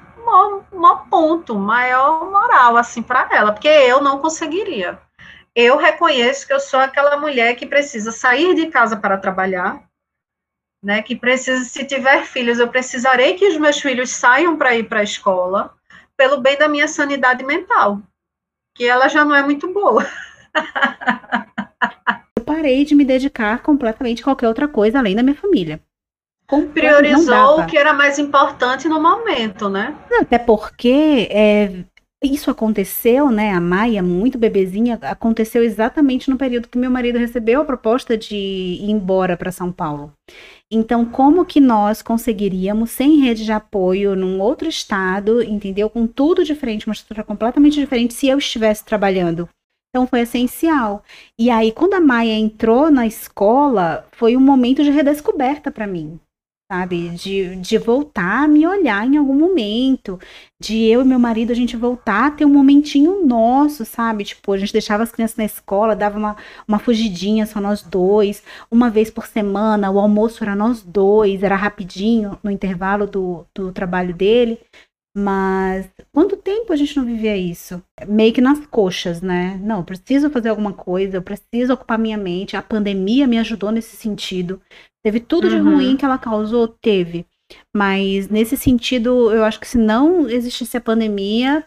um 0.73 1.09
ponto, 1.09 1.55
maior 1.55 2.29
moral, 2.31 2.77
assim, 2.77 3.03
para 3.03 3.27
ela, 3.31 3.51
porque 3.51 3.67
eu 3.67 4.01
não 4.01 4.19
conseguiria. 4.19 4.97
Eu 5.55 5.77
reconheço 5.77 6.47
que 6.47 6.53
eu 6.53 6.59
sou 6.59 6.79
aquela 6.79 7.17
mulher 7.17 7.55
que 7.55 7.65
precisa 7.65 8.11
sair 8.11 8.55
de 8.55 8.67
casa 8.67 8.95
para 8.95 9.17
trabalhar, 9.17 9.81
né, 10.83 11.01
que 11.01 11.15
precisa, 11.15 11.63
se 11.63 11.85
tiver 11.85 12.23
filhos, 12.25 12.59
eu 12.59 12.67
precisarei 12.67 13.33
que 13.33 13.47
os 13.47 13.57
meus 13.57 13.79
filhos 13.79 14.11
saiam 14.11 14.57
para 14.57 14.75
ir 14.75 14.87
para 14.87 14.99
a 14.99 15.03
escola, 15.03 15.73
pelo 16.15 16.41
bem 16.41 16.57
da 16.57 16.67
minha 16.67 16.87
sanidade 16.87 17.43
mental, 17.43 18.01
que 18.75 18.85
ela 18.85 19.07
já 19.07 19.25
não 19.25 19.35
é 19.35 19.43
muito 19.43 19.71
boa. 19.73 20.05
parei 22.47 22.85
de 22.85 22.95
me 22.95 23.03
dedicar 23.03 23.61
completamente 23.61 24.21
a 24.21 24.23
qualquer 24.23 24.47
outra 24.47 24.67
coisa 24.67 24.97
além 24.97 25.15
da 25.15 25.21
minha 25.21 25.35
família. 25.35 25.81
Priorizou 26.73 27.59
o 27.59 27.65
que 27.65 27.77
era 27.77 27.93
mais 27.93 28.17
importante 28.17 28.87
no 28.87 29.01
momento, 29.01 29.67
né? 29.67 29.93
Até 30.21 30.39
porque 30.39 31.27
é, 31.29 31.83
isso 32.33 32.51
aconteceu, 32.51 33.31
né? 33.31 33.51
A 33.51 33.61
Maia, 33.61 34.03
muito 34.03 34.37
bebezinha, 34.37 34.99
aconteceu 35.01 35.63
exatamente 35.63 36.29
no 36.29 36.37
período 36.37 36.67
que 36.67 36.77
meu 36.77 36.91
marido 36.91 37.17
recebeu 37.17 37.61
a 37.61 37.65
proposta 37.65 38.17
de 38.17 38.35
ir 38.35 38.89
embora 38.89 39.35
para 39.35 39.51
São 39.51 39.71
Paulo. 39.71 40.13
Então, 40.71 41.05
como 41.05 41.45
que 41.45 41.59
nós 41.59 42.01
conseguiríamos, 42.01 42.91
sem 42.91 43.19
rede 43.19 43.45
de 43.45 43.51
apoio, 43.51 44.15
num 44.15 44.39
outro 44.39 44.67
estado, 44.67 45.41
entendeu? 45.41 45.89
Com 45.89 46.05
tudo 46.05 46.43
diferente, 46.43 46.87
uma 46.87 46.93
estrutura 46.93 47.23
completamente 47.23 47.79
diferente, 47.79 48.13
se 48.13 48.27
eu 48.27 48.37
estivesse 48.37 48.83
trabalhando? 48.83 49.47
Então, 49.89 50.05
foi 50.05 50.21
essencial. 50.21 51.03
E 51.39 51.49
aí, 51.49 51.71
quando 51.71 51.93
a 51.93 52.01
Maia 52.01 52.33
entrou 52.33 52.91
na 52.91 53.07
escola, 53.07 54.05
foi 54.11 54.35
um 54.35 54.41
momento 54.41 54.83
de 54.83 54.91
redescoberta 54.91 55.71
para 55.71 55.87
mim 55.87 56.19
sabe? 56.71 57.09
De, 57.09 57.55
de 57.55 57.77
voltar 57.77 58.43
a 58.43 58.47
me 58.47 58.67
olhar 58.67 59.05
em 59.07 59.17
algum 59.17 59.33
momento, 59.33 60.19
de 60.59 60.83
eu 60.85 61.01
e 61.01 61.05
meu 61.05 61.19
marido 61.19 61.51
a 61.51 61.55
gente 61.55 61.77
voltar 61.77 62.27
a 62.27 62.31
ter 62.31 62.45
um 62.45 62.53
momentinho 62.53 63.25
nosso, 63.25 63.85
sabe? 63.85 64.25
Tipo, 64.25 64.51
a 64.51 64.57
gente 64.57 64.73
deixava 64.73 65.03
as 65.03 65.11
crianças 65.11 65.37
na 65.37 65.45
escola, 65.45 65.95
dava 65.95 66.17
uma, 66.17 66.35
uma 66.67 66.79
fugidinha 66.79 67.45
só 67.45 67.61
nós 67.61 67.81
dois, 67.81 68.43
uma 68.69 68.89
vez 68.89 69.09
por 69.09 69.27
semana, 69.27 69.89
o 69.89 69.99
almoço 69.99 70.43
era 70.43 70.55
nós 70.55 70.81
dois, 70.83 71.41
era 71.43 71.55
rapidinho 71.55 72.37
no 72.43 72.51
intervalo 72.51 73.07
do, 73.07 73.45
do 73.55 73.71
trabalho 73.71 74.13
dele. 74.13 74.59
Mas 75.19 75.89
quanto 76.13 76.37
tempo 76.37 76.71
a 76.71 76.75
gente 76.75 76.95
não 76.95 77.03
vivia 77.03 77.35
isso? 77.35 77.81
Meio 78.07 78.31
que 78.31 78.39
nas 78.41 78.63
coxas, 78.67 79.19
né? 79.19 79.59
Não, 79.63 79.83
preciso 79.83 80.29
fazer 80.29 80.49
alguma 80.49 80.73
coisa, 80.73 81.17
eu 81.17 81.23
preciso 81.23 81.73
ocupar 81.73 81.97
minha 81.97 82.17
mente. 82.17 82.55
A 82.55 82.61
pandemia 82.61 83.25
me 83.25 83.39
ajudou 83.39 83.71
nesse 83.71 83.95
sentido. 83.95 84.61
Teve 85.07 85.21
tudo 85.21 85.49
de 85.49 85.57
ruim 85.57 85.91
uhum. 85.91 85.95
que 85.95 86.03
ela 86.03 86.17
causou? 86.17 86.67
Teve. 86.67 87.25
Mas 87.73 88.27
nesse 88.27 88.57
sentido, 88.57 89.31
eu 89.31 89.45
acho 89.45 89.57
que 89.57 89.65
se 89.65 89.77
não 89.77 90.29
existisse 90.29 90.75
a 90.75 90.81
pandemia, 90.81 91.63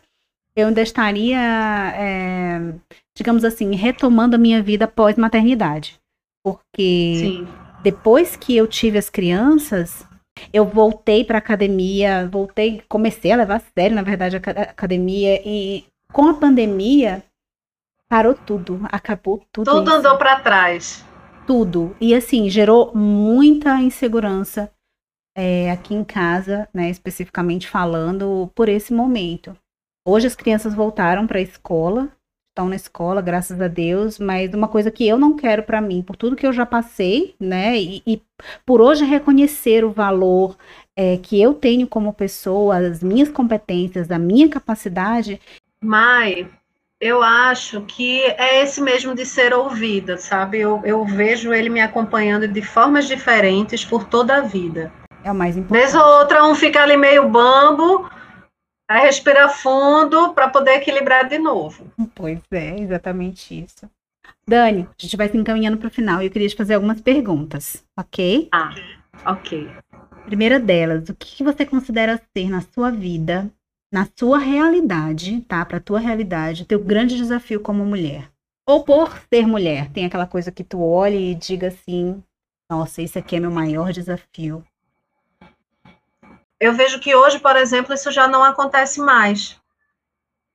eu 0.55 0.69
ainda 0.69 0.83
estaria, 0.83 1.39
é, 1.39 2.75
digamos 3.17 3.43
assim, 3.43 3.75
retomando 3.75 4.37
a 4.37 4.39
minha 4.39 4.63
vida 4.63 4.87
pós-maternidade. 4.87 5.99
Porque 6.45 7.15
Sim. 7.17 7.49
depois 7.83 8.37
que 8.37 8.55
eu 8.55 8.67
tive 8.67 8.99
as 8.99 9.09
crianças, 9.09 10.07
eu 10.53 10.67
voltei 10.67 11.25
para 11.25 11.39
academia, 11.39 12.29
voltei, 12.31 12.83
comecei 12.91 13.33
a 13.33 13.37
levar 13.37 13.57
a 13.57 13.63
sério, 13.75 13.97
na 13.97 14.03
verdade, 14.03 14.37
a 14.37 14.39
academia 14.65 15.41
e 15.47 15.87
com 16.13 16.29
a 16.29 16.35
pandemia 16.35 17.25
parou 18.07 18.35
tudo, 18.35 18.87
acabou 18.93 19.43
tudo. 19.51 19.65
Tudo 19.65 19.89
isso. 19.89 19.99
andou 19.99 20.19
para 20.19 20.41
trás. 20.41 21.09
Tudo. 21.47 21.95
E 22.01 22.15
assim, 22.15 22.49
gerou 22.49 22.95
muita 22.95 23.81
insegurança 23.81 24.71
é, 25.37 25.71
aqui 25.71 25.95
em 25.95 26.05
casa, 26.05 26.69
né, 26.73 26.91
especificamente 26.91 27.69
falando, 27.69 28.51
por 28.55 28.69
esse 28.69 28.93
momento. 28.93 29.57
Hoje 30.07 30.27
as 30.27 30.35
crianças 30.35 30.75
voltaram 30.75 31.27
para 31.27 31.39
a 31.39 31.43
escola, 31.43 32.11
estão 32.51 32.69
na 32.69 32.77
escola, 32.77 33.23
graças 33.23 33.61
a 33.61 33.69
Deus, 33.69 34.19
mas 34.19 34.53
uma 34.53 34.69
coisa 34.69 34.91
que 34.91 35.07
eu 35.07 35.19
não 35.19 35.37
quero 35.37 35.63
para 35.63 35.81
mim, 35.81 36.03
por 36.03 36.17
tudo 36.17 36.37
que 36.37 36.47
eu 36.47 36.53
já 36.53 36.67
passei, 36.67 37.35
né, 37.39 37.79
e, 37.79 38.03
e 38.07 38.23
por 38.67 38.81
hoje 38.81 39.05
reconhecer 39.05 39.85
o 39.85 39.91
valor 39.91 40.57
é, 40.97 41.17
que 41.17 41.41
eu 41.41 41.55
tenho 41.55 41.87
como 41.87 42.13
pessoa, 42.13 42.77
as 42.77 43.03
minhas 43.03 43.29
competências, 43.29 44.11
a 44.11 44.19
minha 44.19 44.49
capacidade. 44.49 45.41
Mai, 45.83 46.51
eu 47.01 47.23
acho 47.23 47.81
que 47.83 48.23
é 48.23 48.63
esse 48.63 48.81
mesmo 48.81 49.15
de 49.15 49.25
ser 49.25 49.55
ouvida, 49.55 50.19
sabe? 50.19 50.61
Eu, 50.61 50.81
eu 50.85 51.05
vejo 51.05 51.53
ele 51.53 51.71
me 51.71 51.81
acompanhando 51.81 52.47
de 52.47 52.63
formas 52.63 53.07
diferentes 53.07 53.85
por 53.85 54.05
toda 54.05 54.37
a 54.37 54.41
vida. 54.41 54.93
É 55.25 55.33
o 55.33 55.35
mais 55.35 55.57
importante. 55.57 55.81
Vez 55.81 55.95
ou 55.95 56.19
outra, 56.19 56.45
um 56.45 56.55
fica 56.55 56.83
ali 56.83 56.97
meio 56.97 57.29
bambo, 57.29 58.09
Aí 58.91 59.03
respira 59.03 59.49
fundo 59.49 60.35
para 60.35 60.49
poder 60.49 60.73
equilibrar 60.73 61.29
de 61.29 61.39
novo. 61.39 61.93
Pois 62.13 62.41
é, 62.51 62.77
exatamente 62.81 63.57
isso. 63.57 63.89
Dani, 64.45 64.83
a 64.83 64.95
gente 64.99 65.17
vai 65.17 65.29
se 65.29 65.37
encaminhando 65.37 65.79
para 65.79 65.87
o 65.87 65.93
final 65.93 66.21
e 66.21 66.27
eu 66.27 66.31
queria 66.31 66.49
te 66.49 66.57
fazer 66.57 66.75
algumas 66.75 67.01
perguntas, 67.01 67.85
ok? 67.97 68.49
Ah, 68.51 68.75
ok. 69.27 69.71
Primeira 70.27 70.59
delas, 70.59 71.09
o 71.09 71.15
que 71.15 71.45
você 71.45 71.65
considera 71.65 72.21
ser 72.37 72.51
na 72.51 72.63
sua 72.63 72.91
vida, 72.91 73.49
na 73.93 74.07
sua 74.17 74.39
realidade, 74.39 75.41
tá? 75.43 75.65
Para 75.65 75.81
tua 75.81 75.99
realidade, 75.99 76.65
teu 76.65 76.79
grande 76.79 77.17
desafio 77.17 77.61
como 77.61 77.85
mulher? 77.85 78.31
Ou 78.67 78.85
por 78.85 79.19
ser 79.33 79.47
mulher, 79.47 79.91
tem 79.91 80.05
aquela 80.05 80.27
coisa 80.27 80.53
que 80.53 80.63
tu 80.63 80.81
olha 80.81 81.17
e 81.17 81.35
diga 81.35 81.69
assim: 81.69 82.23
nossa, 82.71 83.03
esse 83.03 83.19
aqui 83.19 83.37
é 83.37 83.41
meu 83.41 83.51
maior 83.51 83.93
desafio 83.93 84.65
eu 86.61 86.75
vejo 86.75 87.01
que 87.01 87.17
hoje, 87.17 87.39
por 87.39 87.57
exemplo, 87.57 87.95
isso 87.95 88.13
já 88.13 88.29
não 88.29 88.45
acontece 88.45 89.01
mais. 89.01 89.59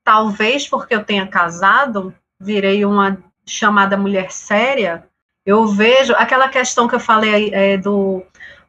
Talvez 0.04 0.70
porque 0.70 0.94
eu 0.94 1.04
tenha 1.04 1.26
casado, 1.26 2.14
virei 2.40 2.86
uma 2.86 3.18
chamada 3.44 3.98
mulher 3.98 4.32
séria. 4.32 5.10
Eu 5.44 5.66
vejo 5.68 6.14
aquela 6.14 6.48
questão 6.48 6.88
que 6.88 6.94
eu 6.94 7.00
falei 7.00 7.50
é, 7.52 7.76
do 7.76 8.24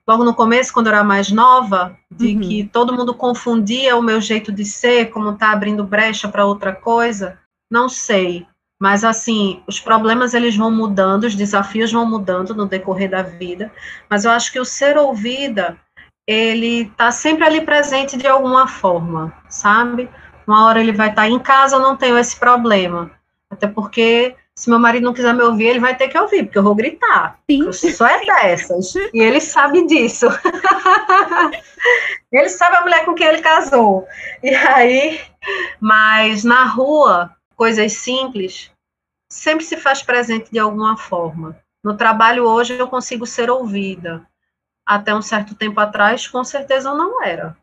logo 0.07 0.25
no 0.25 0.35
começo, 0.35 0.73
quando 0.73 0.87
eu 0.87 0.95
era 0.95 1.05
mais 1.05 1.31
nova, 1.31 1.97
de 2.11 2.35
uhum. 2.35 2.41
que 2.41 2.71
todo 2.73 2.95
mundo 2.95 3.15
confundia 3.15 3.97
o 3.97 4.03
meu 4.03 4.21
jeito 4.21 4.53
de 4.53 4.65
ser, 4.65 5.11
como 5.11 5.37
tá 5.37 5.51
abrindo 5.51 5.85
brecha 5.85 6.29
para 6.29 6.47
outra 6.47 6.73
coisa. 6.73 7.39
Não 7.71 7.89
sei, 7.89 8.47
mas 8.79 9.05
assim, 9.05 9.63
os 9.67 9.81
problemas 9.81 10.35
eles 10.35 10.57
vão 10.57 10.71
mudando, 10.71 11.25
os 11.25 11.35
desafios 11.35 11.91
vão 11.91 12.07
mudando 12.09 12.55
no 12.55 12.67
decorrer 12.67 13.11
da 13.11 13.23
vida, 13.23 13.73
mas 14.09 14.25
eu 14.25 14.31
acho 14.31 14.53
que 14.53 14.61
o 14.61 14.65
ser 14.65 14.97
ouvida 14.99 15.77
ele 16.27 16.83
está 16.83 17.11
sempre 17.11 17.45
ali 17.45 17.61
presente 17.61 18.17
de 18.17 18.27
alguma 18.27 18.67
forma, 18.67 19.33
sabe? 19.49 20.11
Uma 20.47 20.67
hora 20.67 20.81
ele 20.81 20.93
vai 20.93 21.09
estar 21.09 21.23
tá 21.23 21.29
em 21.29 21.39
casa, 21.39 21.77
eu 21.77 21.81
não 21.81 21.97
tenho 21.97 22.19
esse 22.19 22.39
problema. 22.39 23.11
Até 23.49 23.67
porque, 23.67 24.35
se 24.59 24.71
meu 24.71 24.79
marido 24.79 25.05
não 25.05 25.13
quiser 25.13 25.35
me 25.35 25.43
ouvir, 25.43 25.67
ele 25.67 25.81
vai 25.81 25.95
ter 25.95 26.09
que 26.09 26.19
ouvir, 26.19 26.45
porque 26.45 26.59
eu 26.59 26.63
vou 26.63 26.75
gritar. 26.75 27.39
Sim. 27.51 27.71
Só 27.73 28.07
é 28.07 28.25
dessas. 28.25 28.95
e 29.13 29.21
ele 29.21 29.41
sabe 29.41 29.87
disso. 29.87 30.27
ele 32.33 32.49
sabe 32.49 32.77
a 32.77 32.81
mulher 32.81 33.05
com 33.05 33.15
quem 33.15 33.27
ele 33.27 33.43
casou. 33.43 34.07
E 34.43 34.55
aí, 34.55 35.21
mas 35.79 36.43
na 36.43 36.65
rua, 36.65 37.37
coisas 37.55 37.93
simples, 37.93 38.73
sempre 39.31 39.65
se 39.65 39.77
faz 39.77 40.03
presente 40.03 40.51
de 40.51 40.59
alguma 40.59 40.97
forma. 40.97 41.59
No 41.85 41.95
trabalho 41.95 42.45
hoje 42.45 42.79
eu 42.79 42.89
consigo 42.89 43.27
ser 43.27 43.51
ouvida 43.51 44.27
até 44.87 45.15
um 45.15 45.23
certo 45.23 45.55
tempo 45.55 45.79
atrás, 45.81 46.27
com 46.27 46.43
certeza 46.43 46.89
eu 46.89 46.97
não 46.97 47.23
era. 47.23 47.57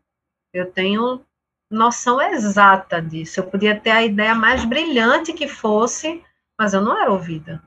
Eu 0.53 0.71
tenho 0.71 1.25
noção 1.71 2.21
exata 2.21 3.01
disso. 3.01 3.39
Eu 3.39 3.45
podia 3.45 3.79
ter 3.79 3.89
a 3.89 4.03
ideia 4.03 4.35
mais 4.35 4.63
brilhante 4.63 5.33
que 5.33 5.47
fosse, 5.47 6.23
mas 6.59 6.73
eu 6.73 6.81
não 6.81 6.99
era 6.99 7.11
ouvida. 7.11 7.63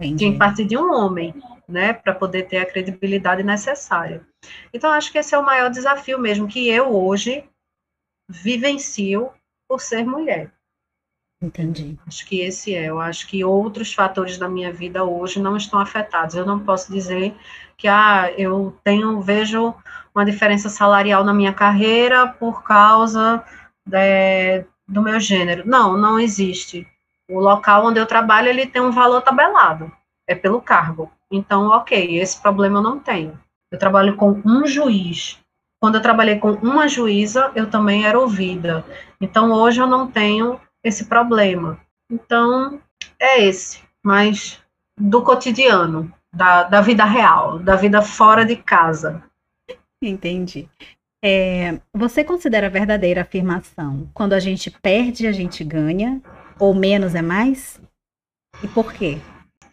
Entendi. 0.00 0.18
Tinha 0.18 0.32
que 0.32 0.38
partir 0.38 0.64
de 0.64 0.76
um 0.76 0.92
homem, 0.92 1.34
né, 1.66 1.92
para 1.92 2.14
poder 2.14 2.44
ter 2.44 2.58
a 2.58 2.66
credibilidade 2.66 3.42
necessária. 3.42 4.26
Então, 4.72 4.92
acho 4.92 5.10
que 5.10 5.18
esse 5.18 5.34
é 5.34 5.38
o 5.38 5.44
maior 5.44 5.70
desafio 5.70 6.18
mesmo 6.18 6.46
que 6.46 6.68
eu 6.68 6.94
hoje 6.94 7.44
vivencio 8.28 9.30
por 9.68 9.80
ser 9.80 10.04
mulher. 10.04 10.52
Entendi. 11.40 11.98
Acho 12.06 12.26
que 12.26 12.40
esse 12.40 12.74
é. 12.74 12.86
Eu 12.86 12.98
acho 12.98 13.26
que 13.26 13.44
outros 13.44 13.92
fatores 13.92 14.38
da 14.38 14.48
minha 14.48 14.72
vida 14.72 15.04
hoje 15.04 15.40
não 15.40 15.56
estão 15.56 15.78
afetados. 15.78 16.34
Eu 16.34 16.46
não 16.46 16.60
posso 16.60 16.90
dizer 16.90 17.34
que 17.76 17.86
ah, 17.86 18.32
eu 18.38 18.76
tenho 18.82 19.20
vejo 19.20 19.74
uma 20.14 20.24
diferença 20.24 20.70
salarial 20.70 21.22
na 21.24 21.34
minha 21.34 21.52
carreira 21.52 22.26
por 22.26 22.62
causa 22.62 23.44
de, 23.84 24.64
do 24.88 25.02
meu 25.02 25.20
gênero. 25.20 25.66
Não, 25.66 25.96
não 25.96 26.18
existe. 26.18 26.88
O 27.30 27.40
local 27.40 27.86
onde 27.86 27.98
eu 27.98 28.06
trabalho 28.06 28.48
ele 28.48 28.66
tem 28.66 28.80
um 28.80 28.90
valor 28.90 29.20
tabelado, 29.22 29.90
é 30.26 30.34
pelo 30.34 30.60
cargo. 30.60 31.10
Então, 31.30 31.68
ok, 31.68 32.18
esse 32.18 32.40
problema 32.40 32.78
eu 32.78 32.82
não 32.82 32.98
tenho. 32.98 33.38
Eu 33.70 33.78
trabalho 33.78 34.16
com 34.16 34.40
um 34.44 34.66
juiz. 34.66 35.38
Quando 35.80 35.96
eu 35.96 36.02
trabalhei 36.02 36.38
com 36.38 36.52
uma 36.52 36.88
juíza, 36.88 37.50
eu 37.54 37.68
também 37.68 38.06
era 38.06 38.18
ouvida. 38.18 38.84
Então, 39.20 39.52
hoje 39.52 39.80
eu 39.80 39.86
não 39.86 40.10
tenho 40.10 40.60
esse 40.82 41.06
problema. 41.06 41.78
Então, 42.10 42.80
é 43.18 43.42
esse, 43.42 43.82
mas 44.04 44.62
do 44.98 45.22
cotidiano, 45.22 46.12
da, 46.32 46.62
da 46.62 46.80
vida 46.80 47.04
real, 47.04 47.58
da 47.58 47.76
vida 47.76 48.00
fora 48.02 48.44
de 48.44 48.56
casa. 48.56 49.22
Entendi. 50.02 50.68
É, 51.24 51.80
você 51.92 52.22
considera 52.22 52.70
verdadeira 52.70 53.22
afirmação 53.22 54.08
quando 54.14 54.32
a 54.32 54.38
gente 54.38 54.70
perde, 54.70 55.26
a 55.26 55.32
gente 55.32 55.64
ganha, 55.64 56.22
ou 56.58 56.74
menos 56.74 57.14
é 57.14 57.22
mais? 57.22 57.80
E 58.62 58.68
por 58.68 58.92
quê? 58.92 59.18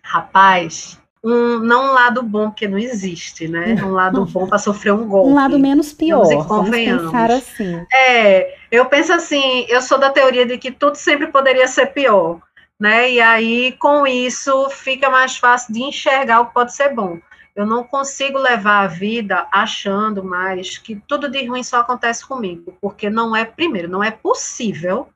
Rapaz, 0.04 1.00
um, 1.24 1.60
não 1.60 1.92
um 1.92 1.94
lado 1.94 2.22
bom, 2.22 2.50
porque 2.50 2.68
não 2.68 2.78
existe, 2.78 3.48
né? 3.48 3.76
Um 3.82 3.92
lado 3.92 4.26
bom 4.26 4.46
para 4.46 4.58
sofrer 4.58 4.92
um 4.94 5.08
golpe. 5.08 5.30
Um 5.30 5.36
lado 5.36 5.58
menos 5.58 5.94
pior, 5.94 6.26
vamos 6.46 6.70
pensar 6.70 7.32
assim. 7.32 7.86
É, 7.94 8.56
eu 8.70 8.86
penso 8.88 9.14
assim, 9.14 9.66
eu 9.70 9.82
sou 9.82 9.98
da 9.98 10.10
teoria 10.10 10.46
de 10.46 10.58
que 10.58 10.72
tudo 10.72 10.96
sempre 10.96 11.28
poderia 11.28 11.68
ser 11.68 11.88
pior. 11.88 12.42
né? 12.80 13.10
E 13.10 13.22
aí, 13.22 13.72
com 13.80 14.06
isso, 14.06 14.70
fica 14.70 15.10
mais 15.10 15.38
fácil 15.38 15.74
de 15.74 15.82
enxergar 15.84 16.42
o 16.42 16.48
que 16.48 16.54
pode 16.54 16.74
ser 16.74 16.94
bom. 16.94 17.18
Eu 17.56 17.66
não 17.66 17.84
consigo 17.84 18.38
levar 18.38 18.82
a 18.82 18.88
vida 18.88 19.48
achando 19.52 20.24
mais 20.24 20.78
que 20.78 21.02
tudo 21.08 21.30
de 21.30 21.46
ruim 21.46 21.64
só 21.64 21.78
acontece 21.78 22.26
comigo, 22.26 22.76
porque 22.82 23.10
não 23.10 23.34
é, 23.34 23.46
primeiro, 23.46 23.88
não 23.88 24.04
é 24.04 24.12
possível 24.12 25.08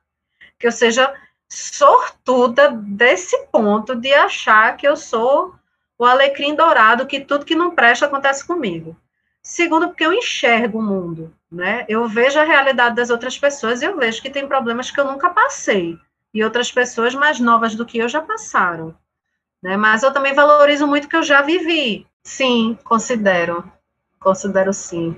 que 0.58 0.66
eu 0.66 0.72
seja 0.72 1.12
sortuda 1.48 2.70
desse 2.70 3.46
ponto 3.46 3.94
de 3.94 4.12
achar 4.12 4.76
que 4.76 4.86
eu 4.86 4.96
sou 4.96 5.54
o 5.98 6.04
alecrim 6.04 6.54
dourado, 6.54 7.06
que 7.06 7.20
tudo 7.20 7.44
que 7.44 7.54
não 7.54 7.74
presta 7.74 8.06
acontece 8.06 8.46
comigo. 8.46 8.96
Segundo, 9.42 9.88
porque 9.88 10.04
eu 10.04 10.12
enxergo 10.12 10.78
o 10.78 10.82
mundo, 10.82 11.34
né? 11.50 11.84
Eu 11.88 12.06
vejo 12.06 12.38
a 12.38 12.44
realidade 12.44 12.94
das 12.94 13.10
outras 13.10 13.38
pessoas 13.38 13.80
e 13.80 13.86
eu 13.86 13.96
vejo 13.96 14.20
que 14.20 14.30
tem 14.30 14.46
problemas 14.46 14.90
que 14.90 15.00
eu 15.00 15.04
nunca 15.04 15.30
passei 15.30 15.98
e 16.32 16.44
outras 16.44 16.70
pessoas 16.70 17.14
mais 17.14 17.40
novas 17.40 17.74
do 17.74 17.86
que 17.86 17.98
eu 17.98 18.08
já 18.08 18.20
passaram, 18.20 18.94
né? 19.62 19.76
Mas 19.76 20.02
eu 20.02 20.12
também 20.12 20.34
valorizo 20.34 20.86
muito 20.86 21.06
o 21.06 21.08
que 21.08 21.16
eu 21.16 21.22
já 21.22 21.40
vivi. 21.40 22.06
Sim, 22.22 22.78
considero. 22.84 23.64
Considero 24.20 24.72
sim. 24.72 25.16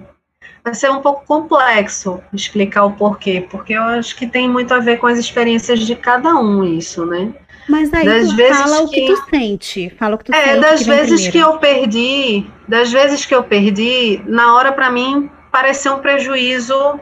Vai 0.62 0.74
ser 0.74 0.90
um 0.90 1.00
pouco 1.00 1.24
complexo 1.24 2.22
explicar 2.32 2.84
o 2.84 2.92
porquê, 2.92 3.46
porque 3.50 3.72
eu 3.72 3.82
acho 3.82 4.14
que 4.14 4.26
tem 4.26 4.48
muito 4.48 4.74
a 4.74 4.78
ver 4.78 4.98
com 4.98 5.06
as 5.06 5.18
experiências 5.18 5.80
de 5.80 5.96
cada 5.96 6.34
um 6.34 6.64
isso, 6.64 7.06
né? 7.06 7.32
Mas 7.68 7.92
aí 7.94 8.04
das 8.04 8.28
tu 8.28 8.36
vezes 8.36 8.60
fala 8.60 8.82
o 8.82 8.90
que, 8.90 9.06
tu 9.06 9.16
sente, 9.30 9.90
fala 9.90 10.14
o 10.14 10.18
que 10.18 10.24
tu 10.24 10.34
é, 10.34 10.38
sente. 10.38 10.50
É, 10.50 10.60
das 10.60 10.80
que 10.82 10.86
vezes 10.86 11.22
primeiro. 11.22 11.32
que 11.32 11.38
eu 11.38 11.58
perdi, 11.58 12.50
das 12.68 12.92
vezes 12.92 13.24
que 13.24 13.34
eu 13.34 13.42
perdi, 13.42 14.22
na 14.26 14.54
hora 14.54 14.72
para 14.72 14.90
mim 14.90 15.30
pareceu 15.50 15.94
um 15.94 16.00
prejuízo 16.00 17.00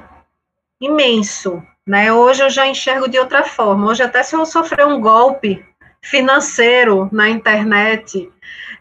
imenso, 0.81 1.63
né? 1.87 2.13
Hoje 2.13 2.43
eu 2.43 2.51
já 2.51 2.67
enxergo 2.67 3.09
de 3.09 3.19
outra 3.19 3.43
forma. 3.45 3.89
Hoje 3.89 4.03
até 4.03 4.23
se 4.23 4.37
eu 4.37 4.47
sofrer 4.47 4.87
um 4.87 5.01
golpe 5.01 5.65
financeiro 6.01 7.09
na 7.11 7.29
internet, 7.29 8.31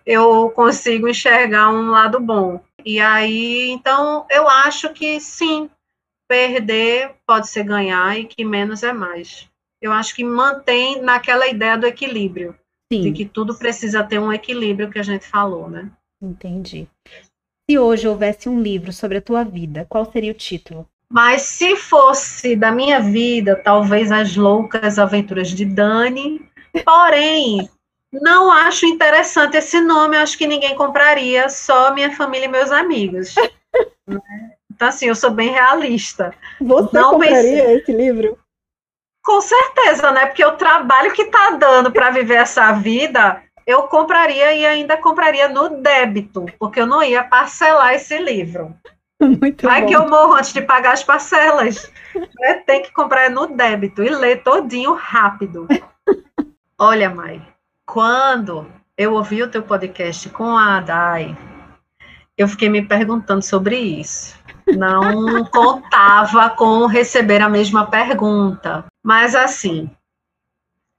eu 0.05 0.51
consigo 0.51 1.07
enxergar 1.07 1.69
um 1.69 1.89
lado 1.89 2.19
bom. 2.19 2.61
E 2.87 2.99
aí, 2.99 3.69
então, 3.69 4.25
eu 4.29 4.47
acho 4.47 4.93
que 4.93 5.19
sim, 5.19 5.69
perder 6.29 7.15
pode 7.25 7.47
ser 7.49 7.63
ganhar 7.63 8.17
e 8.17 8.25
que 8.25 8.45
menos 8.45 8.81
é 8.83 8.93
mais 8.93 9.49
eu 9.81 9.91
acho 9.91 10.15
que 10.15 10.23
mantém 10.23 11.01
naquela 11.01 11.47
ideia 11.47 11.77
do 11.77 11.85
equilíbrio. 11.85 12.55
Sim. 12.91 13.01
De 13.01 13.11
que 13.11 13.25
tudo 13.25 13.55
precisa 13.55 14.03
ter 14.03 14.19
um 14.19 14.31
equilíbrio 14.31 14.89
que 14.89 14.99
a 14.99 15.03
gente 15.03 15.27
falou, 15.27 15.69
né? 15.69 15.89
Entendi. 16.21 16.87
Se 17.69 17.77
hoje 17.77 18.07
houvesse 18.07 18.47
um 18.47 18.61
livro 18.61 18.93
sobre 18.93 19.17
a 19.17 19.21
tua 19.21 19.43
vida, 19.43 19.85
qual 19.89 20.09
seria 20.09 20.31
o 20.31 20.35
título? 20.35 20.87
Mas 21.11 21.43
se 21.43 21.75
fosse 21.75 22.55
da 22.55 22.71
minha 22.71 23.01
vida, 23.01 23.55
talvez 23.55 24.11
As 24.11 24.35
Loucas 24.35 24.97
Aventuras 24.97 25.49
de 25.49 25.65
Dani. 25.65 26.41
Porém, 26.85 27.69
não 28.11 28.51
acho 28.51 28.85
interessante 28.85 29.57
esse 29.57 29.81
nome, 29.81 30.17
acho 30.17 30.37
que 30.37 30.47
ninguém 30.47 30.75
compraria, 30.75 31.49
só 31.49 31.93
minha 31.93 32.15
família 32.15 32.45
e 32.45 32.49
meus 32.49 32.71
amigos. 32.71 33.35
então, 34.71 34.87
assim, 34.87 35.07
eu 35.07 35.15
sou 35.15 35.31
bem 35.31 35.49
realista. 35.49 36.33
Você 36.61 36.97
não 36.97 37.11
compraria 37.11 37.73
esse 37.73 37.91
livro? 37.91 38.37
Com 39.23 39.41
certeza, 39.41 40.11
né? 40.11 40.25
Porque 40.27 40.45
o 40.45 40.55
trabalho 40.55 41.11
que 41.11 41.23
está 41.23 41.51
dando 41.51 41.91
para 41.91 42.09
viver 42.09 42.35
essa 42.35 42.71
vida, 42.71 43.43
eu 43.65 43.83
compraria 43.83 44.53
e 44.53 44.65
ainda 44.65 44.95
compraria 44.95 45.49
no 45.49 45.81
débito, 45.81 46.45
porque 46.57 46.79
eu 46.79 46.87
não 46.87 47.03
ia 47.03 47.23
parcelar 47.23 47.93
esse 47.93 48.17
livro. 48.17 48.73
Muito 49.19 49.67
Vai 49.67 49.81
bom. 49.81 49.87
que 49.87 49.95
eu 49.95 50.07
morro 50.07 50.35
antes 50.35 50.53
de 50.53 50.61
pagar 50.61 50.93
as 50.93 51.03
parcelas. 51.03 51.91
Né? 52.39 52.53
Tem 52.65 52.81
que 52.81 52.93
comprar 52.93 53.29
no 53.29 53.47
débito 53.47 54.01
e 54.01 54.09
ler 54.09 54.43
todinho 54.43 54.93
rápido. 54.93 55.67
Olha, 56.79 57.09
Mai, 57.09 57.41
quando 57.87 58.71
eu 58.95 59.13
ouvi 59.13 59.41
o 59.41 59.49
teu 59.49 59.63
podcast 59.63 60.29
com 60.29 60.55
a 60.57 60.77
Adai, 60.77 61.35
eu 62.37 62.47
fiquei 62.47 62.69
me 62.69 62.85
perguntando 62.85 63.41
sobre 63.41 63.77
isso 63.77 64.37
não 64.75 65.45
contava 65.47 66.49
com 66.49 66.85
receber 66.85 67.41
a 67.41 67.49
mesma 67.49 67.85
pergunta. 67.85 68.85
Mas 69.03 69.35
assim, 69.35 69.89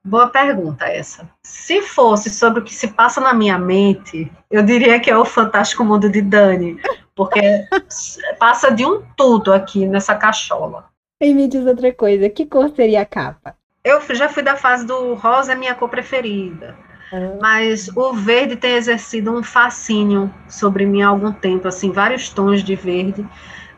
boa 0.04 0.28
pergunta 0.28 0.86
essa. 0.86 1.28
Se 1.42 1.82
fosse 1.82 2.30
sobre 2.30 2.60
o 2.60 2.64
que 2.64 2.74
se 2.74 2.88
passa 2.88 3.20
na 3.20 3.34
minha 3.34 3.58
mente, 3.58 4.30
eu 4.50 4.62
diria 4.62 5.00
que 5.00 5.10
é 5.10 5.16
o 5.16 5.24
Fantástico 5.24 5.84
Mundo 5.84 6.08
de 6.08 6.22
Dani, 6.22 6.80
porque 7.14 7.40
passa 8.38 8.70
de 8.70 8.86
um 8.86 9.02
tudo 9.16 9.52
aqui 9.52 9.86
nessa 9.86 10.14
cachola. 10.14 10.88
E 11.20 11.34
me 11.34 11.48
diz 11.48 11.66
outra 11.66 11.92
coisa, 11.92 12.30
que 12.30 12.46
cor 12.46 12.70
seria 12.70 13.02
a 13.02 13.06
capa? 13.06 13.57
Eu 13.84 14.00
já 14.14 14.28
fui 14.28 14.42
da 14.42 14.56
fase 14.56 14.86
do 14.86 15.14
rosa 15.14 15.52
é 15.52 15.54
minha 15.54 15.74
cor 15.74 15.88
preferida. 15.88 16.76
Ah. 17.12 17.38
Mas 17.40 17.88
o 17.96 18.12
verde 18.12 18.56
tem 18.56 18.74
exercido 18.74 19.32
um 19.32 19.42
fascínio 19.42 20.32
sobre 20.48 20.84
mim 20.84 21.02
há 21.02 21.08
algum 21.08 21.32
tempo, 21.32 21.68
assim, 21.68 21.90
vários 21.90 22.28
tons 22.28 22.62
de 22.62 22.74
verde 22.74 23.26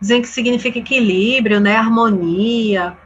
dizem 0.01 0.23
que 0.23 0.29
significa 0.29 0.79
equilíbrio, 0.79 1.61
né, 1.61 1.77
harmonia. 1.77 2.97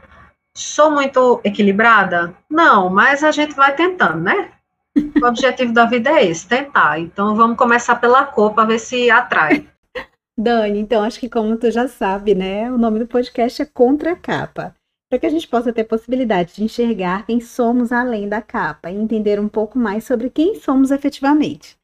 Sou 0.55 0.89
muito 0.89 1.41
equilibrada? 1.43 2.33
Não, 2.49 2.89
mas 2.89 3.23
a 3.23 3.31
gente 3.31 3.53
vai 3.53 3.75
tentando, 3.75 4.21
né? 4.21 4.51
O 5.21 5.27
objetivo 5.27 5.73
da 5.73 5.83
vida 5.83 6.09
é 6.09 6.25
esse, 6.25 6.47
tentar. 6.47 6.97
Então 6.99 7.35
vamos 7.35 7.57
começar 7.57 7.97
pela 7.97 8.23
cor 8.23 8.53
para 8.53 8.69
ver 8.69 8.79
se 8.79 9.11
atrai. 9.11 9.67
Dani, 10.37 10.79
então 10.79 11.03
acho 11.03 11.19
que 11.19 11.29
como 11.29 11.57
tu 11.57 11.69
já 11.69 11.87
sabe, 11.87 12.33
né, 12.33 12.71
o 12.71 12.77
nome 12.77 12.99
do 12.99 13.07
podcast 13.07 13.61
é 13.61 13.65
Contra 13.65 14.13
a 14.13 14.15
Capa. 14.15 14.73
Para 15.09 15.19
que 15.19 15.25
a 15.25 15.29
gente 15.29 15.47
possa 15.47 15.71
ter 15.71 15.83
possibilidade 15.83 16.55
de 16.55 16.63
enxergar 16.63 17.25
quem 17.25 17.39
somos 17.39 17.91
além 17.91 18.27
da 18.27 18.41
capa 18.41 18.89
e 18.89 18.95
entender 18.95 19.39
um 19.39 19.47
pouco 19.47 19.77
mais 19.77 20.03
sobre 20.03 20.29
quem 20.29 20.55
somos 20.55 20.89
efetivamente. 20.91 21.77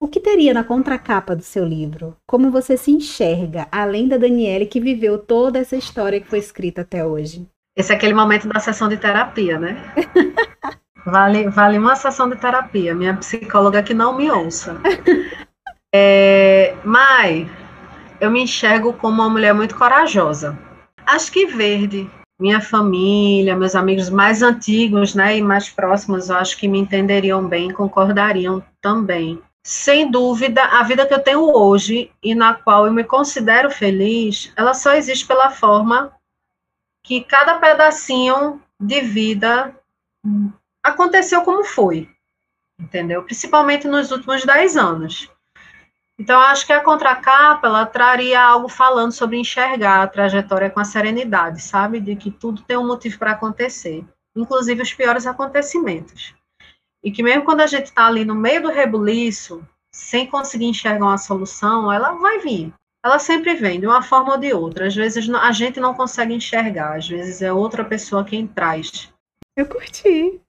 O 0.00 0.08
que 0.08 0.20
teria 0.20 0.52
na 0.52 0.64
contracapa 0.64 1.36
do 1.36 1.42
seu 1.42 1.64
livro? 1.64 2.16
Como 2.26 2.50
você 2.50 2.76
se 2.76 2.90
enxerga, 2.90 3.68
além 3.70 4.08
da 4.08 4.18
Daniele 4.18 4.66
que 4.66 4.80
viveu 4.80 5.18
toda 5.18 5.58
essa 5.58 5.76
história 5.76 6.20
que 6.20 6.28
foi 6.28 6.40
escrita 6.40 6.82
até 6.82 7.06
hoje? 7.06 7.48
Esse 7.76 7.92
é 7.92 7.96
aquele 7.96 8.12
momento 8.12 8.48
da 8.48 8.60
sessão 8.60 8.88
de 8.88 8.96
terapia, 8.96 9.58
né? 9.58 9.76
vale, 11.06 11.48
vale 11.48 11.78
uma 11.78 11.96
sessão 11.96 12.28
de 12.28 12.36
terapia. 12.36 12.94
Minha 12.94 13.16
psicóloga 13.16 13.82
que 13.82 13.94
não 13.94 14.16
me 14.16 14.30
ouça. 14.30 14.80
É, 15.96 16.74
Mai, 16.84 17.48
eu 18.20 18.28
me 18.28 18.42
enxergo 18.42 18.92
como 18.92 19.22
uma 19.22 19.30
mulher 19.30 19.54
muito 19.54 19.76
corajosa. 19.76 20.58
Acho 21.06 21.30
que 21.30 21.46
verde. 21.46 22.10
Minha 22.38 22.60
família, 22.60 23.56
meus 23.56 23.74
amigos 23.74 24.10
mais 24.10 24.42
antigos, 24.42 25.14
né, 25.14 25.38
e 25.38 25.42
mais 25.42 25.68
próximos, 25.68 26.28
eu 26.28 26.36
acho 26.36 26.58
que 26.58 26.66
me 26.66 26.78
entenderiam 26.78 27.46
bem, 27.46 27.72
concordariam 27.72 28.62
também 28.80 29.40
sem 29.66 30.10
dúvida, 30.10 30.62
a 30.62 30.82
vida 30.82 31.06
que 31.06 31.14
eu 31.14 31.22
tenho 31.22 31.40
hoje 31.40 32.12
e 32.22 32.34
na 32.34 32.52
qual 32.52 32.86
eu 32.86 32.92
me 32.92 33.02
considero 33.02 33.70
feliz, 33.70 34.52
ela 34.56 34.74
só 34.74 34.92
existe 34.92 35.26
pela 35.26 35.50
forma 35.50 36.14
que 37.02 37.22
cada 37.22 37.58
pedacinho 37.58 38.62
de 38.78 39.00
vida 39.00 39.74
aconteceu 40.82 41.42
como 41.42 41.64
foi, 41.64 42.10
entendeu? 42.78 43.22
Principalmente 43.22 43.88
nos 43.88 44.10
últimos 44.10 44.44
dez 44.44 44.76
anos. 44.76 45.30
Então, 46.18 46.40
acho 46.40 46.64
que 46.66 46.72
a 46.72 46.80
contracapa, 46.80 47.66
ela 47.66 47.86
traria 47.86 48.40
algo 48.40 48.68
falando 48.68 49.12
sobre 49.12 49.36
enxergar 49.36 50.02
a 50.02 50.06
trajetória 50.06 50.70
com 50.70 50.78
a 50.78 50.84
serenidade, 50.84 51.60
sabe? 51.60 52.00
De 52.00 52.14
que 52.14 52.30
tudo 52.30 52.62
tem 52.62 52.76
um 52.76 52.86
motivo 52.86 53.18
para 53.18 53.32
acontecer, 53.32 54.04
inclusive 54.36 54.82
os 54.82 54.94
piores 54.94 55.26
acontecimentos. 55.26 56.34
E 57.02 57.10
que 57.10 57.22
mesmo 57.22 57.44
quando 57.44 57.62
a 57.62 57.66
gente 57.66 57.86
está 57.86 58.06
ali 58.06 58.24
no 58.24 58.34
meio 58.34 58.62
do 58.62 58.70
rebuliço, 58.70 59.66
sem 59.92 60.26
conseguir 60.26 60.66
enxergar 60.66 61.04
uma 61.04 61.18
solução, 61.18 61.92
ela 61.92 62.12
vai 62.12 62.38
vir. 62.38 62.72
Ela 63.04 63.18
sempre 63.18 63.54
vem, 63.54 63.80
de 63.80 63.86
uma 63.86 64.00
forma 64.00 64.32
ou 64.32 64.38
de 64.38 64.52
outra. 64.54 64.86
Às 64.86 64.94
vezes 64.94 65.28
a 65.28 65.52
gente 65.52 65.78
não 65.78 65.94
consegue 65.94 66.32
enxergar, 66.32 66.96
às 66.96 67.08
vezes 67.08 67.42
é 67.42 67.52
outra 67.52 67.84
pessoa 67.84 68.24
quem 68.24 68.46
traz. 68.46 69.12
Eu 69.56 69.66
curti. 69.66 70.40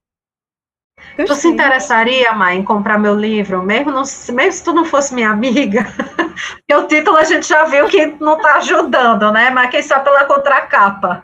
Gostei. 1.17 1.25
Tu 1.25 1.35
se 1.35 1.47
interessaria, 1.47 2.33
Mai, 2.33 2.57
em 2.57 2.63
comprar 2.63 2.97
meu 2.97 3.15
livro, 3.15 3.63
mesmo, 3.63 3.91
não, 3.91 4.03
mesmo 4.33 4.51
se 4.51 4.63
tu 4.63 4.73
não 4.73 4.85
fosse 4.85 5.13
minha 5.13 5.29
amiga? 5.29 5.85
Porque 6.67 6.75
o 6.75 6.87
título 6.87 7.17
a 7.17 7.23
gente 7.23 7.47
já 7.47 7.63
viu 7.65 7.87
que 7.87 8.05
não 8.19 8.35
está 8.37 8.55
ajudando, 8.55 9.31
né? 9.31 9.49
Mas 9.49 9.69
quem 9.69 9.81
sabe 9.81 10.03
pela 10.03 10.25
contracapa. 10.25 11.23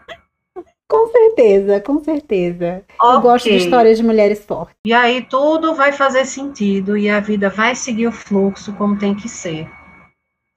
Com 0.87 1.07
certeza, 1.07 1.79
com 1.79 2.03
certeza. 2.03 2.83
Okay. 3.01 3.15
Eu 3.15 3.21
gosto 3.21 3.49
de 3.49 3.55
histórias 3.55 3.97
de 3.97 4.03
mulheres 4.03 4.43
fortes. 4.43 4.75
E 4.85 4.93
aí 4.93 5.21
tudo 5.21 5.73
vai 5.73 5.93
fazer 5.93 6.25
sentido 6.25 6.97
e 6.97 7.09
a 7.09 7.21
vida 7.21 7.49
vai 7.49 7.75
seguir 7.75 8.07
o 8.07 8.11
fluxo 8.11 8.73
como 8.73 8.97
tem 8.97 9.15
que 9.15 9.29
ser. 9.29 9.69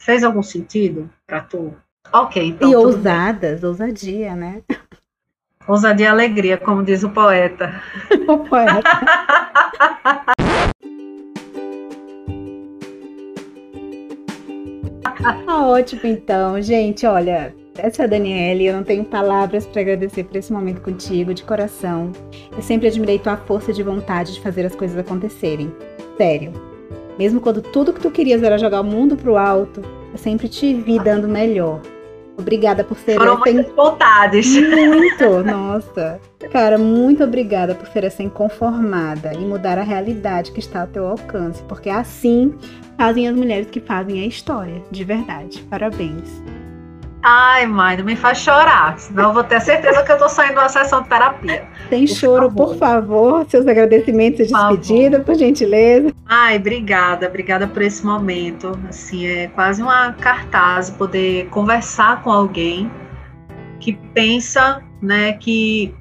Fez 0.01 0.25
algum 0.25 0.43
sentido 0.43 1.09
para 1.25 1.41
tu? 1.41 1.73
Ok, 2.13 2.49
então. 2.49 2.69
E 2.69 2.75
ousadas, 2.77 3.61
bem. 3.61 3.69
ousadia, 3.69 4.35
né? 4.35 4.63
Ousadia 5.67 6.07
e 6.07 6.09
alegria, 6.09 6.59
como 6.59 6.83
diz 6.83 7.03
o 7.03 7.09
poeta. 7.09 7.81
o 8.29 8.39
poeta. 8.39 8.83
Ah, 15.47 15.67
ótimo, 15.67 16.03
então, 16.05 16.61
gente. 16.61 17.07
Olha, 17.07 17.55
Essa 17.79 18.03
é 18.03 18.05
a 18.05 18.09
Daniele, 18.09 18.67
eu 18.67 18.75
não 18.75 18.85
tenho 18.85 19.05
palavras 19.05 19.67
para 19.67 19.81
agradecer 19.81 20.25
por 20.25 20.37
esse 20.37 20.53
momento 20.53 20.81
contigo, 20.81 21.35
de 21.35 21.43
coração. 21.43 22.13
Eu 22.55 22.63
sempre 22.63 22.87
admirei 22.87 23.19
tua 23.19 23.37
força 23.37 23.73
de 23.73 23.83
vontade 23.83 24.35
de 24.35 24.41
fazer 24.41 24.65
as 24.67 24.77
coisas 24.77 24.97
acontecerem. 24.97 25.73
Sério. 26.17 26.53
Mesmo 27.19 27.41
quando 27.41 27.63
tudo 27.63 27.93
que 27.93 28.01
tu 28.01 28.11
querias 28.11 28.43
era 28.43 28.59
jogar 28.59 28.81
o 28.81 28.85
mundo 28.85 29.17
pro 29.17 29.37
alto, 29.37 29.83
eu 30.13 30.19
sempre 30.19 30.49
te 30.49 30.75
vi 30.75 30.99
dando 31.01 31.27
melhor. 31.27 31.81
Obrigada 32.37 32.83
por 32.83 32.97
ser 32.97 33.17
Foram 33.17 33.35
essa 33.35 33.53
muitas 33.53 33.75
vontades. 33.75 34.47
Muito, 34.57 35.43
nossa. 35.45 36.21
Cara, 36.51 36.77
muito 36.77 37.23
obrigada 37.23 37.75
por 37.75 37.87
ser 37.89 38.05
essa 38.05 38.23
inconformada 38.23 39.33
e 39.35 39.39
mudar 39.39 39.79
a 39.79 39.83
realidade 39.83 40.51
que 40.51 40.61
está 40.61 40.83
ao 40.83 40.87
teu 40.87 41.07
alcance, 41.07 41.63
porque 41.65 41.89
assim 41.89 42.55
fazem 42.97 43.29
as 43.29 43.37
mulheres 43.37 43.69
que 43.71 43.81
fazem 43.81 44.23
a 44.23 44.27
história, 44.27 44.83
de 44.91 45.05
verdade. 45.05 45.65
Parabéns. 45.71 46.43
Ai, 47.27 47.65
mãe, 47.65 47.97
não 47.97 48.05
me 48.05 48.17
faz 48.17 48.37
chorar, 48.37 48.99
senão 48.99 49.31
eu 49.31 49.33
vou 49.33 49.43
ter 49.43 49.59
certeza 49.59 50.03
que 50.03 50.13
eu 50.13 50.19
tô 50.19 50.29
saindo 50.29 50.57
de 50.57 50.59
uma 50.59 50.69
sessão 50.69 51.01
de 51.01 51.09
terapia. 51.09 51.67
Tem 51.89 52.05
por 52.05 52.15
choro, 52.15 52.51
favor. 52.51 52.67
por 52.69 52.77
favor, 52.77 53.47
seus 53.49 53.67
agradecimentos 53.67 54.41
e 54.41 54.53
despedida, 54.53 55.21
por, 55.21 55.33
por 55.33 55.35
gentileza. 55.37 56.13
Ai, 56.27 56.59
obrigada, 56.59 57.27
obrigada 57.27 57.67
por 57.67 57.81
esse 57.81 58.05
momento. 58.05 58.79
Assim, 58.91 59.27
é 59.27 59.47
quase 59.49 59.83
uma 59.83 60.13
cartaz 60.13 60.91
poder 60.91 61.47
conversar 61.47 62.23
com 62.23 62.31
alguém 62.31 62.91
que 63.81 63.95
pensa, 64.13 64.83
né, 65.01 65.33
que 65.33 65.95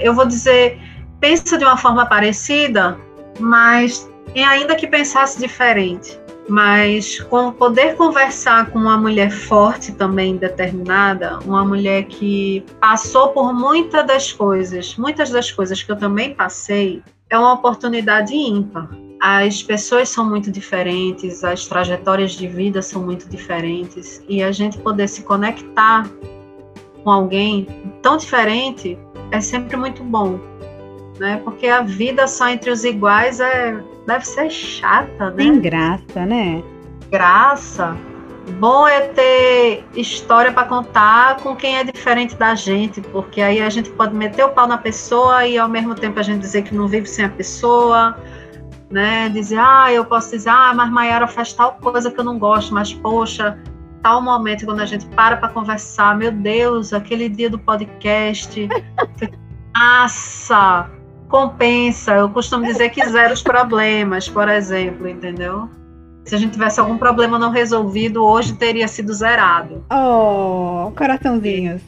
eu 0.00 0.14
vou 0.14 0.24
dizer, 0.24 0.78
pensa 1.18 1.58
de 1.58 1.64
uma 1.64 1.76
forma 1.76 2.06
parecida, 2.06 2.96
mas 3.40 4.08
ainda 4.36 4.76
que 4.76 4.86
pensasse 4.86 5.36
diferente 5.40 6.16
mas 6.50 7.20
com 7.20 7.52
poder 7.52 7.94
conversar 7.94 8.70
com 8.70 8.78
uma 8.80 8.98
mulher 8.98 9.30
forte 9.30 9.92
também 9.92 10.36
determinada, 10.36 11.38
uma 11.44 11.64
mulher 11.64 12.06
que 12.06 12.64
passou 12.80 13.28
por 13.28 13.52
muitas 13.52 14.04
das 14.04 14.32
coisas, 14.32 14.96
muitas 14.96 15.30
das 15.30 15.52
coisas 15.52 15.80
que 15.80 15.92
eu 15.92 15.96
também 15.96 16.34
passei, 16.34 17.04
é 17.30 17.38
uma 17.38 17.52
oportunidade 17.52 18.34
ímpar. 18.34 18.90
As 19.22 19.62
pessoas 19.62 20.08
são 20.08 20.28
muito 20.28 20.50
diferentes, 20.50 21.44
as 21.44 21.66
trajetórias 21.68 22.32
de 22.32 22.48
vida 22.48 22.82
são 22.82 23.00
muito 23.00 23.28
diferentes 23.28 24.20
e 24.28 24.42
a 24.42 24.50
gente 24.50 24.76
poder 24.78 25.06
se 25.06 25.22
conectar 25.22 26.10
com 27.04 27.10
alguém 27.10 27.64
tão 28.02 28.16
diferente 28.16 28.98
é 29.30 29.40
sempre 29.40 29.76
muito 29.76 30.02
bom 30.02 30.49
né? 31.20 31.40
Porque 31.44 31.66
a 31.68 31.82
vida 31.82 32.26
só 32.26 32.48
entre 32.48 32.70
os 32.70 32.82
iguais 32.82 33.38
é 33.38 33.78
deve 34.06 34.26
ser 34.26 34.50
chata, 34.50 35.30
né? 35.30 35.36
Tem 35.36 35.60
graça, 35.60 36.26
né? 36.26 36.64
Graça. 37.10 37.96
Bom 38.58 38.88
é 38.88 39.00
ter 39.00 39.84
história 39.94 40.50
para 40.50 40.66
contar 40.66 41.36
com 41.36 41.54
quem 41.54 41.76
é 41.76 41.84
diferente 41.84 42.34
da 42.34 42.54
gente, 42.54 43.00
porque 43.02 43.42
aí 43.42 43.60
a 43.60 43.68
gente 43.68 43.90
pode 43.90 44.14
meter 44.14 44.44
o 44.44 44.48
pau 44.48 44.66
na 44.66 44.78
pessoa 44.78 45.46
e 45.46 45.58
ao 45.58 45.68
mesmo 45.68 45.94
tempo 45.94 46.18
a 46.18 46.22
gente 46.22 46.40
dizer 46.40 46.62
que 46.62 46.74
não 46.74 46.88
vive 46.88 47.06
sem 47.06 47.26
a 47.26 47.28
pessoa, 47.28 48.16
né? 48.90 49.28
Dizer, 49.28 49.58
ah, 49.60 49.92
eu 49.92 50.04
posso 50.06 50.30
dizer, 50.30 50.48
ah, 50.48 50.72
mas 50.74 50.90
Maiara 50.90 51.28
faz 51.28 51.52
tal 51.52 51.74
coisa 51.74 52.10
que 52.10 52.18
eu 52.18 52.24
não 52.24 52.38
gosto, 52.38 52.72
mas 52.72 52.94
poxa, 52.94 53.58
tal 54.02 54.22
momento 54.22 54.64
quando 54.64 54.80
a 54.80 54.86
gente 54.86 55.06
para 55.08 55.36
para 55.36 55.50
conversar, 55.50 56.16
meu 56.16 56.32
Deus, 56.32 56.94
aquele 56.94 57.28
dia 57.28 57.50
do 57.50 57.58
podcast, 57.58 58.68
massa, 59.76 60.90
compensa. 61.30 62.16
Eu 62.16 62.28
costumo 62.28 62.66
dizer 62.66 62.90
que 62.90 63.06
zero 63.08 63.32
os 63.32 63.42
problemas, 63.42 64.28
por 64.28 64.48
exemplo, 64.48 65.08
entendeu? 65.08 65.70
Se 66.24 66.34
a 66.34 66.38
gente 66.38 66.52
tivesse 66.52 66.78
algum 66.78 66.98
problema 66.98 67.38
não 67.38 67.50
resolvido, 67.50 68.22
hoje 68.22 68.54
teria 68.54 68.86
sido 68.86 69.12
zerado. 69.14 69.84
Oh, 69.90 70.92
coraçãozinhos. 70.96 71.82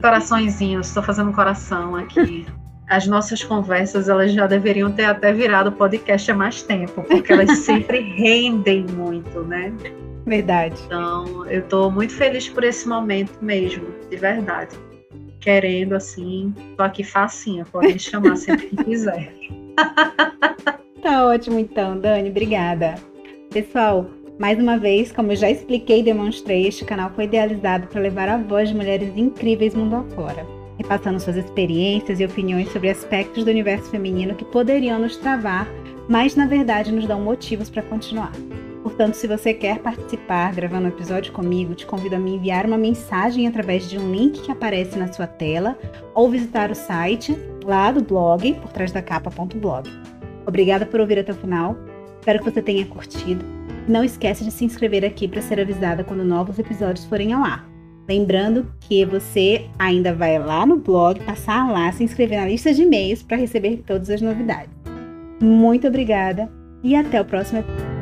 Coraçõezinhos, 0.00 0.88
estou 0.88 1.02
fazendo 1.02 1.30
um 1.30 1.32
coração 1.32 1.94
aqui. 1.94 2.46
As 2.88 3.06
nossas 3.06 3.44
conversas, 3.44 4.08
elas 4.08 4.32
já 4.32 4.46
deveriam 4.46 4.90
ter 4.90 5.04
até 5.04 5.32
virado 5.32 5.70
podcast 5.72 6.30
há 6.30 6.34
mais 6.34 6.62
tempo, 6.62 7.02
porque 7.02 7.32
elas 7.32 7.58
sempre 7.64 8.00
rendem 8.00 8.84
muito, 8.84 9.42
né? 9.42 9.72
Verdade. 10.26 10.76
Então, 10.86 11.46
eu 11.46 11.60
estou 11.60 11.90
muito 11.90 12.12
feliz 12.12 12.48
por 12.48 12.64
esse 12.64 12.88
momento 12.88 13.38
mesmo, 13.40 13.86
de 14.10 14.16
verdade 14.16 14.76
querendo, 15.42 15.94
assim, 15.94 16.54
tô 16.76 16.82
aqui 16.82 17.02
facinha, 17.02 17.66
pode 17.66 17.98
chamar 17.98 18.36
sempre 18.36 18.68
que 18.68 18.84
quiser. 18.84 19.34
tá 21.02 21.26
ótimo 21.26 21.58
então, 21.58 21.98
Dani, 21.98 22.30
obrigada. 22.30 22.94
Pessoal, 23.50 24.08
mais 24.38 24.58
uma 24.58 24.78
vez, 24.78 25.12
como 25.12 25.32
eu 25.32 25.36
já 25.36 25.50
expliquei 25.50 26.00
e 26.00 26.04
demonstrei, 26.04 26.66
este 26.66 26.84
canal 26.84 27.10
foi 27.10 27.24
idealizado 27.24 27.88
para 27.88 28.00
levar 28.00 28.28
a 28.28 28.38
voz 28.38 28.68
de 28.68 28.74
mulheres 28.74 29.14
incríveis 29.16 29.74
mundo 29.74 29.96
afora, 29.96 30.46
repassando 30.78 31.20
suas 31.20 31.36
experiências 31.36 32.20
e 32.20 32.24
opiniões 32.24 32.70
sobre 32.72 32.88
aspectos 32.88 33.44
do 33.44 33.50
universo 33.50 33.90
feminino 33.90 34.34
que 34.34 34.44
poderiam 34.44 34.98
nos 34.98 35.16
travar, 35.16 35.68
mas 36.08 36.36
na 36.36 36.46
verdade 36.46 36.92
nos 36.92 37.06
dão 37.06 37.20
motivos 37.20 37.68
para 37.68 37.82
continuar. 37.82 38.32
Portanto, 38.82 39.14
se 39.14 39.28
você 39.28 39.54
quer 39.54 39.78
participar 39.78 40.52
gravando 40.54 40.86
um 40.86 40.88
episódio 40.88 41.32
comigo, 41.32 41.74
te 41.74 41.86
convido 41.86 42.16
a 42.16 42.18
me 42.18 42.34
enviar 42.34 42.66
uma 42.66 42.76
mensagem 42.76 43.46
através 43.46 43.88
de 43.88 43.96
um 43.96 44.10
link 44.10 44.42
que 44.42 44.50
aparece 44.50 44.98
na 44.98 45.12
sua 45.12 45.26
tela 45.26 45.78
ou 46.14 46.28
visitar 46.28 46.70
o 46.70 46.74
site 46.74 47.36
lá 47.64 47.92
do 47.92 48.02
blog, 48.02 48.54
por 48.54 48.72
trás 48.72 48.90
da 48.90 49.00
capa.blog. 49.00 49.88
Obrigada 50.46 50.84
por 50.84 51.00
ouvir 51.00 51.20
até 51.20 51.32
o 51.32 51.36
final. 51.36 51.76
Espero 52.18 52.40
que 52.40 52.50
você 52.50 52.60
tenha 52.60 52.84
curtido. 52.86 53.44
Não 53.86 54.02
esqueça 54.02 54.44
de 54.44 54.50
se 54.50 54.64
inscrever 54.64 55.04
aqui 55.04 55.28
para 55.28 55.42
ser 55.42 55.60
avisada 55.60 56.02
quando 56.02 56.24
novos 56.24 56.58
episódios 56.58 57.04
forem 57.04 57.32
ao 57.32 57.44
ar. 57.44 57.68
Lembrando 58.08 58.66
que 58.80 59.04
você 59.04 59.66
ainda 59.78 60.12
vai 60.12 60.38
lá 60.38 60.66
no 60.66 60.76
blog, 60.76 61.20
passar 61.20 61.70
lá, 61.70 61.90
se 61.92 62.02
inscrever 62.02 62.40
na 62.40 62.46
lista 62.46 62.74
de 62.74 62.82
e-mails 62.82 63.22
para 63.22 63.36
receber 63.36 63.82
todas 63.86 64.10
as 64.10 64.20
novidades. 64.20 64.70
Muito 65.40 65.86
obrigada 65.86 66.50
e 66.82 66.96
até 66.96 67.20
o 67.20 67.24
próximo 67.24 67.60
episódio. 67.60 68.01